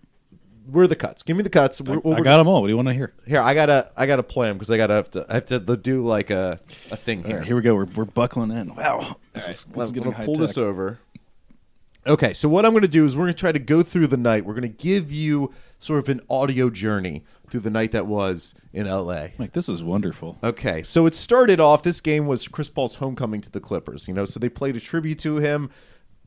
where 0.70 0.84
are 0.84 0.88
the 0.88 0.96
cuts? 0.96 1.22
Give 1.22 1.36
me 1.36 1.42
the 1.42 1.50
cuts. 1.50 1.80
We're- 1.80 2.00
I 2.04 2.08
we're- 2.08 2.22
got 2.22 2.38
them 2.38 2.48
all. 2.48 2.60
What 2.62 2.68
do 2.68 2.72
you 2.72 2.76
want 2.76 2.88
to 2.88 2.94
hear? 2.94 3.12
here, 3.26 3.40
I 3.40 3.54
gotta, 3.54 3.90
I 3.96 4.06
gotta 4.06 4.22
play 4.22 4.48
them 4.48 4.56
because 4.56 4.70
I 4.70 4.76
gotta 4.76 4.94
have 4.94 5.10
to, 5.12 5.26
I 5.28 5.34
have 5.34 5.44
to 5.46 5.58
do 5.58 6.02
like 6.02 6.30
a, 6.30 6.58
a 6.90 6.96
thing 6.96 7.22
here. 7.22 7.38
right, 7.38 7.46
here 7.46 7.56
we 7.56 7.62
go. 7.62 7.74
We're, 7.74 7.84
we're 7.86 8.04
buckling 8.04 8.50
in. 8.50 8.74
Wow, 8.74 9.16
this 9.32 9.48
is, 9.48 9.64
this 9.64 9.84
is 9.84 9.92
getting 9.92 10.10
gonna 10.10 10.16
high 10.16 10.24
pull 10.24 10.36
this 10.36 10.56
over. 10.58 10.98
Okay, 12.06 12.34
so 12.34 12.48
what 12.50 12.66
I'm 12.66 12.74
gonna 12.74 12.86
do 12.86 13.04
is 13.04 13.16
we're 13.16 13.22
gonna 13.22 13.32
try 13.34 13.52
to 13.52 13.58
go 13.58 13.82
through 13.82 14.08
the 14.08 14.16
night. 14.18 14.44
We're 14.44 14.54
gonna 14.54 14.68
give 14.68 15.10
you 15.10 15.52
sort 15.78 16.00
of 16.00 16.08
an 16.10 16.20
audio 16.28 16.68
journey 16.68 17.24
through 17.48 17.60
the 17.60 17.70
night 17.70 17.92
that 17.92 18.06
was 18.06 18.54
in 18.72 18.86
LA. 18.86 19.28
Like 19.38 19.52
this 19.52 19.68
is 19.68 19.82
wonderful. 19.82 20.38
Okay, 20.42 20.82
so 20.82 21.06
it 21.06 21.14
started 21.14 21.60
off. 21.60 21.82
This 21.82 22.00
game 22.00 22.26
was 22.26 22.46
Chris 22.48 22.68
Paul's 22.68 22.96
homecoming 22.96 23.40
to 23.42 23.50
the 23.50 23.60
Clippers. 23.60 24.06
You 24.06 24.12
know, 24.14 24.26
so 24.26 24.38
they 24.38 24.48
played 24.50 24.76
a 24.76 24.80
tribute 24.80 25.18
to 25.20 25.36
him. 25.38 25.70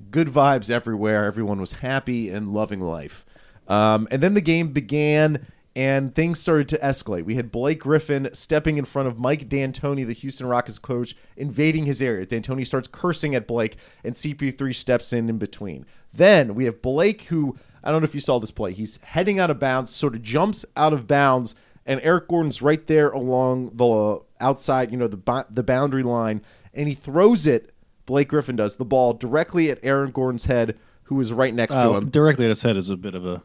Good 0.09 0.27
vibes 0.27 0.69
everywhere. 0.69 1.25
Everyone 1.25 1.59
was 1.59 1.73
happy 1.73 2.29
and 2.29 2.53
loving 2.53 2.81
life. 2.81 3.25
Um, 3.67 4.07
and 4.11 4.21
then 4.21 4.33
the 4.33 4.41
game 4.41 4.69
began, 4.69 5.45
and 5.75 6.15
things 6.15 6.39
started 6.39 6.69
to 6.69 6.77
escalate. 6.77 7.25
We 7.25 7.35
had 7.35 7.51
Blake 7.51 7.81
Griffin 7.81 8.29
stepping 8.33 8.77
in 8.77 8.85
front 8.85 9.07
of 9.07 9.19
Mike 9.19 9.49
D'Antoni, 9.49 10.05
the 10.05 10.13
Houston 10.13 10.47
Rockets 10.47 10.79
coach, 10.79 11.15
invading 11.35 11.85
his 11.85 12.01
area. 12.01 12.25
D'Antoni 12.25 12.65
starts 12.65 12.87
cursing 12.91 13.35
at 13.35 13.47
Blake, 13.47 13.77
and 14.03 14.15
CP3 14.15 14.73
steps 14.73 15.13
in 15.13 15.29
in 15.29 15.37
between. 15.37 15.85
Then 16.13 16.55
we 16.55 16.65
have 16.65 16.81
Blake, 16.81 17.23
who 17.23 17.57
I 17.83 17.91
don't 17.91 18.01
know 18.01 18.05
if 18.05 18.15
you 18.15 18.21
saw 18.21 18.39
this 18.39 18.51
play. 18.51 18.73
He's 18.73 18.97
heading 18.97 19.39
out 19.39 19.49
of 19.51 19.59
bounds, 19.59 19.91
sort 19.91 20.15
of 20.15 20.21
jumps 20.21 20.65
out 20.75 20.93
of 20.93 21.07
bounds 21.07 21.55
and 21.87 22.01
Eric 22.03 22.27
Gordon's 22.27 22.61
right 22.61 22.85
there 22.85 23.09
along 23.09 23.71
the 23.73 24.19
outside, 24.39 24.91
you 24.91 24.97
know, 24.97 25.07
the 25.07 25.45
the 25.49 25.63
boundary 25.63 26.03
line, 26.03 26.41
and 26.73 26.87
he 26.87 26.93
throws 26.93 27.47
it. 27.47 27.73
Blake 28.05 28.27
Griffin 28.27 28.57
does 28.57 28.75
the 28.75 28.85
ball 28.85 29.13
directly 29.13 29.71
at 29.71 29.79
Aaron 29.81 30.11
Gordon's 30.11 30.45
head, 30.45 30.77
who 31.07 31.19
is 31.19 31.33
right 31.33 31.53
next 31.53 31.73
to 31.75 31.81
Uh, 31.81 31.97
him, 31.97 32.09
directly 32.09 32.45
at 32.45 32.49
his 32.49 32.61
head 32.63 32.77
is 32.77 32.89
a 32.89 32.97
bit 32.97 33.15
of 33.15 33.25
a. 33.25 33.41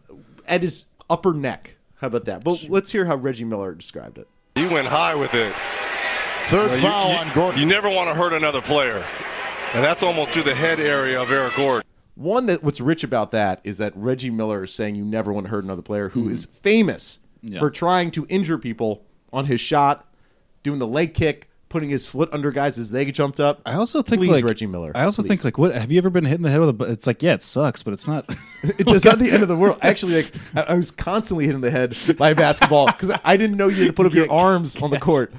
at 0.46 0.62
his 0.62 0.86
upper 1.08 1.32
neck. 1.32 1.76
How 1.96 2.08
about 2.08 2.24
that? 2.26 2.42
But 2.44 2.66
let's 2.68 2.90
hear 2.92 3.04
how 3.06 3.16
Reggie 3.16 3.44
Miller 3.44 3.74
described 3.74 4.18
it. 4.18 4.28
He 4.54 4.66
went 4.66 4.88
high 4.88 5.14
with 5.14 5.34
it. 5.34 5.54
Third 6.46 6.72
You- 6.72 6.76
foul 6.78 7.10
you, 7.12 7.16
on 7.18 7.32
Gordon. 7.32 7.60
You 7.60 7.66
never 7.66 7.88
want 7.88 8.08
to 8.08 8.14
hurt 8.14 8.32
another 8.32 8.60
player. 8.60 9.04
And 9.74 9.82
that's 9.82 10.02
almost 10.02 10.32
to 10.32 10.42
the 10.42 10.54
head 10.54 10.80
area 10.80 11.20
of 11.20 11.30
Eric 11.30 11.54
Gordon. 11.56 11.88
One 12.14 12.46
that 12.46 12.62
what's 12.62 12.80
rich 12.80 13.04
about 13.04 13.30
that 13.30 13.60
is 13.64 13.78
that 13.78 13.92
Reggie 13.96 14.28
Miller 14.30 14.64
is 14.64 14.74
saying 14.74 14.96
you 14.96 15.04
never 15.04 15.32
want 15.32 15.46
to 15.46 15.50
hurt 15.50 15.64
another 15.64 15.80
player 15.82 16.10
who 16.10 16.28
is 16.28 16.44
famous 16.44 17.20
Yeah. 17.40 17.58
for 17.60 17.70
trying 17.70 18.10
to 18.10 18.26
injure 18.28 18.58
people 18.58 19.04
on 19.32 19.46
his 19.46 19.60
shot 19.60 20.12
doing 20.62 20.78
the 20.78 20.86
leg 20.86 21.14
kick, 21.14 21.48
putting 21.72 21.88
his 21.90 22.06
foot 22.06 22.28
under 22.32 22.52
guys 22.52 22.78
as 22.78 22.90
they 22.90 23.10
jumped 23.10 23.40
up. 23.40 23.60
I 23.66 23.74
also 23.74 24.02
think 24.02 24.20
Please, 24.20 24.30
like 24.30 24.44
Reggie 24.44 24.66
Miller. 24.66 24.92
I 24.94 25.04
also 25.04 25.22
please. 25.22 25.28
think 25.28 25.44
like 25.44 25.58
what 25.58 25.74
have 25.74 25.90
you 25.90 25.98
ever 25.98 26.10
been 26.10 26.24
hit 26.26 26.34
in 26.36 26.42
the 26.42 26.50
head 26.50 26.60
with 26.60 26.68
a? 26.68 26.72
bu- 26.72 26.84
It's 26.84 27.06
like 27.06 27.22
yeah, 27.22 27.34
it 27.34 27.42
sucks, 27.42 27.82
but 27.82 27.92
it's 27.92 28.06
not. 28.06 28.26
it's 28.62 29.04
not 29.04 29.18
the 29.18 29.30
end 29.32 29.42
of 29.42 29.48
the 29.48 29.56
world. 29.56 29.78
Actually, 29.82 30.22
like 30.22 30.32
I, 30.54 30.72
I 30.72 30.74
was 30.74 30.90
constantly 30.90 31.46
hit 31.46 31.54
in 31.54 31.62
the 31.62 31.70
head 31.70 31.96
by 32.18 32.30
a 32.30 32.34
basketball 32.34 32.86
because 32.86 33.10
I 33.24 33.36
didn't 33.36 33.56
know 33.56 33.68
you 33.68 33.76
had 33.84 33.86
to 33.88 33.92
put 33.92 34.06
up 34.06 34.12
your 34.12 34.30
arms 34.46 34.80
on 34.80 34.90
the 34.90 35.00
court. 35.00 35.32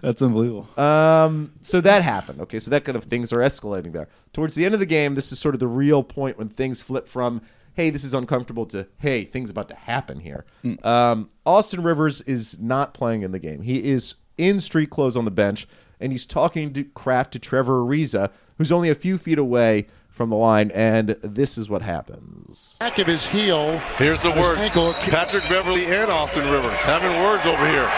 That's 0.00 0.22
unbelievable. 0.22 0.66
Um, 0.80 1.52
so 1.60 1.80
that 1.80 2.02
happened. 2.02 2.40
Okay, 2.42 2.58
so 2.60 2.70
that 2.70 2.84
kind 2.84 2.96
of 2.96 3.04
things 3.04 3.32
are 3.32 3.38
escalating 3.40 3.92
there. 3.92 4.08
Towards 4.32 4.54
the 4.54 4.64
end 4.64 4.74
of 4.74 4.80
the 4.80 4.86
game, 4.86 5.14
this 5.14 5.32
is 5.32 5.38
sort 5.38 5.54
of 5.54 5.58
the 5.60 5.66
real 5.68 6.02
point 6.02 6.38
when 6.38 6.48
things 6.48 6.80
flip 6.80 7.08
from 7.08 7.42
"Hey, 7.74 7.90
this 7.90 8.04
is 8.04 8.14
uncomfortable" 8.14 8.64
to 8.66 8.86
"Hey, 8.98 9.24
things 9.24 9.50
about 9.50 9.68
to 9.68 9.74
happen 9.74 10.20
here." 10.20 10.44
Um, 10.84 11.28
Austin 11.44 11.82
Rivers 11.82 12.20
is 12.22 12.58
not 12.60 12.94
playing 12.94 13.22
in 13.22 13.32
the 13.32 13.38
game. 13.38 13.62
He 13.62 13.90
is 13.90 14.14
in 14.38 14.60
street 14.60 14.90
clothes 14.90 15.16
on 15.16 15.24
the 15.24 15.30
bench, 15.30 15.66
and 16.00 16.12
he's 16.12 16.26
talking 16.26 16.72
to 16.72 16.84
crap 16.84 17.30
to 17.32 17.38
Trevor 17.38 17.80
Ariza, 17.84 18.30
who's 18.58 18.72
only 18.72 18.88
a 18.88 18.94
few 18.94 19.18
feet 19.18 19.38
away 19.38 19.86
from 20.08 20.30
the 20.30 20.36
line. 20.36 20.70
And 20.74 21.10
this 21.22 21.56
is 21.56 21.70
what 21.70 21.82
happens. 21.82 22.76
back 22.80 22.98
of 22.98 23.06
his 23.06 23.26
heel. 23.26 23.78
Here's 23.96 24.22
the 24.22 24.30
His 24.32 24.46
words. 24.46 24.60
ankle- 24.60 24.92
Patrick 24.94 25.44
Beverley 25.48 25.86
and 25.86 26.10
Austin 26.10 26.50
Rivers 26.50 26.78
having 26.80 27.10
words 27.22 27.46
over 27.46 27.66
here. 27.68 27.90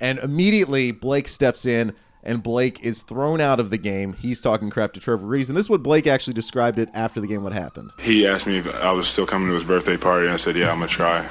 And 0.00 0.18
immediately 0.18 0.90
Blake 0.90 1.28
steps 1.28 1.64
in 1.66 1.94
and 2.26 2.42
Blake 2.42 2.82
is 2.82 3.00
thrown 3.02 3.40
out 3.40 3.60
of 3.60 3.70
the 3.70 3.76
game. 3.78 4.14
He's 4.14 4.40
talking 4.40 4.70
crap 4.70 4.92
to 4.94 5.00
Trevor 5.00 5.26
Ariza. 5.26 5.50
And 5.50 5.56
this 5.58 5.66
is 5.66 5.70
what 5.70 5.82
Blake 5.82 6.06
actually 6.06 6.32
described 6.34 6.78
it 6.78 6.88
after 6.94 7.20
the 7.20 7.26
game 7.26 7.42
what 7.44 7.52
happened. 7.52 7.92
He 8.00 8.26
asked 8.26 8.46
me 8.46 8.58
if 8.58 8.74
I 8.82 8.92
was 8.92 9.06
still 9.06 9.26
coming 9.26 9.48
to 9.48 9.54
his 9.54 9.62
birthday 9.64 9.96
party, 9.98 10.24
and 10.24 10.32
I 10.34 10.36
said, 10.38 10.56
"Yeah, 10.56 10.72
I'm 10.72 10.78
gonna 10.78 10.88
try." 10.88 11.26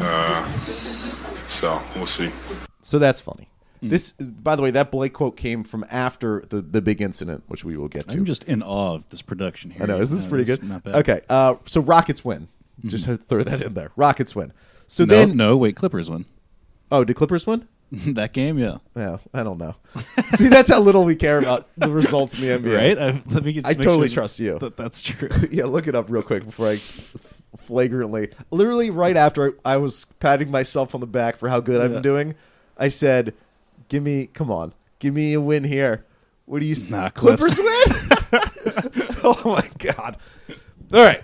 Uh, 0.00 0.48
so 1.48 1.80
we'll 1.96 2.06
see. 2.06 2.30
So 2.88 2.98
that's 2.98 3.20
funny. 3.20 3.48
This, 3.80 4.12
by 4.12 4.56
the 4.56 4.62
way, 4.62 4.72
that 4.72 4.90
Blake 4.90 5.12
quote 5.12 5.36
came 5.36 5.62
from 5.62 5.86
after 5.88 6.44
the, 6.48 6.60
the 6.60 6.82
big 6.82 7.00
incident, 7.00 7.44
which 7.46 7.64
we 7.64 7.76
will 7.76 7.86
get 7.86 8.08
to. 8.08 8.16
I'm 8.16 8.24
just 8.24 8.42
in 8.44 8.60
awe 8.60 8.94
of 8.94 9.08
this 9.08 9.22
production 9.22 9.70
here. 9.70 9.84
I 9.84 9.86
know. 9.86 9.98
Is 9.98 10.10
this 10.10 10.24
Uh, 10.24 10.28
pretty 10.28 10.44
good? 10.44 10.64
Not 10.64 10.82
bad. 10.82 10.96
Okay. 10.96 11.20
Uh, 11.28 11.54
so 11.64 11.80
Rockets 11.80 12.24
win. 12.24 12.48
Just 12.84 13.06
throw 13.28 13.44
that 13.44 13.62
in 13.62 13.74
there. 13.74 13.92
Rockets 13.94 14.34
win. 14.34 14.52
So 14.88 15.04
No, 15.04 15.14
then, 15.14 15.36
no, 15.36 15.56
wait, 15.56 15.76
Clippers 15.76 16.10
win 16.10 16.24
oh, 16.90 17.04
did 17.04 17.14
Clippers 17.14 17.46
win? 17.46 17.68
that 17.90 18.32
game. 18.32 18.58
Yeah, 18.58 18.78
Yeah, 18.94 19.18
I 19.32 19.42
don't 19.42 19.58
know. 19.58 19.74
See, 20.36 20.48
that's 20.48 20.70
how 20.70 20.80
little 20.80 21.04
we 21.04 21.16
care 21.16 21.38
about 21.38 21.68
the 21.76 21.90
results 21.90 22.34
in 22.34 22.40
the 22.40 22.58
NBA. 22.58 22.76
right. 22.76 22.98
I, 22.98 23.22
let 23.32 23.44
me 23.44 23.62
I 23.64 23.72
totally 23.72 24.08
sure 24.08 24.14
trust 24.14 24.40
you. 24.40 24.58
That 24.58 24.76
that's 24.76 25.00
true. 25.00 25.28
yeah, 25.50 25.64
look 25.64 25.86
it 25.86 25.94
up 25.94 26.10
real 26.10 26.22
quick 26.22 26.44
before 26.44 26.68
I 26.68 26.76
flagrantly, 27.56 28.30
literally 28.50 28.90
right 28.90 29.16
after 29.16 29.54
I, 29.64 29.74
I 29.74 29.76
was 29.78 30.04
patting 30.20 30.50
myself 30.50 30.94
on 30.94 31.00
the 31.00 31.06
back 31.06 31.36
for 31.36 31.48
how 31.48 31.60
good 31.60 31.80
I've 31.80 31.92
been 31.92 32.02
doing, 32.02 32.34
I 32.78 32.88
said, 32.88 33.34
"Give 33.88 34.02
me, 34.02 34.26
come 34.26 34.50
on, 34.50 34.72
give 34.98 35.14
me 35.14 35.32
a 35.34 35.40
win 35.40 35.64
here." 35.64 36.04
What 36.46 36.60
do 36.60 36.66
you? 36.66 36.72
s- 36.72 36.90
Nah, 36.90 37.10
Clippers 37.10 37.58
win. 37.58 38.10
oh 39.24 39.40
my 39.44 39.68
god! 39.78 40.16
All 40.92 41.02
right, 41.04 41.22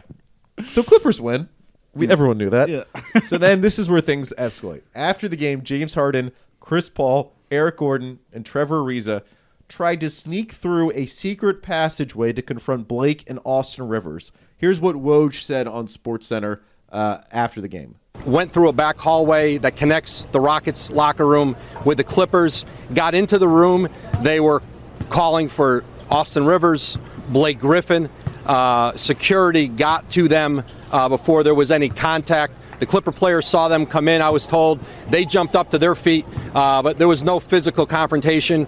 so 0.69 0.83
Clippers 0.83 1.21
win. 1.21 1.49
We 1.95 2.09
everyone 2.09 2.39
knew 2.39 2.51
that. 2.51 2.69
Yeah. 2.69 2.85
so 3.23 3.39
then 3.39 3.61
this 3.61 3.79
is 3.79 3.89
where 3.89 4.01
things 4.01 4.33
escalate. 4.37 4.83
After 4.95 5.29
the 5.29 5.37
game, 5.37 5.63
James 5.63 5.95
Harden, 5.95 6.33
Chris 6.61 6.89
Paul, 6.89 7.33
Eric 7.51 7.77
Gordon, 7.77 8.19
and 8.33 8.45
Trevor 8.45 8.81
Ariza 8.81 9.23
tried 9.69 10.01
to 10.01 10.11
sneak 10.11 10.53
through 10.53 10.91
a 10.93 11.07
secret 11.07 11.63
passageway 11.63 12.33
to 12.33 12.43
confront 12.43 12.89
Blake 12.89 13.23
and 13.31 13.39
Austin 13.45 13.87
Rivers. 13.89 14.33
Here's 14.57 14.81
what 14.81 14.97
Woj 14.97 15.35
said 15.41 15.67
on 15.69 15.87
SportsCenter 15.87 16.61
uh, 16.91 17.19
after 17.33 17.61
the 17.61 17.69
game. 17.69 17.95
Went 18.27 18.53
through 18.53 18.69
a 18.69 18.73
back 18.73 18.99
hallway 18.99 19.59
that 19.59 19.77
connects 19.77 20.27
the 20.27 20.41
Rockets 20.41 20.91
locker 20.91 21.27
room 21.27 21.57
with 21.85 21.99
the 21.99 22.05
Clippers, 22.05 22.65
got 22.93 23.15
into 23.15 23.39
the 23.39 23.49
room. 23.49 23.89
They 24.23 24.41
were 24.41 24.63
calling 25.09 25.49
for 25.49 25.85
Austin 26.11 26.47
Rivers, 26.47 26.99
Blake 27.29 27.59
Griffin. 27.59 28.09
Uh, 28.47 28.97
security 28.97 29.69
got 29.69 30.11
to 30.11 30.29
them 30.29 30.65
uh, 30.91 31.09
before 31.09 31.43
there 31.43 31.55
was 31.55 31.71
any 31.71 31.89
contact. 31.89 32.53
The 32.79 32.87
Clipper 32.87 33.13
players 33.13 33.47
saw 33.47 33.69
them 33.69 33.87
come 33.87 34.09
in, 34.09 34.21
I 34.21 34.31
was 34.31 34.47
told. 34.47 34.85
They 35.09 35.25
jumped 35.25 35.57
up 35.57 35.71
to 35.71 35.79
their 35.79 35.95
feet, 35.95 36.27
uh, 36.55 36.83
but 36.83 36.99
there 36.99 37.09
was 37.09 37.25
no 37.25 37.41
physical 37.41 37.87
confrontation. 37.87 38.67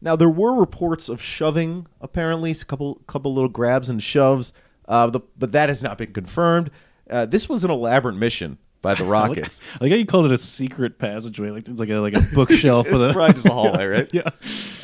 Now 0.00 0.16
there 0.16 0.30
were 0.30 0.54
reports 0.54 1.08
of 1.08 1.20
shoving, 1.20 1.86
apparently, 2.00 2.52
a 2.52 2.54
couple 2.54 3.02
couple 3.06 3.34
little 3.34 3.48
grabs 3.48 3.88
and 3.88 4.02
shoves, 4.02 4.52
uh, 4.86 5.08
the, 5.08 5.20
but 5.36 5.52
that 5.52 5.68
has 5.68 5.82
not 5.82 5.98
been 5.98 6.12
confirmed. 6.12 6.70
Uh, 7.10 7.26
this 7.26 7.48
was 7.48 7.64
an 7.64 7.70
elaborate 7.70 8.14
mission 8.14 8.58
by 8.82 8.94
the 8.94 9.04
Rockets. 9.04 9.60
I 9.74 9.84
like 9.84 9.92
how 9.92 9.98
you 9.98 10.06
called 10.06 10.26
it 10.26 10.32
a 10.32 10.38
secret 10.38 10.98
passageway. 10.98 11.50
Like 11.50 11.68
it's 11.68 11.80
like 11.80 11.90
a 11.90 11.96
like 11.96 12.16
a 12.16 12.22
bookshelf 12.34 12.86
with 12.92 13.02
it's 13.02 13.10
a 13.10 13.12
probably 13.12 13.34
just 13.34 13.46
a 13.46 13.52
hallway, 13.52 13.86
right? 13.86 14.10
yeah. 14.12 14.30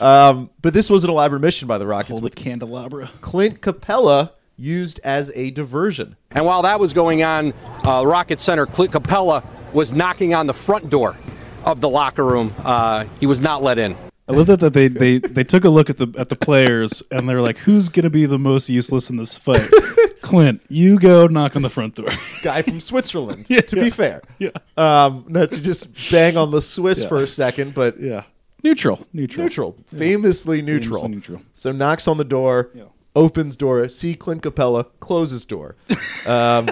Um, 0.01 0.51
but 0.63 0.75
this 0.75 0.91
was 0.91 1.05
an 1.05 1.11
elaborate 1.11 1.41
mission 1.41 1.69
by 1.69 1.79
the 1.79 1.87
Rockets 1.87 2.11
Hold 2.11 2.23
with 2.23 2.35
the 2.35 2.43
candelabra. 2.43 3.11
Clint 3.21 3.61
Capela 3.61 4.31
used 4.57 5.01
as 5.03 5.33
a 5.35 5.51
diversion. 5.51 6.17
And 6.31 6.45
while 6.47 6.63
that 6.63 6.79
was 6.79 6.93
going 6.93 7.23
on, 7.23 7.53
uh, 7.85 8.05
Rocket 8.07 8.39
Center 8.39 8.67
Clint 8.67 8.93
Capela 8.93 9.47
was 9.73 9.93
knocking 9.93 10.35
on 10.35 10.47
the 10.47 10.55
front 10.55 10.91
door 10.91 11.17
of 11.65 11.81
the 11.81 11.89
locker 11.89 12.25
room. 12.25 12.55
Uh, 12.59 13.07
he 13.19 13.27
was 13.27 13.41
not 13.41 13.63
let 13.63 13.79
in. 13.79 13.97
I 14.27 14.33
love 14.33 14.47
that, 14.47 14.61
that 14.61 14.73
they, 14.73 14.89
they 14.89 15.19
they 15.19 15.45
took 15.45 15.65
a 15.65 15.69
look 15.69 15.91
at 15.91 15.99
the 15.99 16.09
at 16.19 16.31
the 16.31 16.37
players 16.37 17.03
and 17.11 17.29
they're 17.29 17.43
like, 17.43 17.59
who's 17.59 17.89
gonna 17.91 18.09
be 18.11 18.25
the 18.25 18.39
most 18.39 18.69
useless 18.71 19.11
in 19.11 19.17
this 19.17 19.37
fight? 19.37 19.69
Clint, 20.23 20.63
you 20.71 20.99
go 20.99 21.27
knock 21.27 21.55
on 21.57 21.61
the 21.63 21.69
front 21.69 21.97
door. 21.97 22.09
Guy 22.43 22.63
from 22.63 22.81
Switzerland, 22.81 23.45
Yeah, 23.51 23.61
to 23.61 23.77
yeah. 23.77 23.83
be 23.83 23.91
fair. 23.91 24.23
Yeah. 24.39 24.51
Um, 24.79 25.27
not 25.29 25.51
to 25.53 25.63
just 25.63 26.11
bang 26.11 26.39
on 26.39 26.51
the 26.51 26.63
Swiss 26.63 27.03
Yeah. 27.03 27.09
for 27.09 27.23
a 27.23 27.27
second, 27.27 27.75
but 27.75 28.01
yeah. 28.01 28.23
Neutral. 28.63 29.07
Neutral. 29.13 29.45
neutral, 29.45 29.77
famously 29.89 30.63
neutral. 30.63 31.01
Famously 31.01 31.09
neutral. 31.15 31.43
So 31.53 31.73
knocks 31.73 32.09
on 32.09 32.17
the 32.17 32.25
door, 32.25 32.71
Yeah. 32.75 32.85
Opens 33.17 33.57
door, 33.57 33.89
see 33.89 34.17
Clint 34.17 34.43
Capela, 34.43 34.87
closes 35.01 35.47
door. 35.47 35.77
Um, 36.27 36.71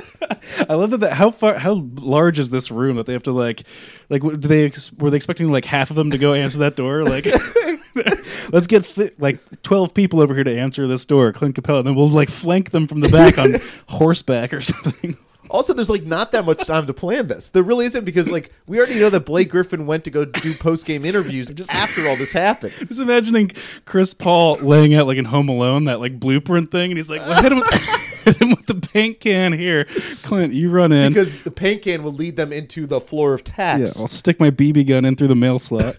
I 0.67 0.77
love 0.77 0.93
that, 0.93 1.01
that. 1.01 1.13
How 1.13 1.31
far? 1.31 1.59
How 1.59 1.85
large 1.97 2.39
is 2.39 2.49
this 2.49 2.71
room 2.71 2.97
that 2.97 3.05
they 3.05 3.13
have 3.13 3.25
to 3.25 3.33
like? 3.33 3.65
Like, 4.09 4.23
do 4.23 4.37
they 4.37 4.73
were 4.97 5.11
they 5.11 5.17
expecting 5.19 5.53
like 5.53 5.67
half 5.67 5.91
of 5.91 5.97
them 5.97 6.09
to 6.11 6.17
go 6.17 6.33
answer 6.33 6.61
that 6.61 6.75
door? 6.75 7.05
Like, 7.05 7.27
let's 8.51 8.67
get 8.67 8.87
fi- 8.87 9.11
like 9.19 9.41
twelve 9.61 9.93
people 9.93 10.23
over 10.23 10.35
here 10.35 10.45
to 10.45 10.59
answer 10.59 10.87
this 10.87 11.05
door, 11.05 11.35
Clint 11.35 11.55
Capela, 11.55 11.81
and 11.81 11.89
then 11.89 11.95
we'll 11.95 12.09
like 12.09 12.31
flank 12.31 12.71
them 12.71 12.87
from 12.87 13.01
the 13.01 13.11
back 13.11 13.37
on 13.37 13.57
horseback 13.89 14.55
or 14.55 14.63
something. 14.63 15.19
Also, 15.53 15.75
there's 15.75 15.91
like 15.91 16.05
not 16.05 16.33
that 16.33 16.47
much 16.47 16.67
time 16.67 16.87
to 16.87 16.95
plan 16.95 17.29
this. 17.29 17.51
There 17.51 17.63
really 17.63 17.85
isn't 17.85 18.07
because 18.07 18.31
like 18.31 18.51
we 18.67 18.79
already 18.79 18.99
know 18.99 19.11
that 19.11 19.27
Blake 19.27 19.51
Griffin 19.51 19.87
went 19.87 20.03
to 20.05 20.11
go 20.11 20.25
do 20.25 20.55
post 20.55 20.87
game 20.87 21.05
interviews 21.05 21.51
just 21.51 21.75
after 21.75 22.01
all 22.09 22.17
this 22.17 22.33
happened. 22.33 22.73
Just 22.89 23.01
imagining 23.01 23.53
Chris 23.85 24.15
Paul 24.15 24.57
laying 24.57 24.95
out 24.95 25.07
like 25.07 25.19
in 25.19 25.27
Home 25.27 25.51
Alone 25.51 25.85
that 25.85 26.01
like 26.01 26.19
blueprint 26.19 26.71
thing, 26.71 26.91
and 26.91 26.97
he's 26.97 27.11
like, 27.11 27.21
well, 27.21 27.43
hit 27.43 27.53
him, 27.53 27.59
with, 27.59 28.23
hit 28.25 28.37
him 28.39 28.51
with 28.51 28.65
the 28.65 28.75
paint 28.75 29.21
can 29.21 29.53
here, 29.53 29.85
Clint. 30.23 30.55
You 30.55 30.71
run 30.71 30.91
in. 30.91 31.13
Because 31.13 31.41
the 31.43 31.51
paint 31.51 31.83
can 31.83 32.03
will 32.03 32.15
lead 32.15 32.37
them 32.37 32.51
into 32.51 32.87
the 32.87 33.01
floor 33.01 33.35
of 33.35 33.43
yeah, 33.47 33.55
tax. 33.55 34.01
I'll 34.01 34.09
stick 34.09 34.41
my 34.41 34.51
BB 34.51 34.89
gun 34.89 35.05
in 35.05 35.17
through 35.17 35.29
the 35.29 35.37
mail 35.37 35.59
slot. 35.59 35.97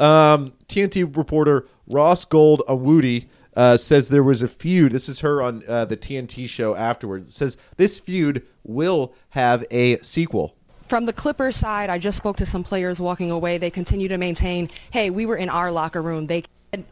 Um, 0.00 0.54
TNT 0.66 1.16
reporter 1.16 1.66
Ros 1.86 2.24
Gold-Onwude 2.24 3.26
uh, 3.56 3.76
says 3.76 4.08
there 4.08 4.22
was 4.22 4.42
a 4.42 4.48
feud. 4.48 4.92
This 4.92 5.08
is 5.08 5.20
her 5.20 5.42
on 5.42 5.62
uh, 5.68 5.84
the 5.84 5.96
TNT 5.96 6.48
show 6.48 6.74
afterwards. 6.74 7.28
It 7.28 7.32
says 7.32 7.56
this 7.76 7.98
feud 7.98 8.46
will 8.64 9.14
have 9.30 9.64
a 9.70 9.98
sequel. 9.98 10.54
From 10.82 11.06
the 11.06 11.12
Clippers 11.12 11.56
side, 11.56 11.88
I 11.90 11.98
just 11.98 12.18
spoke 12.18 12.36
to 12.38 12.46
some 12.46 12.62
players 12.62 13.00
walking 13.00 13.30
away. 13.30 13.56
They 13.58 13.70
continue 13.70 14.08
to 14.08 14.18
maintain, 14.18 14.68
hey, 14.90 15.10
we 15.10 15.24
were 15.24 15.36
in 15.36 15.48
our 15.48 15.70
locker 15.72 16.02
room. 16.02 16.26
They 16.26 16.44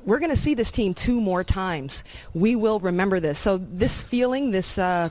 we're 0.04 0.18
going 0.18 0.30
to 0.30 0.36
see 0.36 0.52
this 0.52 0.70
team 0.70 0.92
two 0.92 1.20
more 1.20 1.42
times. 1.42 2.04
We 2.34 2.54
will 2.54 2.80
remember 2.80 3.18
this. 3.18 3.38
So 3.38 3.56
this 3.56 4.02
feeling, 4.02 4.50
this 4.50 4.76
uh, 4.76 5.08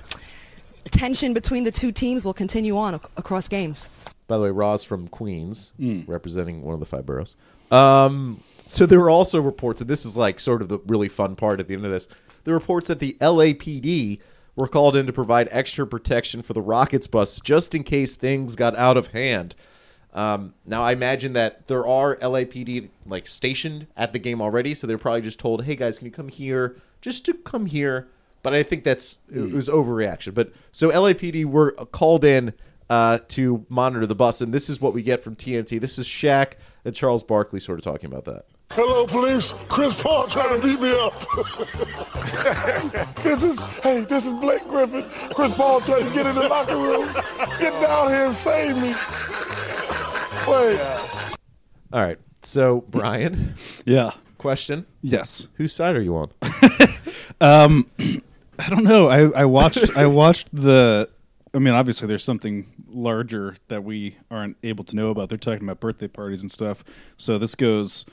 tension 0.85 1.33
between 1.33 1.63
the 1.63 1.71
two 1.71 1.91
teams 1.91 2.23
will 2.23 2.35
continue 2.35 2.77
on 2.77 2.95
ac- 2.95 3.03
across 3.17 3.47
games. 3.47 3.89
By 4.27 4.37
the 4.37 4.43
way, 4.43 4.51
Ros 4.51 4.83
from 4.83 5.07
Queens, 5.07 5.73
representing 5.79 6.61
one 6.61 6.75
of 6.75 6.79
the 6.79 6.85
five 6.85 7.03
boroughs. 7.03 7.35
Um, 7.71 8.43
so 8.69 8.85
there 8.85 8.99
were 8.99 9.09
also 9.09 9.41
reports, 9.41 9.81
and 9.81 9.89
this 9.89 10.05
is 10.05 10.15
like 10.15 10.39
sort 10.39 10.61
of 10.61 10.69
the 10.69 10.77
really 10.85 11.09
fun 11.09 11.35
part 11.35 11.59
at 11.59 11.67
the 11.67 11.73
end 11.73 11.85
of 11.85 11.91
this. 11.91 12.07
The 12.43 12.53
reports 12.53 12.87
that 12.87 12.99
the 12.99 13.17
LAPD 13.19 14.19
were 14.55 14.67
called 14.67 14.95
in 14.95 15.07
to 15.07 15.13
provide 15.13 15.47
extra 15.51 15.87
protection 15.87 16.43
for 16.43 16.53
the 16.53 16.61
Rockets 16.61 17.07
bus 17.07 17.39
just 17.39 17.73
in 17.73 17.83
case 17.83 18.15
things 18.15 18.55
got 18.55 18.75
out 18.75 18.95
of 18.95 19.07
hand. 19.07 19.55
Um, 20.13 20.53
now 20.65 20.83
I 20.83 20.91
imagine 20.91 21.33
that 21.33 21.67
there 21.67 21.85
are 21.85 22.15
LAPD 22.17 22.89
like 23.07 23.25
stationed 23.25 23.87
at 23.97 24.13
the 24.13 24.19
game 24.19 24.39
already, 24.39 24.75
so 24.75 24.85
they're 24.85 24.97
probably 24.99 25.21
just 25.21 25.39
told, 25.39 25.63
"Hey 25.63 25.75
guys, 25.75 25.97
can 25.97 26.05
you 26.05 26.11
come 26.11 26.29
here? 26.29 26.75
Just 27.01 27.25
to 27.25 27.33
come 27.33 27.65
here." 27.65 28.07
But 28.43 28.53
I 28.53 28.63
think 28.63 28.83
that's 28.83 29.17
it 29.31 29.51
was 29.51 29.67
overreaction. 29.67 30.33
But 30.35 30.53
so 30.71 30.89
LAPD 30.91 31.45
were 31.45 31.71
called 31.71 32.23
in 32.23 32.53
uh, 32.89 33.19
to 33.29 33.65
monitor 33.67 34.05
the 34.05 34.15
bus, 34.15 34.41
and 34.41 34.53
this 34.53 34.69
is 34.69 34.79
what 34.79 34.93
we 34.93 35.01
get 35.01 35.21
from 35.21 35.35
TNT. 35.35 35.79
This 35.79 35.99
is 35.99 36.07
Shaq 36.07 36.53
and 36.85 36.95
Charles 36.95 37.23
Barkley 37.23 37.59
sort 37.59 37.79
of 37.79 37.83
talking 37.83 38.11
about 38.11 38.25
that. 38.25 38.45
Hello, 38.71 39.05
police. 39.07 39.53
Chris 39.67 40.01
Paul 40.01 40.27
trying 40.27 40.61
to 40.61 40.65
beat 40.65 40.79
me 40.79 40.91
up. 40.91 41.13
this 43.23 43.43
is 43.43 43.61
hey, 43.81 44.05
this 44.05 44.25
is 44.27 44.33
Blake 44.33 44.63
Griffin. 44.67 45.03
Chris 45.33 45.55
Paul 45.57 45.81
trying 45.81 46.05
to 46.07 46.13
get 46.13 46.25
in 46.27 46.35
the 46.35 46.47
locker 46.47 46.77
room. 46.77 47.11
Get 47.59 47.79
down 47.81 48.09
here 48.09 48.25
and 48.25 48.33
save 48.33 48.75
me. 48.75 48.93
Wait. 50.47 50.79
All 51.91 52.01
right. 52.05 52.17
So 52.43 52.81
Brian, 52.89 53.55
Yeah. 53.85 54.11
question: 54.37 54.85
Yes. 55.01 55.47
Whose 55.55 55.73
side 55.73 55.95
are 55.95 56.01
you 56.01 56.15
on? 56.17 56.29
Um, 57.41 57.89
I 58.59 58.69
don't 58.69 58.83
know. 58.83 59.07
I, 59.07 59.29
I 59.43 59.45
watched. 59.45 59.95
I 59.95 60.05
watched 60.07 60.49
the. 60.53 61.09
I 61.53 61.59
mean, 61.59 61.73
obviously, 61.73 62.05
there's 62.09 62.23
something 62.25 62.65
larger 62.89 63.55
that 63.69 63.85
we 63.85 64.17
aren't 64.29 64.57
able 64.61 64.83
to 64.83 64.95
know 64.97 65.09
about. 65.09 65.29
They're 65.29 65.37
talking 65.37 65.63
about 65.63 65.79
birthday 65.79 66.09
parties 66.09 66.41
and 66.41 66.51
stuff. 66.51 66.83
So 67.15 67.37
this 67.37 67.55
goes. 67.55 68.03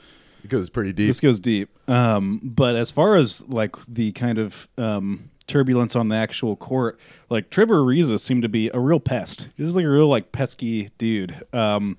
It 0.47 0.49
goes 0.49 0.69
pretty 0.69 0.93
deep. 0.93 1.07
This 1.07 1.19
goes 1.19 1.41
deep. 1.41 1.69
Um, 1.89 2.39
but 2.41 2.77
as 2.77 2.89
far 2.89 3.15
as 3.15 3.45
like 3.49 3.75
the 3.85 4.13
kind 4.13 4.37
of 4.37 4.69
um, 4.77 5.29
turbulence 5.45 5.93
on 5.93 6.07
the 6.07 6.15
actual 6.15 6.55
court, 6.55 6.97
like 7.29 7.49
Trevor 7.49 7.81
Ariza 7.81 8.17
seemed 8.17 8.43
to 8.43 8.49
be 8.49 8.71
a 8.73 8.79
real 8.79 9.01
pest. 9.01 9.49
He's 9.57 9.75
like 9.75 9.83
a 9.83 9.89
real 9.89 10.07
like 10.07 10.31
pesky 10.31 10.87
dude, 10.97 11.45
um, 11.51 11.97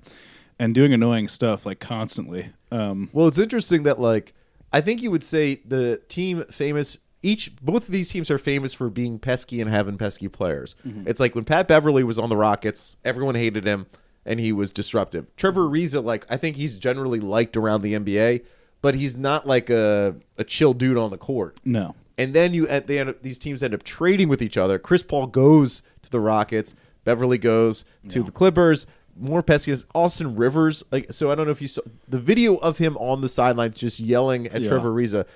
and 0.59 0.75
doing 0.75 0.95
annoying 0.95 1.29
stuff 1.29 1.67
like 1.67 1.79
constantly. 1.79 2.53
Um, 2.73 3.11
Well, 3.13 3.29
it's 3.29 3.39
interesting 3.39 3.83
that 3.83 4.01
like 4.01 4.33
I 4.73 4.81
think 4.81 5.03
you 5.03 5.11
would 5.11 5.25
say 5.25 5.57
the 5.67 6.01
team 6.09 6.45
famous 6.51 6.97
each 7.21 7.55
both 7.57 7.85
of 7.85 7.93
these 7.93 8.09
teams 8.09 8.31
are 8.31 8.39
famous 8.39 8.73
for 8.73 8.89
being 8.89 9.19
pesky 9.19 9.61
and 9.61 9.69
having 9.69 9.99
pesky 9.99 10.29
players. 10.29 10.75
Mm-hmm. 10.87 11.07
It's 11.07 11.21
like 11.21 11.35
when 11.35 11.45
Pat 11.45 11.69
Beverley 11.69 12.03
was 12.03 12.19
on 12.19 12.31
the 12.31 12.37
Rockets, 12.37 12.97
everyone 13.05 13.35
hated 13.35 13.67
him 13.67 13.87
and 14.29 14.39
he 14.39 14.53
was 14.53 14.71
disruptive. 14.71 15.27
Trevor 15.37 15.63
Ariza, 15.63 16.05
like 16.05 16.25
I 16.31 16.37
think 16.37 16.55
he's 16.57 16.77
generally 16.79 17.19
liked 17.19 17.57
around 17.57 17.83
the 17.83 17.95
NBA, 17.95 18.45
but 18.83 18.95
he's 18.95 19.17
not 19.17 19.47
like 19.47 19.69
a 19.71 20.15
a 20.37 20.45
chill 20.45 20.75
dude 20.75 20.97
on 20.97 21.11
the 21.11 21.19
court. 21.19 21.59
no. 21.65 21.97
And 22.17 22.35
then 22.35 22.53
you 22.53 22.67
they 22.67 22.99
end 22.99 23.11
up, 23.11 23.23
these 23.23 23.39
teams 23.39 23.63
end 23.63 23.73
up 23.75 23.85
trading 23.85 24.29
with 24.29 24.43
each 24.43 24.57
other. 24.57 24.77
Chris 24.79 25.05
Paul 25.05 25.29
goes 25.29 25.83
to 26.03 26.11
the 26.11 26.19
Rockets. 26.19 26.75
Beverley 27.05 27.39
goes 27.39 27.85
to 28.09 28.23
the 28.25 28.33
Clippers. 28.33 28.87
More 29.17 29.41
pesky 29.43 29.71
is 29.71 29.87
Austin 29.95 30.35
Rivers. 30.37 30.83
Like 30.91 31.13
so, 31.13 31.31
I 31.31 31.37
don't 31.37 31.47
know 31.47 31.53
if 31.53 31.63
you 31.63 31.69
saw 31.69 31.83
the 32.09 32.19
video 32.19 32.57
of 32.57 32.79
him 32.79 32.97
on 32.97 33.21
the 33.21 33.29
sidelines 33.29 33.77
just 33.77 34.01
yelling 34.01 34.49
at 34.49 34.63
Yeah. 34.63 34.69
Trevor 34.69 34.91
Ariza. 34.93 35.27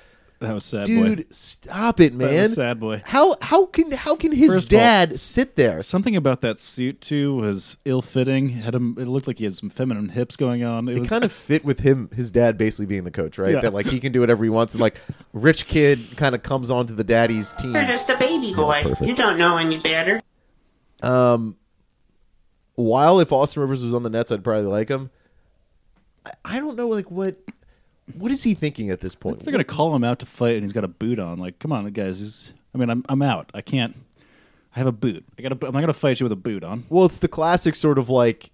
That 0.42 0.54
was 0.54 0.64
sad, 0.64 0.86
Dude, 0.86 1.18
boy. 1.18 1.24
stop 1.30 2.00
it, 2.00 2.16
That 2.18 2.26
was 2.28 2.36
man! 2.36 2.48
sad 2.50 2.80
boy. 2.80 3.02
How 3.04 3.36
how 3.40 3.66
can 3.66 3.92
how 3.92 4.16
can 4.16 4.32
his 4.32 4.52
First 4.52 4.72
of 4.72 4.76
all, 4.76 4.80
dad 4.84 5.16
sit 5.16 5.56
there? 5.56 5.80
Something 5.82 6.14
about 6.16 6.40
that 6.42 6.58
suit 6.58 7.00
too 7.00 7.34
was 7.36 7.76
ill-fitting. 7.84 8.48
Had 8.50 8.74
him. 8.74 8.96
It 8.98 9.06
looked 9.06 9.26
like 9.26 9.38
he 9.38 9.44
had 9.44 9.54
some 9.54 9.70
feminine 9.70 10.10
hips 10.10 10.36
going 10.36 10.64
on. 10.64 10.88
It, 10.88 10.96
It 10.96 11.00
was 11.00 11.10
kind 11.10 11.24
of 11.24 11.32
fit 11.32 11.64
with 11.64 11.80
him, 11.80 12.10
his 12.14 12.30
dad 12.30 12.58
basically 12.58 12.86
being 12.86 13.04
the 13.04 13.10
coach, 13.10 13.38
right? 13.38 13.52
Yeah. 13.54 13.60
That 13.60 13.72
like 13.72 13.86
he 13.86 14.00
can 14.00 14.12
do 14.12 14.20
whatever 14.20 14.44
he 14.44 14.50
wants, 14.50 14.74
and 14.74 14.80
like 14.80 15.00
rich 15.32 15.66
kid 15.66 16.16
kind 16.16 16.34
of 16.34 16.42
comes 16.42 16.70
onto 16.70 16.94
the 16.94 17.04
daddy's 17.04 17.52
team. 17.52 17.74
You're 17.74 17.84
just 17.84 18.10
a 18.10 18.16
baby 18.16 18.52
boy. 18.54 18.82
perfect. 18.82 19.02
You 19.08 19.14
don't 19.14 19.38
know 19.38 19.56
any 19.56 19.78
better. 19.78 20.20
Um, 21.02 21.56
while 22.74 23.20
if 23.20 23.32
Austin 23.32 23.60
Rivers 23.62 23.82
was 23.84 23.94
on 23.94 24.02
the 24.02 24.10
Nets, 24.10 24.32
I'd 24.32 24.44
probably 24.44 24.66
like 24.66 24.88
him. 24.88 25.10
I, 26.24 26.30
I 26.44 26.58
don't 26.60 26.76
know, 26.76 26.88
like 26.88 27.10
what 27.10 27.36
what 28.16 28.30
is 28.30 28.42
he 28.42 28.54
thinking 28.54 28.90
at 28.90 29.00
this 29.00 29.14
point? 29.14 29.40
They're 29.40 29.52
gonna 29.52 29.64
call 29.64 29.94
him 29.94 30.04
out 30.04 30.18
to 30.20 30.26
fight, 30.26 30.54
and 30.54 30.62
he's 30.62 30.72
got 30.72 30.84
a 30.84 30.88
boot 30.88 31.18
on. 31.18 31.38
Like, 31.38 31.58
come 31.58 31.72
on, 31.72 31.86
guys. 31.86 32.20
He's, 32.20 32.52
I 32.74 32.78
mean, 32.78 32.90
I'm 32.90 33.04
I'm 33.08 33.22
out. 33.22 33.50
I 33.54 33.60
can't. 33.60 33.96
I 34.74 34.78
have 34.78 34.86
a 34.86 34.92
boot. 34.92 35.24
I 35.38 35.42
got. 35.42 35.52
I'm 35.52 35.72
not 35.72 35.80
gonna 35.80 35.92
fight 35.92 36.18
you 36.20 36.24
with 36.24 36.32
a 36.32 36.36
boot 36.36 36.64
on. 36.64 36.84
Well, 36.88 37.04
it's 37.04 37.18
the 37.18 37.28
classic 37.28 37.74
sort 37.74 37.98
of 37.98 38.08
like 38.08 38.50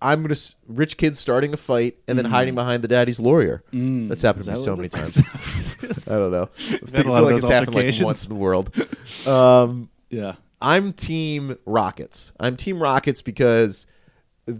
I'm 0.00 0.22
gonna 0.22 0.32
s- 0.32 0.56
rich 0.68 0.96
kid 0.96 1.16
starting 1.16 1.54
a 1.54 1.56
fight 1.56 1.96
and 2.08 2.18
then 2.18 2.26
Mm. 2.26 2.30
hiding 2.30 2.54
behind 2.54 2.82
the 2.84 2.88
daddy's 2.88 3.18
lawyer. 3.20 3.62
Mm. 3.72 4.08
That's 4.08 4.22
happened 4.22 4.44
to 4.46 4.50
me 4.52 4.56
so 4.56 4.76
many 4.76 4.88
times. 4.88 5.18
I 6.10 6.14
don't 6.16 6.30
know. 6.32 6.48
I 6.58 6.60
feel 6.60 7.04
lot 7.10 7.18
of 7.18 7.24
like 7.24 7.30
those 7.34 7.44
it's 7.44 7.48
happened 7.52 7.74
like 7.74 7.84
altercations? 7.84 8.04
once 8.04 8.24
in 8.24 8.28
the 8.30 8.34
world. 8.36 8.70
Um, 9.26 9.88
Yeah. 10.10 10.34
I'm 10.60 10.92
team 10.92 11.56
Rockets. 11.66 12.32
I'm 12.38 12.56
team 12.56 12.80
Rockets 12.82 13.20
because, 13.22 13.86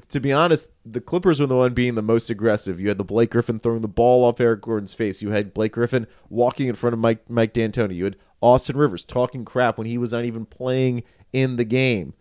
to 0.09 0.20
be 0.20 0.33
honest, 0.33 0.68
the 0.87 1.01
Clippers 1.01 1.41
were 1.41 1.47
the 1.47 1.57
one 1.57 1.74
being 1.74 1.95
the 1.97 2.03
most 2.03 2.30
aggressive. 2.30 2.78
You 2.80 2.89
had 2.89 2.99
the 2.99 3.05
Blake 3.05 3.30
Griffin 3.30 3.59
throwing 3.59 3.80
the 3.80 3.89
ball 3.89 4.24
off 4.24 4.41
Eric 4.41 4.61
Gordon's 4.62 4.95
face. 4.95 5.22
You 5.22 5.30
had 5.30 5.53
Blake 5.55 5.72
Griffin 5.72 6.07
walking 6.30 6.68
in 6.68 6.74
front 6.74 6.95
of 6.95 7.01
Mike 7.01 7.28
Mike 7.28 7.53
D'Antoni. 7.53 7.95
You 7.97 8.05
had 8.05 8.16
Austin 8.41 8.76
Rivers 8.76 9.05
talking 9.05 9.45
crap 9.45 9.78
when 9.78 9.87
he 9.87 9.99
was 9.99 10.12
not 10.12 10.24
even 10.24 10.47
playing 10.47 11.03
in 11.33 11.57
the 11.57 11.64
game. 11.64 12.14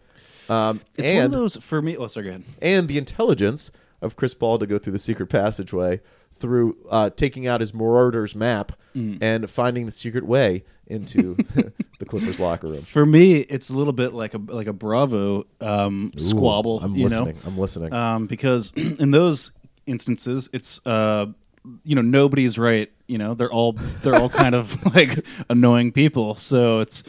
Um, 0.49 0.81
It's 0.97 1.07
and 1.07 1.17
one 1.17 1.25
of 1.25 1.31
those 1.31 1.55
for 1.57 1.81
me. 1.81 1.95
Oh, 1.97 2.07
sorry. 2.07 2.25
Go 2.25 2.29
ahead. 2.31 2.43
and 2.61 2.87
the 2.87 2.97
intelligence 2.97 3.71
of 4.01 4.15
Chris 4.15 4.33
Paul 4.33 4.57
to 4.59 4.65
go 4.65 4.77
through 4.79 4.93
the 4.93 4.99
secret 4.99 5.27
passageway 5.27 6.01
through 6.41 6.75
uh, 6.89 7.09
taking 7.11 7.47
out 7.47 7.59
his 7.61 7.73
Marauders 7.73 8.35
map 8.35 8.73
Mm. 8.93 9.19
and 9.21 9.49
finding 9.49 9.85
the 9.85 9.91
secret 9.93 10.25
way 10.25 10.65
into 10.85 11.35
the 11.99 12.05
Clippers 12.05 12.41
locker 12.41 12.67
room. 12.67 12.81
For 12.81 13.05
me, 13.05 13.37
it's 13.37 13.69
a 13.69 13.73
little 13.73 13.93
bit 13.93 14.11
like 14.13 14.33
a 14.33 14.37
like 14.37 14.67
a 14.67 14.73
Bravo 14.73 15.45
um, 15.61 16.11
squabble. 16.17 16.81
I'm 16.81 16.93
you 16.95 17.05
listening. 17.05 17.35
Know? 17.35 17.41
I'm 17.45 17.57
listening. 17.57 17.93
Um, 17.93 18.27
because 18.27 18.73
in 18.75 19.11
those 19.11 19.51
instances, 19.85 20.49
it's 20.51 20.85
uh, 20.85 21.27
you 21.85 21.95
know 21.95 22.01
nobody's 22.01 22.57
right. 22.57 22.91
You 23.07 23.17
know 23.17 23.33
they're 23.33 23.49
all 23.51 23.77
they're 24.03 24.15
all 24.15 24.27
kind 24.29 24.55
of 24.55 24.75
like 24.93 25.25
annoying 25.49 25.93
people. 25.93 26.33
So 26.33 26.81
it's 26.81 27.03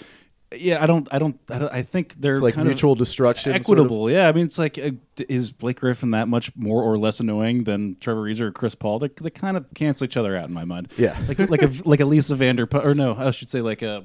yeah. 0.56 0.82
I 0.82 0.86
don't 0.86 1.08
I 1.12 1.18
don't 1.18 1.38
I, 1.50 1.58
don't, 1.58 1.72
I 1.72 1.82
think 1.82 2.14
they're 2.20 2.32
It's 2.32 2.42
like 2.42 2.54
kind 2.54 2.66
of 2.66 2.72
mutual 2.72 2.94
destruction. 2.94 3.52
sort 3.52 3.56
of. 3.56 3.62
equitable. 3.86 4.10
Yeah, 4.10 4.28
I 4.28 4.32
mean, 4.32 4.44
it's 4.46 4.58
like, 4.58 4.78
uh, 4.78 4.90
is 5.28 5.50
Blake 5.50 5.80
Griffin 5.80 6.10
that 6.12 6.28
much 6.28 6.54
more 6.56 6.82
or 6.82 6.98
less 6.98 7.20
annoying 7.20 7.64
than 7.64 7.96
Trevor 8.00 8.22
Ariza 8.22 8.40
or 8.42 8.52
Chris 8.52 8.74
Paul? 8.74 8.98
They, 8.98 9.08
they 9.08 9.30
kind 9.30 9.56
of 9.56 9.66
cancel 9.74 10.04
each 10.04 10.16
other 10.16 10.36
out 10.36 10.48
in 10.48 10.54
my 10.54 10.64
mind. 10.64 10.92
Yeah. 10.96 11.18
like 11.28 11.38
like 11.38 11.62
a 11.62 11.70
like 11.84 12.00
a 12.00 12.04
Lisa 12.04 12.34
Vanderpump, 12.34 12.84
or 12.84 12.94
no, 12.94 13.14
I 13.16 13.30
should 13.30 13.50
say 13.50 13.60
like 13.60 13.82
a. 13.82 14.04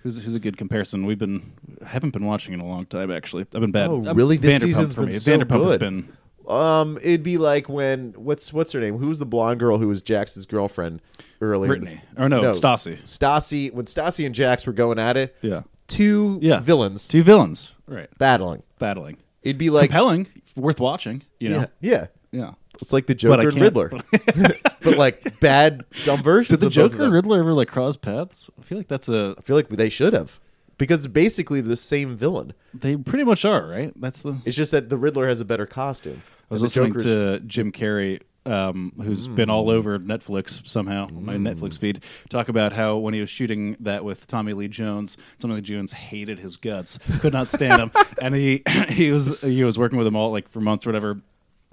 Who's, 0.00 0.22
who's 0.22 0.34
a 0.34 0.38
good 0.38 0.56
comparison? 0.56 1.04
We've 1.04 1.18
been 1.18 1.52
haven't 1.84 2.10
been 2.12 2.24
watching 2.26 2.54
in 2.54 2.60
a 2.60 2.66
long 2.66 2.86
time. 2.86 3.10
Actually, 3.10 3.42
I've 3.52 3.60
been 3.60 3.72
bad. 3.72 3.88
Oh, 3.90 4.14
really? 4.14 4.36
This 4.36 4.62
Vanderpump 4.62 4.66
season's 4.66 4.94
for 4.94 5.00
been 5.00 5.10
me. 5.10 5.16
so 5.18 5.38
Vanderpump 5.38 5.62
has 5.64 5.66
good. 5.78 5.80
been 5.80 6.16
Um, 6.46 6.96
it'd 6.98 7.24
be 7.24 7.38
like 7.38 7.68
when 7.68 8.12
what's 8.12 8.52
what's 8.52 8.70
her 8.70 8.78
name? 8.80 8.98
Who 8.98 9.08
was 9.08 9.18
the 9.18 9.26
blonde 9.26 9.58
girl 9.58 9.78
who 9.78 9.88
was 9.88 10.02
Jax's 10.04 10.46
girlfriend 10.46 11.00
earlier? 11.40 11.66
Brittany. 11.66 12.00
Or 12.16 12.28
no, 12.28 12.42
Stassi. 12.52 13.00
Stassi. 13.02 13.72
When 13.72 13.86
Stassi 13.86 14.24
and 14.24 14.32
Jax 14.32 14.64
were 14.64 14.72
going 14.72 15.00
at 15.00 15.16
it, 15.16 15.34
yeah 15.42 15.62
two 15.88 16.38
Yeah. 16.42 16.60
villains 16.60 17.08
two 17.08 17.22
villains 17.22 17.72
right 17.86 18.08
battling. 18.18 18.62
battling. 18.78 19.16
It'd 19.42 19.58
be 19.58 19.70
like 19.70 19.90
Compelling, 19.90 20.26
worth 20.56 20.80
watching. 20.80 21.22
You 21.38 21.50
know, 21.50 21.56
yeah, 21.58 21.66
yeah. 21.80 22.06
yeah. 22.32 22.50
It's 22.82 22.92
like 22.92 23.06
the 23.06 23.14
But 23.14 23.40
I 23.40 23.44
Joker 23.44 23.48
and 23.48 23.52
can't- 23.52 23.62
Riddler, 23.62 23.90
but 24.82 24.96
like 24.98 25.40
bad, 25.40 25.84
dumb 26.04 26.22
versions. 26.22 26.48
Did 26.48 26.60
the 26.60 26.66
of 26.66 26.70
both 26.74 26.84
of 26.86 26.90
Joker 26.90 26.96
them. 26.96 27.04
and 27.06 27.12
Riddler 27.14 27.40
ever 27.40 27.52
like 27.52 27.68
cross 27.68 27.96
paths? 27.96 28.50
I 28.58 28.62
feel 28.62 28.76
like 28.78 28.88
that's 28.88 29.08
a 29.08 29.34
I 29.38 29.40
feel 29.42 29.56
like 29.56 29.68
they 29.68 29.88
should 29.88 30.12
have, 30.12 30.40
because 30.76 31.04
it's 31.04 31.12
basically 31.12 31.60
the 31.60 31.76
same 31.76 32.16
villain. 32.16 32.52
they 32.74 32.96
pretty 32.96 33.24
much 33.24 33.44
are 33.44 33.66
right. 33.66 33.92
That's 33.98 34.22
the 34.24 34.38
It's 34.44 34.56
just 34.56 34.72
that 34.72 34.88
the 34.90 34.98
Riddler 34.98 35.26
has 35.28 35.40
a 35.40 35.44
better 35.44 35.64
costume. 35.66 36.22
I 36.50 36.54
was 36.54 36.62
listening 36.62 36.94
to 37.00 37.40
Jim 37.40 37.72
Carrey, 37.72 38.20
um, 38.46 38.92
who's 38.96 39.28
been 39.28 39.50
all 39.50 39.70
over 39.70 39.98
Netflix 39.98 40.66
somehow, 40.66 41.08
my 41.08 41.34
Netflix 41.36 41.78
feed, 41.78 42.02
talk 42.28 42.48
about 42.48 42.72
how 42.72 42.96
when 42.96 43.14
he 43.14 43.20
was 43.20 43.30
shooting 43.30 43.76
that 43.80 44.04
with 44.04 44.26
Tommy 44.26 44.52
Lee 44.52 44.68
Jones, 44.68 45.16
Tommy 45.38 45.54
Lee 45.54 45.60
Jones 45.60 45.92
hated 45.92 46.38
his 46.38 46.56
guts, 46.56 46.98
could 47.20 47.32
not 47.32 47.48
stand 47.48 47.80
him, 47.80 47.90
and 48.22 48.34
he 48.34 48.62
he 48.88 49.10
was 49.10 49.38
he 49.40 49.64
was 49.64 49.78
working 49.78 49.98
with 49.98 50.06
him 50.06 50.16
all 50.16 50.30
like 50.30 50.48
for 50.48 50.60
months 50.60 50.86
or 50.86 50.90
whatever. 50.90 51.20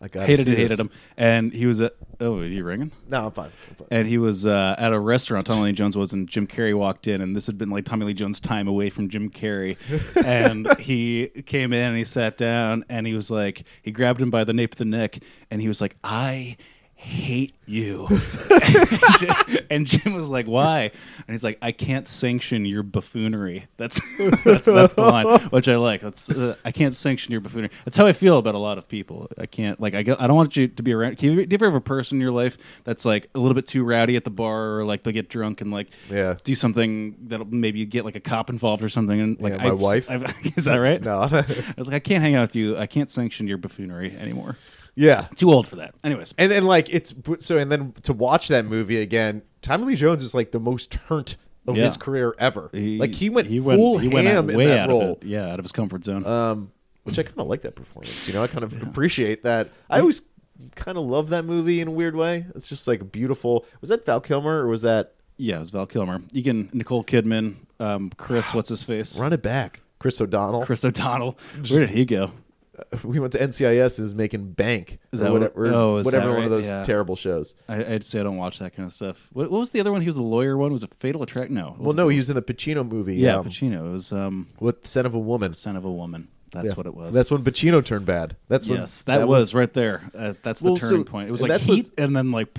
I 0.04 0.10
gotta 0.10 0.26
hated 0.26 0.50
it, 0.50 0.58
hated 0.58 0.78
him, 0.78 0.90
and 1.16 1.54
he 1.54 1.66
was 1.66 1.80
at 1.80 1.94
oh, 2.20 2.40
are 2.40 2.46
you 2.46 2.66
ringing? 2.66 2.92
No, 3.08 3.28
I'm 3.28 3.32
fine. 3.32 3.52
I'm 3.70 3.76
fine. 3.76 3.88
And 3.90 4.08
he 4.08 4.18
was 4.18 4.46
uh, 4.46 4.76
at 4.78 4.92
a 4.92 5.00
restaurant. 5.00 5.48
Tommy 5.48 5.62
Lee 5.62 5.72
Jones 5.72 5.96
was, 5.96 6.12
and 6.12 6.28
Jim 6.28 6.46
Carrey 6.46 6.78
walked 6.78 7.08
in, 7.08 7.22
and 7.22 7.34
this 7.34 7.48
had 7.48 7.58
been 7.58 7.70
like 7.70 7.86
Tommy 7.86 8.06
Lee 8.06 8.14
Jones' 8.14 8.42
time 8.42 8.68
away 8.68 8.90
from 8.90 9.08
Jim 9.08 9.30
Carrey. 9.30 9.78
and 10.26 10.78
he 10.78 11.30
came 11.46 11.72
in 11.72 11.84
and 11.84 11.98
he 11.98 12.04
sat 12.04 12.38
down, 12.38 12.84
and 12.90 13.08
he 13.08 13.14
was 13.16 13.32
like, 13.32 13.66
he 13.82 13.92
grabbed 13.92 14.22
him 14.22 14.30
by 14.30 14.44
the 14.44 14.54
nape 14.54 14.74
of 14.74 14.78
the 14.78 14.86
neck, 14.86 15.20
and 15.50 15.62
he 15.62 15.70
was 15.70 15.80
like, 15.80 15.96
"I 16.04 16.58
hate 17.04 17.54
you." 17.66 18.08
and, 18.50 19.02
Jim, 19.20 19.36
and 19.70 19.86
Jim 19.86 20.14
was 20.14 20.30
like, 20.30 20.46
"Why?" 20.48 20.84
And 21.28 21.34
he's 21.34 21.44
like, 21.44 21.58
"I 21.62 21.72
can't 21.72 22.08
sanction 22.08 22.66
your 22.66 22.84
buffoonery." 22.84 23.68
That's 23.78 24.00
that's, 24.44 24.66
that's 24.66 24.94
the 24.96 25.02
line, 25.02 25.28
which 25.50 25.68
I 25.68 25.76
like. 25.78 26.02
That's 26.02 26.30
uh, 26.30 26.56
I 26.66 26.72
can't 26.72 26.94
sanction 26.96 27.32
your 27.32 27.42
buffoonery. 27.42 27.70
That's 27.86 27.98
how 27.98 28.06
I 28.08 28.14
feel 28.14 28.38
about 28.38 28.56
a 28.56 28.60
lot 28.60 28.78
of 28.78 28.88
people. 28.88 29.30
I 29.38 29.46
can't 29.46 29.80
like 29.80 29.94
I, 29.96 30.04
go, 30.04 30.16
I 30.20 30.28
don't 30.28 30.36
want 30.36 30.56
you 30.56 30.68
to 30.68 30.84
be 30.84 30.94
around. 30.94 31.18
Can 31.18 31.32
you, 31.32 31.46
do 31.46 31.54
you 31.54 31.56
ever 31.58 31.66
have 31.66 31.76
a 31.76 31.82
person 31.82 32.18
in 32.18 32.22
your 32.22 32.32
life 32.32 32.58
that's 32.84 33.06
like 33.06 33.30
a 33.36 33.40
little 33.40 33.56
bit 33.56 33.68
too 33.68 33.84
rowdy 33.84 34.16
at 34.16 34.24
the 34.24 34.30
bar, 34.32 34.78
or 34.80 34.86
like 34.86 35.04
they 35.04 35.12
get 35.12 35.30
drunk 35.30 35.62
and 35.62 35.72
like 35.72 35.90
Yeah. 36.10 36.36
do 36.44 36.56
something 36.56 37.16
that'll 37.28 37.46
maybe 37.48 37.86
get 37.86 38.06
like 38.06 38.16
a 38.16 38.20
cop 38.22 38.50
involved 38.50 38.84
or 38.84 38.90
something? 38.90 39.20
And 39.20 39.40
like 39.42 39.54
Yeah, 39.54 39.64
my 39.64 39.70
I've- 39.72 39.82
wife. 39.84 40.10
I've- 40.10 40.26
is 40.56 40.66
that 40.66 40.76
right? 40.78 41.02
No. 41.02 41.20
I 41.22 41.46
was 41.78 41.88
like, 41.88 41.96
I 41.96 42.00
can't 42.00 42.22
hang 42.24 42.36
out 42.36 42.42
with 42.50 42.56
you. 42.56 42.78
I 42.78 42.88
can't 42.88 43.10
sanction 43.10 43.48
your 43.48 43.58
buffoonery 43.58 44.16
anymore. 44.18 44.58
Yeah. 44.96 45.28
Too 45.36 45.52
old 45.52 45.68
for 45.68 45.78
that. 45.78 45.96
Anyways, 46.04 46.34
And 46.38 46.52
then 46.52 46.66
like 46.66 46.94
it's 46.94 47.14
so 47.40 47.58
and 47.58 47.72
then 47.72 47.94
to 48.04 48.14
watch 48.14 48.48
that 48.50 48.66
movie 48.66 48.98
again, 49.02 49.42
Tommy 49.62 49.86
Lee 49.86 49.96
Jones 49.96 50.22
is 50.22 50.36
like 50.36 50.52
the 50.52 50.60
most 50.60 50.92
turnt 50.92 51.38
of 51.68 51.76
Yeah. 51.78 51.84
his 51.84 51.98
career 51.98 52.36
ever. 52.38 52.70
like 52.74 53.16
he 53.16 53.30
went 53.30 53.48
he 53.48 53.60
full 53.60 53.98
he 53.98 54.08
went 54.10 54.28
ham 54.28 54.46
out- 54.46 54.50
in 54.52 54.58
way 54.58 54.66
that 54.68 54.80
out 54.82 54.90
role. 54.90 55.02
Of 55.14 55.24
it. 55.24 55.28
Yeah, 55.28 55.52
out 55.52 55.60
of 55.60 55.66
his 55.66 55.72
comfort 55.72 56.04
zone. 56.04 56.26
Um, 56.26 56.72
which 57.04 57.18
I 57.20 57.24
kind 57.24 57.40
of 57.40 57.48
like 57.48 57.62
that 57.64 57.76
performance. 57.76 58.28
You 58.28 58.34
know, 58.34 58.44
I 58.44 58.48
kind 58.48 58.64
of 58.64 58.82
appreciate 58.84 59.44
that. 59.44 59.70
I 59.90 60.00
always 60.00 60.22
kind 60.76 60.98
of 60.98 61.06
love 61.06 61.30
that 61.30 61.44
movie 61.44 61.82
in 61.82 61.88
a 61.88 61.92
weird 61.92 62.16
way. 62.16 62.46
It's 62.56 62.70
just 62.70 62.88
like 62.88 63.12
beautiful. 63.12 63.66
Was 63.82 63.90
that 63.90 64.06
Val 64.06 64.22
Kilmer 64.22 64.60
or 64.64 64.68
was 64.68 64.84
that 64.84 65.14
yeah, 65.38 65.56
it 65.56 65.60
was 65.60 65.72
Val 65.72 65.86
Kilmer. 65.88 66.22
You 66.32 66.44
can 66.44 66.70
Nicole 66.74 67.04
Kidman, 67.04 67.56
um, 67.80 68.12
Chris, 68.18 68.54
what's 68.54 68.70
his 68.70 68.84
face? 68.84 69.20
Run 69.20 69.34
It 69.34 69.42
Back? 69.42 69.82
Chris 70.00 70.20
O'Donnell. 70.22 70.66
Chris 70.66 70.84
O'Donnell. 70.86 71.38
Where 71.70 71.80
did 71.80 71.90
he 71.90 72.06
go? 72.06 72.32
we 73.04 73.20
went 73.20 73.34
to 73.34 73.40
NCIS 73.40 74.00
is 74.00 74.16
making 74.16 74.52
bank. 74.54 75.00
Is 75.12 75.20
that 75.20 75.32
what- 75.32 75.42
whatever, 75.56 75.68
oh, 75.76 75.98
is 75.98 76.06
whatever 76.06 76.26
that 76.26 76.30
one 76.32 76.38
right? 76.38 76.46
of 76.46 76.50
those 76.52 76.70
Yeah. 76.70 76.84
terrible 76.84 77.16
shows. 77.16 77.56
I, 77.70 77.84
I'd 77.96 78.04
say 78.04 78.20
I 78.20 78.24
don't 78.24 78.38
watch 78.38 78.60
that 78.60 78.76
kind 78.76 78.86
of 78.86 78.94
stuff. 78.94 79.30
What, 79.34 79.52
what 79.52 79.60
was 79.60 79.72
the 79.72 79.80
other 79.80 79.92
one? 79.92 80.02
He 80.02 80.08
was 80.08 80.16
the 80.16 80.24
lawyer 80.24 80.58
one. 80.58 80.72
Was 80.72 80.84
it 80.84 80.94
Fatal 81.00 81.22
Attraction? 81.24 81.54
No. 81.54 81.76
Well, 81.78 81.94
no, 81.94 82.08
he 82.08 82.18
was 82.18 82.30
in 82.30 82.36
the 82.36 82.42
Pacino 82.42 82.88
movie. 82.88 83.16
Yeah, 83.16 83.38
um, 83.38 83.46
Pacino. 83.46 83.88
It 83.88 83.92
was 83.92 84.12
um, 84.12 84.50
with 84.60 84.88
Scent 84.88 85.06
of 85.06 85.14
a 85.14 85.20
Woman. 85.20 85.54
Scent 85.54 85.78
of 85.78 85.86
a 85.86 85.92
Woman. 85.92 86.30
That's 86.52 86.70
Yeah. 86.70 86.74
what 86.76 86.86
it 86.86 86.96
was. 86.96 87.14
That's 87.16 87.32
when 87.32 87.44
Pacino 87.44 87.84
turned 87.84 88.06
bad. 88.06 88.36
That's 88.48 88.68
when 88.68 88.80
yes, 88.82 89.04
that, 89.04 89.28
was, 89.28 89.54
right 89.54 89.74
there. 89.74 90.04
Uh, 90.16 90.34
that's 90.44 90.62
the 90.62 90.68
Well, 90.68 90.76
so- 90.78 90.90
turning 90.90 91.06
point. 91.06 91.28
It 91.30 91.32
was 91.32 91.42
like 91.42 91.62
Heat, 91.62 91.90
and 91.98 92.16
then 92.16 92.32
like, 92.32 92.50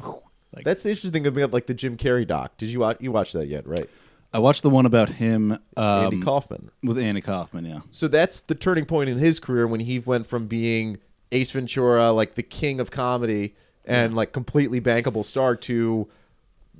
like 0.55 0.65
That's 0.65 0.83
the 0.83 0.91
interesting 0.91 1.13
thing 1.13 1.27
about 1.27 1.53
like 1.53 1.67
the 1.67 1.75
Jim 1.75 1.97
Carrey 1.97 2.27
doc. 2.27 2.57
Did 2.57 2.69
you 2.71 2.81
watch? 2.81 2.97
You 3.01 3.13
watched 3.13 3.33
that 3.35 3.47
yet? 3.47 3.67
Right. 3.67 3.89
I 4.35 4.39
watched 4.39 4.63
the 4.63 4.71
one 4.71 4.85
about 4.85 5.09
him, 5.11 5.53
um, 5.53 5.61
Andy 5.77 6.21
Kaufman. 6.21 6.73
with 6.83 6.99
Andy 6.99 7.21
Kaufman. 7.21 7.65
Yeah, 7.65 7.79
So 7.93 8.09
that's 8.09 8.41
the 8.41 8.57
turning 8.57 8.85
point 8.85 9.09
in 9.09 9.17
his 9.17 9.39
career 9.39 9.67
when 9.69 9.79
he 9.79 10.01
went 10.01 10.27
from 10.27 10.49
being 10.49 10.99
Ace 11.31 11.53
Ventura, 11.53 12.11
like 12.11 12.35
the 12.35 12.43
king 12.43 12.81
of 12.81 12.91
comedy 12.91 13.55
and 13.85 14.17
like 14.17 14.33
completely 14.33 14.81
bankable 14.81 15.25
star, 15.25 15.55
to 15.55 16.09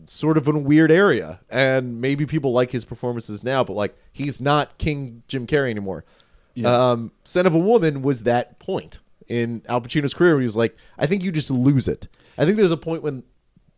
sort 0.07 0.37
of 0.37 0.49
in 0.49 0.57
a 0.57 0.59
weird 0.59 0.91
area. 0.91 1.39
And 1.49 2.01
maybe 2.01 2.27
people 2.27 2.51
like 2.53 2.73
his 2.73 2.85
performances 2.85 3.45
now, 3.45 3.63
but 3.63 3.75
like 3.75 3.97
he's 4.13 4.41
not 4.41 4.77
King 4.79 5.23
Jim 5.29 5.47
Carrey 5.47 5.71
anymore. 5.71 6.05
Um, 6.65 7.13
Scent 7.23 7.47
of 7.47 7.55
a 7.55 7.59
Woman 7.59 8.03
was 8.03 8.25
that 8.25 8.59
point 8.59 8.99
in 9.29 9.63
Al 9.69 9.81
Pacino's 9.81 10.15
career 10.15 10.33
where 10.35 10.41
he 10.41 10.47
was 10.47 10.57
like, 10.57 10.77
I 10.99 11.07
think 11.07 11.23
you 11.23 11.31
just 11.31 11.51
lose 11.51 11.87
it. 11.87 12.09
I 12.37 12.45
think 12.45 12.57
there's 12.57 12.73
a 12.73 12.77
point 12.77 13.03
when 13.03 13.23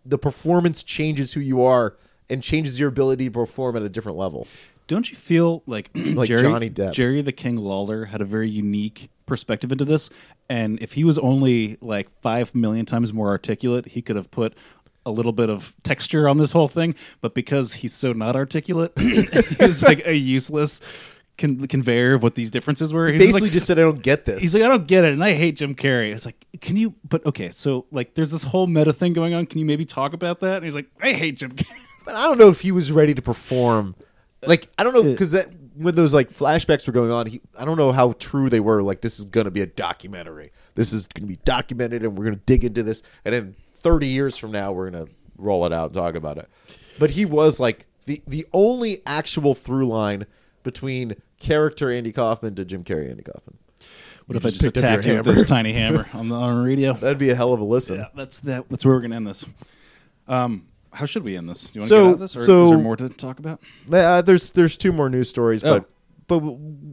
the 0.05 0.19
performance 0.19 0.83
changes 0.83 1.35
who 1.35 1.41
you 1.41 1.63
are 1.63 1.97
and 2.29 2.43
changes 2.43 2.79
your 2.79 2.89
ability 2.89 3.27
to 3.27 3.31
perform 3.31 3.77
at 3.77 3.83
a 3.83 3.89
different 3.89 4.19
level. 4.19 4.47
Don't 4.87 5.11
you 5.11 5.17
feel 5.17 5.63
like, 5.67 5.91
Like 5.95 6.29
Jerry, 6.29 6.43
Johnny 6.43 6.71
Depp. 6.71 6.93
Jerry 6.93 7.23
the 7.23 7.33
King 7.33 7.57
Lawler 7.57 8.07
had 8.07 8.21
a 8.21 8.25
very 8.25 8.49
unique 8.49 9.11
perspective 9.27 9.73
into 9.73 9.85
this, 9.85 10.11
and 10.49 10.81
if 10.81 10.93
he 10.93 11.05
was 11.05 11.19
only 11.19 11.77
like 11.81 12.09
five 12.21 12.55
million 12.55 12.87
times 12.87 13.13
more 13.13 13.29
articulate, 13.29 13.89
he 13.89 14.03
could 14.03 14.17
have 14.17 14.31
put 14.31 14.55
a 15.05 15.11
little 15.11 15.33
bit 15.33 15.49
of 15.51 15.75
texture 15.83 16.29
on 16.29 16.37
this 16.37 16.53
whole 16.53 16.69
thing. 16.69 16.95
But 17.21 17.35
because 17.35 17.75
he's 17.75 17.95
so 17.95 18.13
not 18.13 18.37
articulate, 18.37 18.93
he 18.99 19.25
was 19.61 19.83
like 19.83 20.07
a 20.07 20.15
useless 20.15 20.81
con- 21.39 21.67
conveyor 21.67 22.15
of 22.15 22.23
what 22.23 22.35
these 22.35 22.51
differences 22.51 22.93
were. 22.93 23.09
He 23.09 23.19
Basically, 23.19 23.43
like, 23.43 23.53
just 23.53 23.67
said, 23.67 23.79
I 23.79 23.83
don't 23.83 24.03
get 24.03 24.25
this. 24.25 24.43
He's 24.43 24.55
like, 24.55 24.63
I 24.63 24.69
don't 24.69 24.87
get 24.87 25.05
it, 25.05 25.13
and 25.13 25.23
I 25.23 25.35
hate 25.35 25.57
Jim 25.57 25.75
Carrey. 25.75 26.13
It's 26.13 26.27
like, 26.27 26.47
can 26.61 26.77
you? 26.77 26.95
But 27.09 27.25
okay, 27.27 27.51
so 27.51 27.87
like, 27.91 28.15
there's 28.15 28.31
this 28.31 28.43
whole 28.43 28.67
meta 28.67 28.93
thing 28.93 29.13
going 29.13 29.35
on. 29.35 29.47
Can 29.47 29.59
you 29.59 29.67
maybe 29.67 29.85
talk 29.85 30.13
about 30.13 30.41
that? 30.41 30.57
And 30.57 30.65
he's 30.65 30.75
like, 30.75 30.87
I 31.01 31.13
hate 31.13 31.39
Jim 31.39 31.53
Carrey. 31.53 31.81
But 32.07 32.15
I 32.15 32.23
don't 32.23 32.39
know 32.39 32.49
if 32.49 32.61
he 32.63 32.73
was 32.73 32.91
ready 32.91 33.13
to 33.15 33.21
perform. 33.21 33.95
Like 34.47 34.69
I 34.79 34.85
don't 34.85 34.95
know 34.95 35.03
because 35.03 35.33
that 35.33 35.49
when 35.75 35.95
those 35.95 36.15
like 36.15 36.31
flashbacks 36.31 36.87
were 36.87 36.93
going 36.93 37.11
on, 37.11 37.27
he 37.27 37.41
I 37.59 37.65
don't 37.65 37.77
know 37.77 37.93
how 37.93 38.13
true 38.13 38.49
they 38.49 38.61
were. 38.61 38.83
Like 38.83 39.01
this 39.01 39.19
is 39.19 39.25
gonna 39.27 39.51
be 39.51 39.61
a 39.61 39.67
documentary. 39.67 40.53
This 40.77 40.93
is 40.93 41.09
gonna 41.09 41.27
be 41.27 41.37
documented, 41.45 42.05
and 42.05 42.17
we're 42.17 42.25
gonna 42.25 42.37
dig 42.37 42.65
into 42.65 42.83
this. 42.83 43.03
And 43.25 43.35
then 43.35 43.57
thirty 43.73 44.07
years 44.07 44.39
from 44.39 44.53
now, 44.53 44.73
we're 44.73 44.89
gonna 44.91 45.09
roll 45.37 45.67
it 45.67 45.73
out 45.73 45.87
and 45.87 45.95
talk 45.95 46.15
about 46.15 46.39
it. 46.39 46.49
But 46.99 47.11
he 47.11 47.25
was 47.25 47.59
like 47.59 47.87
the 48.07 48.23
the 48.27 48.47
only 48.53 49.03
actual 49.05 49.53
through 49.53 49.89
line 49.89 50.27
between 50.63 51.17
character 51.41 51.91
Andy 51.91 52.13
Kaufman 52.13 52.55
to 52.55 52.65
Jim 52.65 52.85
Carrey 52.85 53.11
Andy 53.11 53.25
Kaufman. 53.25 53.59
What 54.27 54.35
You 54.35 54.39
if 54.39 54.47
I 54.47 54.51
just 54.51 54.63
picked 54.63 54.79
up 54.79 54.83
your 54.83 54.91
attacked 54.93 55.07
you 55.07 55.15
with 55.17 55.25
this 55.25 55.45
tiny 55.45 55.73
hammer 55.73 56.09
on 56.15 56.29
the 56.29 56.37
on 56.37 56.57
the 56.57 56.63
radio? 56.69 56.93
That'd 56.93 57.19
be 57.19 57.31
a 57.31 57.35
hell 57.35 57.53
of 57.53 57.61
a 57.61 57.65
listen. 57.65 57.97
Yeah, 57.97 58.09
that's 58.15 58.41
that. 58.41 58.69
That's 58.71 58.85
where 58.85 58.95
we're 58.95 59.01
gonna 59.03 59.17
end 59.17 59.27
this. 59.27 59.45
Um, 60.29 60.67
how 60.97 61.07
should 61.07 61.25
we 61.25 61.37
end 61.37 61.49
this? 61.49 61.65
Do 61.65 61.71
you 61.75 61.81
want 61.83 61.89
to 61.89 61.89
So- 61.89 61.97
get 62.03 62.09
out 62.09 62.13
of 62.15 62.21
this, 62.21 62.37
or 62.37 62.45
so- 62.45 62.63
is 62.65 62.71
there 62.71 62.79
more 62.79 62.97
to 62.97 63.09
talk 63.09 63.39
about? 63.39 63.61
Uh, 63.91 64.23
there's 64.23 64.51
there's 64.53 64.77
two 64.77 64.93
more 64.93 65.09
news 65.09 65.29
stories, 65.29 65.63
Oh. 65.65 65.75
but 65.79 65.91
but 66.29 66.39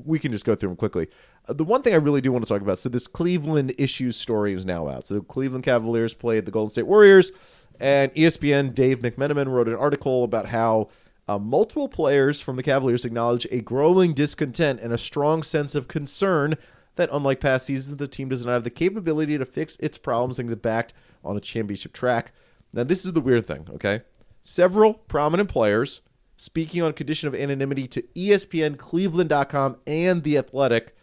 we 0.05 0.19
can 0.19 0.31
just 0.31 0.45
go 0.45 0.53
through 0.53 0.69
them 0.69 0.75
quickly. 0.75 1.07
Uh, 1.47 1.53
the 1.53 1.63
one 1.63 1.81
thing 1.81 1.93
I 1.93 1.97
really 1.97 2.21
do 2.21 2.31
want 2.31 2.45
to 2.45 2.49
talk 2.49 2.61
about, 2.61 2.77
so 2.77 2.87
this 2.87 3.07
Cleveland 3.07 3.73
issues 3.79 4.15
story 4.15 4.53
is 4.53 4.63
now 4.65 4.87
out. 4.87 5.07
So 5.07 5.15
the 5.15 5.21
Cleveland 5.21 5.63
Cavaliers 5.63 6.13
played 6.13 6.45
the 6.45 6.51
Golden 6.51 6.69
State 6.71 6.85
Warriors, 6.85 7.31
and 7.79 8.13
ESPN 8.13 8.75
Dave 8.75 8.99
McMenamin 8.99 9.47
wrote 9.47 9.67
an 9.67 9.73
article 9.75 10.23
about 10.23 10.47
how 10.49 10.89
uh, 11.27 11.39
multiple 11.39 11.87
players 11.89 12.41
from 12.41 12.57
the 12.57 12.63
Cavaliers 12.63 13.05
acknowledge 13.05 13.47
a 13.49 13.61
growing 13.61 14.13
discontent 14.13 14.79
and 14.81 14.93
a 14.93 14.97
strong 14.99 15.41
sense 15.41 15.73
of 15.73 15.87
concern 15.87 16.55
that 16.95 17.09
unlike 17.11 17.39
past 17.39 17.65
seasons, 17.65 17.97
the 17.97 18.07
team 18.07 18.29
does 18.29 18.45
not 18.45 18.51
have 18.51 18.63
the 18.63 18.69
capability 18.69 19.35
to 19.37 19.45
fix 19.45 19.77
its 19.77 19.97
problems 19.97 20.37
and 20.37 20.47
get 20.49 20.61
back 20.61 20.93
on 21.23 21.35
a 21.35 21.39
championship 21.39 21.91
track. 21.93 22.33
Now, 22.73 22.83
this 22.83 23.05
is 23.05 23.13
the 23.13 23.21
weird 23.21 23.45
thing, 23.45 23.67
okay? 23.75 24.01
Several 24.41 24.95
prominent 24.95 25.49
players 25.49 26.01
speaking 26.37 26.81
on 26.81 26.93
condition 26.93 27.27
of 27.27 27.35
anonymity 27.35 27.87
to 27.87 28.01
ESPN, 28.15 28.77
Cleveland.com, 28.77 29.77
and 29.85 30.23
The 30.23 30.37
Athletic 30.37 30.95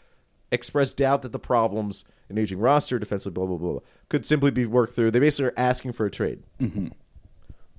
expressed 0.51 0.97
doubt 0.97 1.23
that 1.23 1.33
the 1.33 1.39
problems 1.39 2.05
in 2.29 2.39
aging 2.39 2.59
roster, 2.59 2.99
defensively, 2.99 3.35
blah, 3.35 3.47
blah, 3.47 3.57
blah, 3.57 3.73
blah, 3.73 3.81
could 4.09 4.27
simply 4.27 4.51
be 4.51 4.67
worked 4.67 4.95
through. 4.95 5.11
They 5.11 5.19
basically 5.21 5.47
are 5.47 5.55
asking 5.57 5.93
for 5.93 6.07
a 6.07 6.11
trade. 6.11 6.43
Mm-hmm. 6.61 6.89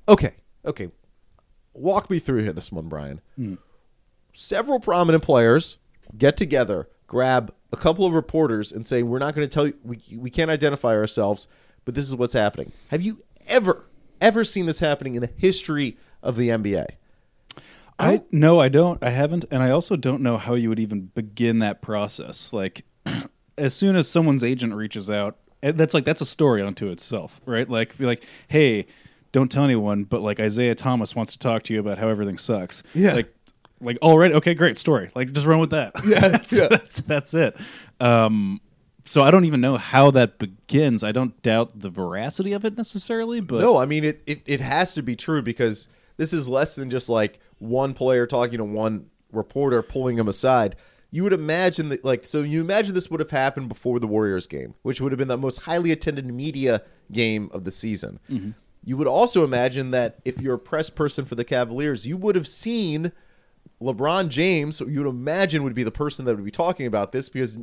Okay, 0.08 0.34
okay. 0.66 0.90
Walk 1.74 2.10
me 2.10 2.20
through 2.20 2.44
here, 2.44 2.54
this 2.54 2.72
one, 2.72 2.88
Brian. 2.88 3.22
Several 4.34 4.80
prominent 4.80 5.24
players 5.24 5.78
get 6.18 6.38
together, 6.38 6.90
grab 7.08 7.54
a 7.72 7.78
couple 7.78 8.06
of 8.06 8.14
reporters, 8.14 8.72
and 8.72 8.86
say, 8.86 9.04
We're 9.04 9.20
not 9.20 9.36
going 9.36 9.48
to 9.48 9.54
tell 9.54 9.68
you, 9.68 9.76
we, 9.84 10.02
we 10.18 10.30
can't 10.30 10.52
identify 10.52 10.96
ourselves, 10.96 11.48
but 11.86 11.96
this 11.96 12.06
is 12.06 12.16
what's 12.16 12.34
happening. 12.34 12.72
Have 12.90 13.02
you 13.02 13.20
ever, 13.48 13.86
ever 14.20 14.44
seen 14.44 14.66
this 14.66 14.80
happening 14.80 15.16
in 15.16 15.22
the 15.22 15.32
history 15.38 15.98
of 16.22 16.36
the 16.36 16.50
NBA? 16.50 16.86
I 18.00 18.24
no, 18.32 18.60
I 18.60 18.70
don't. 18.70 19.04
I 19.04 19.12
haven't, 19.12 19.46
and 19.52 19.62
I 19.62 19.70
also 19.70 19.96
don't 19.96 20.22
know 20.22 20.38
how 20.38 20.56
you 20.56 20.70
would 20.70 20.80
even 20.80 21.12
begin 21.14 21.60
that 21.60 21.82
process. 21.82 22.52
Like, 22.52 22.84
as 23.58 23.76
soon 23.76 23.96
as 23.96 24.10
someone's 24.10 24.44
agent 24.44 24.74
reaches 24.74 25.10
out, 25.10 25.38
that's 25.62 25.94
like 25.94 26.04
that's 26.04 26.22
a 26.22 26.26
story 26.26 26.64
unto 26.64 26.90
itself, 26.90 27.40
right? 27.46 27.70
Like, 27.70 27.98
be 27.98 28.06
like, 28.06 28.26
hey, 28.48 28.88
don't 29.32 29.52
tell 29.52 29.64
anyone, 29.64 30.04
but 30.04 30.22
like 30.22 30.40
Isaiah 30.40 30.76
Thomas 30.76 31.16
wants 31.16 31.34
to 31.34 31.40
talk 31.40 31.64
to 31.64 31.74
you 31.74 31.80
about 31.80 31.98
how 32.00 32.10
everything 32.10 32.38
sucks. 32.38 32.84
Yeah. 32.94 33.14
like, 33.14 33.34
like 33.80 33.98
already, 34.02 34.34
okay, 34.36 34.54
great 34.54 34.78
story. 34.78 35.12
Like, 35.16 35.32
just 35.32 35.46
run 35.46 35.60
with 35.60 35.72
that. 35.72 35.94
Yeah, 36.06 36.20
that's, 36.28 36.54
yeah. 36.54 36.68
that's 36.68 37.02
that's 37.02 37.34
it. 37.34 37.56
Um, 38.00 38.62
so 39.06 39.22
I 39.22 39.32
don't 39.32 39.46
even 39.46 39.62
know 39.62 39.78
how 39.78 40.12
that 40.12 40.38
begins. 40.38 41.04
I 41.04 41.12
don't 41.12 41.42
doubt 41.42 41.80
the 41.80 41.90
veracity 41.90 42.54
of 42.54 42.66
it 42.66 42.78
necessarily, 42.78 43.40
but 43.40 43.62
no, 43.62 43.78
I 43.78 43.86
mean 43.86 44.04
it, 44.04 44.22
it. 44.26 44.42
It 44.46 44.62
has 44.62 44.94
to 44.96 45.04
be 45.04 45.16
true 45.16 45.42
because 45.42 45.88
this 46.18 46.34
is 46.34 46.48
less 46.48 46.76
than 46.76 46.90
just 46.90 47.10
like 47.10 47.40
one 47.60 47.94
player 47.94 48.28
talking 48.28 48.58
to 48.58 48.64
one 48.64 49.10
reporter 49.32 49.82
pulling 49.82 50.18
him 50.18 50.28
aside. 50.28 50.76
You 51.14 51.24
would 51.24 51.34
imagine 51.34 51.90
that, 51.90 52.06
like, 52.06 52.26
so 52.26 52.42
you 52.42 52.62
imagine 52.62 52.96
this 52.96 53.10
would 53.12 53.20
have 53.20 53.32
happened 53.32 53.68
before 53.68 54.00
the 54.00 54.08
Warriors 54.08 54.48
game, 54.48 54.76
which 54.82 55.02
would 55.02 55.12
have 55.12 55.20
been 55.20 55.28
the 55.28 55.38
most 55.38 55.66
highly 55.66 55.92
attended 55.92 56.26
media 56.26 56.84
game 57.12 57.50
of 57.54 57.66
the 57.66 57.72
season. 57.72 58.20
Mm-hmm. 58.30 58.52
You 58.84 58.98
would 58.98 59.08
also 59.08 59.44
imagine 59.44 59.92
that 59.92 60.20
if 60.24 60.40
you're 60.40 60.56
a 60.56 60.60
press 60.60 60.90
person 60.90 61.26
for 61.26 61.36
the 61.36 61.44
Cavaliers, 61.44 62.08
you 62.08 62.16
would 62.18 62.36
have 62.36 62.48
seen 62.48 63.12
LeBron 63.82 64.30
James, 64.30 64.80
you 64.80 65.04
would 65.04 65.10
imagine 65.10 65.64
would 65.64 65.74
be 65.74 65.84
the 65.84 65.92
person 65.92 66.26
that 66.26 66.36
would 66.36 66.46
be 66.46 66.52
talking 66.52 66.86
about 66.86 67.12
this 67.12 67.30
because 67.30 67.60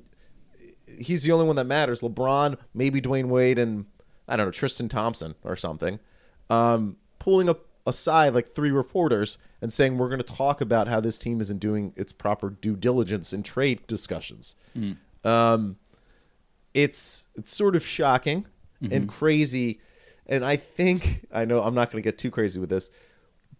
he's 0.99 1.23
the 1.23 1.33
only 1.33 1.47
one 1.47 1.57
that 1.57 1.65
matters. 1.65 2.01
LeBron, 2.01 2.57
maybe 2.75 3.01
Dwyane 3.01 3.29
Wade, 3.29 3.59
and 3.59 3.87
I 4.27 4.37
don't 4.37 4.47
know 4.47 4.53
Tristan 4.53 4.89
Thompson 4.89 5.35
or 5.45 5.57
something, 5.57 5.99
um, 6.51 6.97
pulling 7.19 7.49
up 7.49 7.67
aside 7.87 8.35
like 8.35 8.49
three 8.49 8.71
reporters 8.71 9.39
and 9.63 9.73
saying 9.73 9.97
we're 9.97 10.09
going 10.09 10.21
to 10.21 10.35
talk 10.35 10.61
about 10.61 10.89
how 10.89 11.01
this 11.01 11.19
team 11.19 11.41
isn't 11.41 11.59
doing 11.59 11.93
its 11.97 12.13
proper 12.13 12.51
due 12.51 12.77
diligence 12.77 13.33
in 13.33 13.43
trade 13.43 13.87
discussions. 13.87 14.55
Um, 15.25 15.77
it's 16.75 17.29
it's 17.35 17.53
sort 17.55 17.75
of 17.77 17.85
shocking 17.85 18.47
and 18.93 19.09
crazy, 19.09 19.81
and 20.27 20.45
I 20.45 20.55
think 20.57 21.27
I 21.33 21.45
know 21.45 21.63
I'm 21.63 21.75
not 21.75 21.91
going 21.91 22.01
to 22.03 22.07
get 22.07 22.17
too 22.19 22.31
crazy 22.31 22.61
with 22.61 22.71
this, 22.71 22.91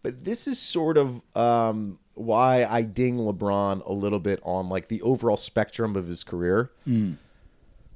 but 0.03 0.23
this 0.25 0.47
is 0.47 0.61
sort 0.61 0.97
of 0.97 1.21
um, 1.35 1.99
why 2.19 2.65
I 2.65 2.83
ding 2.83 3.19
LeBron 3.19 3.87
a 3.87 3.93
little 3.93 4.19
bit 4.19 4.41
on 4.43 4.69
like 4.69 4.89
the 4.89 5.01
overall 5.03 5.37
spectrum 5.37 5.97
of 5.97 6.07
his 6.07 6.25
career. 6.25 6.71
Hmm. 6.85 7.15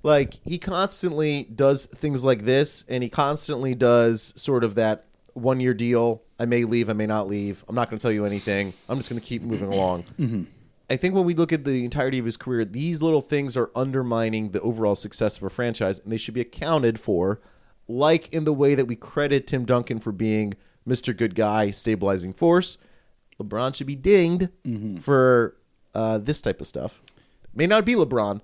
Like 0.03 0.35
he 0.45 0.59
constantly 0.59 1.45
does 1.45 1.87
things 1.87 2.25
like 2.25 2.45
this, 2.45 2.85
and 2.89 3.03
he 3.03 3.09
constantly 3.09 3.75
does 3.75 4.33
sort 4.37 4.65
of 4.65 4.75
that 4.75 5.05
one 5.35 5.61
year 5.61 5.75
deal. 5.75 6.23
I 6.39 6.45
may 6.45 6.65
leave, 6.65 6.91
I 6.91 6.93
may 6.93 7.07
not 7.07 7.29
leave. 7.29 7.65
I'm 7.69 7.75
not 7.75 7.89
going 7.89 7.99
to 7.99 8.03
tell 8.03 8.13
you 8.13 8.25
anything. 8.25 8.75
I'm 8.89 8.97
just 8.97 9.09
going 9.09 9.21
to 9.21 9.27
keep 9.27 9.43
moving 9.43 9.73
along. 9.73 10.05
Mm-hmm. 10.19 10.43
I 10.91 10.97
think 10.97 11.15
when 11.15 11.25
we 11.25 11.33
look 11.33 11.55
at 11.55 11.65
the 11.65 11.87
entirety 11.87 12.19
of 12.19 12.27
his 12.27 12.37
career, 12.37 12.67
these 12.67 13.01
little 13.01 13.23
things 13.23 13.57
are 13.57 13.71
undermining 13.75 14.51
the 14.51 14.61
overall 14.61 14.95
success 14.95 15.39
of 15.39 15.43
a 15.43 15.49
franchise, 15.49 15.99
and 15.99 16.13
they 16.13 16.19
should 16.19 16.35
be 16.35 16.43
accounted 16.43 17.01
for, 17.01 17.41
like 17.89 18.31
in 18.31 18.45
the 18.45 18.53
way 18.53 18.75
that 18.75 18.85
we 18.85 18.95
credit 18.95 19.47
Tim 19.47 19.65
Duncan 19.65 20.01
for 20.01 20.13
being 20.13 20.53
Mr. 20.87 21.17
Good 21.17 21.35
Guy, 21.35 21.71
stabilizing 21.71 22.35
force. 22.35 22.77
LeBron 23.43 23.75
should 23.75 23.87
be 23.87 23.97
dinged 23.97 24.49
for 25.01 25.57
uh, 25.95 26.19
this 26.19 26.41
type 26.41 26.61
of 26.61 26.67
stuff. 26.67 27.03
May 27.55 27.67
not 27.67 27.85
be 27.85 27.95
LeBron. 27.95 28.41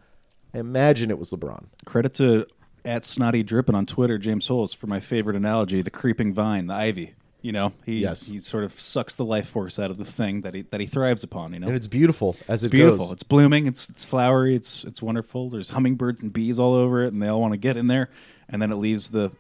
I 0.55 0.59
imagine 0.59 1.11
it 1.11 1.19
was 1.19 1.31
LeBron. 1.31 1.67
Credit 1.85 2.15
to 2.15 2.47
at 2.85 3.05
Snotty 3.05 3.43
Drippin 3.43 3.75
on 3.75 3.87
Twitter, 3.87 4.19
James 4.19 4.47
Holes, 4.47 4.73
for 4.73 4.87
my 4.87 5.01
favorite 5.01 5.37
analogy: 5.37 5.83
the 5.83 5.91
creeping 5.91 6.33
vine, 6.33 6.67
the 6.67 6.75
ivy. 6.75 7.15
You 7.41 7.53
know, 7.53 7.73
he 7.87 8.01
Yes. 8.01 8.27
he 8.27 8.39
sort 8.41 8.65
of 8.65 8.73
sucks 8.73 9.15
the 9.15 9.25
life 9.25 9.49
force 9.49 9.79
out 9.79 9.91
of 9.93 9.97
the 9.99 10.05
thing 10.05 10.41
that 10.41 10.55
he 10.55 10.63
that 10.63 10.81
he 10.81 10.87
thrives 10.87 11.23
upon. 11.23 11.53
You 11.53 11.61
know, 11.61 11.69
And 11.69 11.77
it's 11.77 11.87
beautiful 11.87 12.37
as 12.49 12.61
it's 12.63 12.67
it 12.67 12.71
beautiful. 12.71 13.07
goes. 13.07 13.13
It's 13.13 13.23
blooming. 13.23 13.67
It's 13.67 13.89
it's 13.89 14.05
flowery. 14.05 14.55
It's 14.57 14.83
it's 14.85 15.01
wonderful. 15.01 15.49
There's 15.49 15.71
hummingbirds 15.71 16.21
and 16.21 16.33
bees 16.33 16.59
all 16.59 16.75
over 16.75 17.05
it, 17.05 17.13
and 17.13 17.23
they 17.23 17.29
all 17.29 17.41
want 17.41 17.53
to 17.53 17.59
get 17.59 17.77
in 17.77 17.87
there. 17.87 18.11
And 18.49 18.61
then 18.61 18.73
it 18.73 18.77
leaves 18.77 19.11
the 19.11 19.31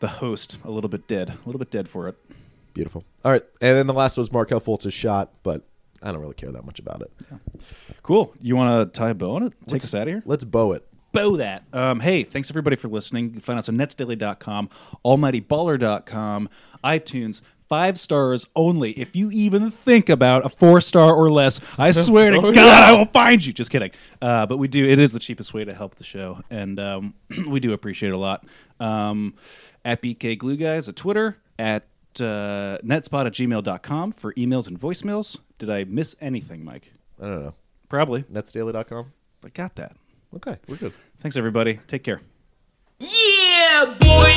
the 0.00 0.08
host 0.08 0.58
a 0.64 0.70
little 0.70 0.88
bit 0.90 1.06
dead, 1.06 1.28
a 1.30 1.38
little 1.46 1.58
bit 1.60 1.70
dead 1.70 1.88
for 1.88 2.08
it. 2.08 2.16
Beautiful. 2.74 3.04
All 3.24 3.32
right, 3.32 3.42
and 3.60 3.76
then 3.76 3.86
the 3.86 3.92
last 3.94 4.16
was 4.16 4.30
Markelle 4.32 4.60
Fultz's 4.60 4.94
shot, 4.94 5.32
but 5.42 5.62
I 6.02 6.12
don't 6.12 6.20
really 6.20 6.34
care 6.34 6.50
that 6.52 6.64
much 6.64 6.78
about 6.78 7.02
it. 7.02 7.12
Cool. 8.02 8.32
You 8.40 8.56
want 8.56 8.92
to 8.92 8.98
tie 8.98 9.10
a 9.10 9.14
bow 9.14 9.32
on 9.36 9.42
it? 9.44 9.52
Take 9.66 9.72
Let's- 9.72 9.84
us 9.86 9.94
out 9.94 10.02
of 10.02 10.08
here. 10.08 10.22
Let's 10.24 10.44
bow 10.44 10.72
it. 10.72 10.86
bow 11.12 11.36
that. 11.36 11.64
Um, 11.72 12.00
hey, 12.00 12.22
thanks 12.22 12.50
everybody 12.50 12.76
for 12.76 12.88
listening. 12.88 13.24
You 13.26 13.30
can 13.32 13.40
find 13.40 13.58
us 13.58 13.68
on 13.68 13.76
netsdaily.com, 13.76 14.70
almightyballer.com, 15.04 16.48
iTunes. 16.84 17.42
Five 17.68 17.98
stars 17.98 18.48
only. 18.56 18.90
If 18.98 19.14
you 19.14 19.30
even 19.30 19.70
think 19.70 20.08
about 20.08 20.44
a 20.44 20.48
four 20.48 20.80
star 20.80 21.14
or 21.14 21.30
less, 21.30 21.60
I 21.78 21.90
swear 21.92 22.32
to 22.32 22.38
Oh, 22.38 22.42
God, 22.52 22.56
yeah. 22.56 22.62
I 22.80 22.92
will 22.98 23.04
find 23.04 23.44
you. 23.46 23.52
Just 23.52 23.70
kidding. 23.70 23.92
Uh, 24.20 24.46
but 24.46 24.56
we 24.56 24.66
do. 24.66 24.84
It 24.84 24.98
is 24.98 25.12
the 25.12 25.20
cheapest 25.20 25.54
way 25.54 25.64
to 25.64 25.72
help 25.72 25.94
the 25.94 26.02
show, 26.02 26.40
and 26.50 26.80
um, 26.80 27.14
we 27.48 27.60
do 27.60 27.72
appreciate 27.72 28.08
it 28.08 28.14
a 28.14 28.18
lot. 28.18 28.44
Um, 28.80 29.34
at 29.84 30.02
BK 30.02 30.36
Glue 30.36 30.56
Guys 30.56 30.88
at 30.88 30.96
Twitter, 30.96 31.36
at 31.60 31.84
uh, 32.20 32.78
netspot 32.84 33.26
at 33.26 33.32
gmail.com 33.32 34.12
for 34.12 34.32
emails 34.34 34.66
and 34.68 34.78
voicemails. 34.80 35.38
Did 35.58 35.70
I 35.70 35.84
miss 35.84 36.16
anything, 36.20 36.64
Mike? 36.64 36.92
I 37.20 37.26
don't 37.26 37.44
know. 37.44 37.54
Probably. 37.88 38.22
Netsdaily.com. 38.24 39.12
I 39.44 39.48
got 39.50 39.76
that. 39.76 39.96
Okay, 40.34 40.56
we're 40.68 40.76
good. 40.76 40.92
Thanks, 41.18 41.36
everybody. 41.36 41.80
Take 41.86 42.04
care. 42.04 42.20
Yeah, 43.00 43.96
boy. 43.98 44.30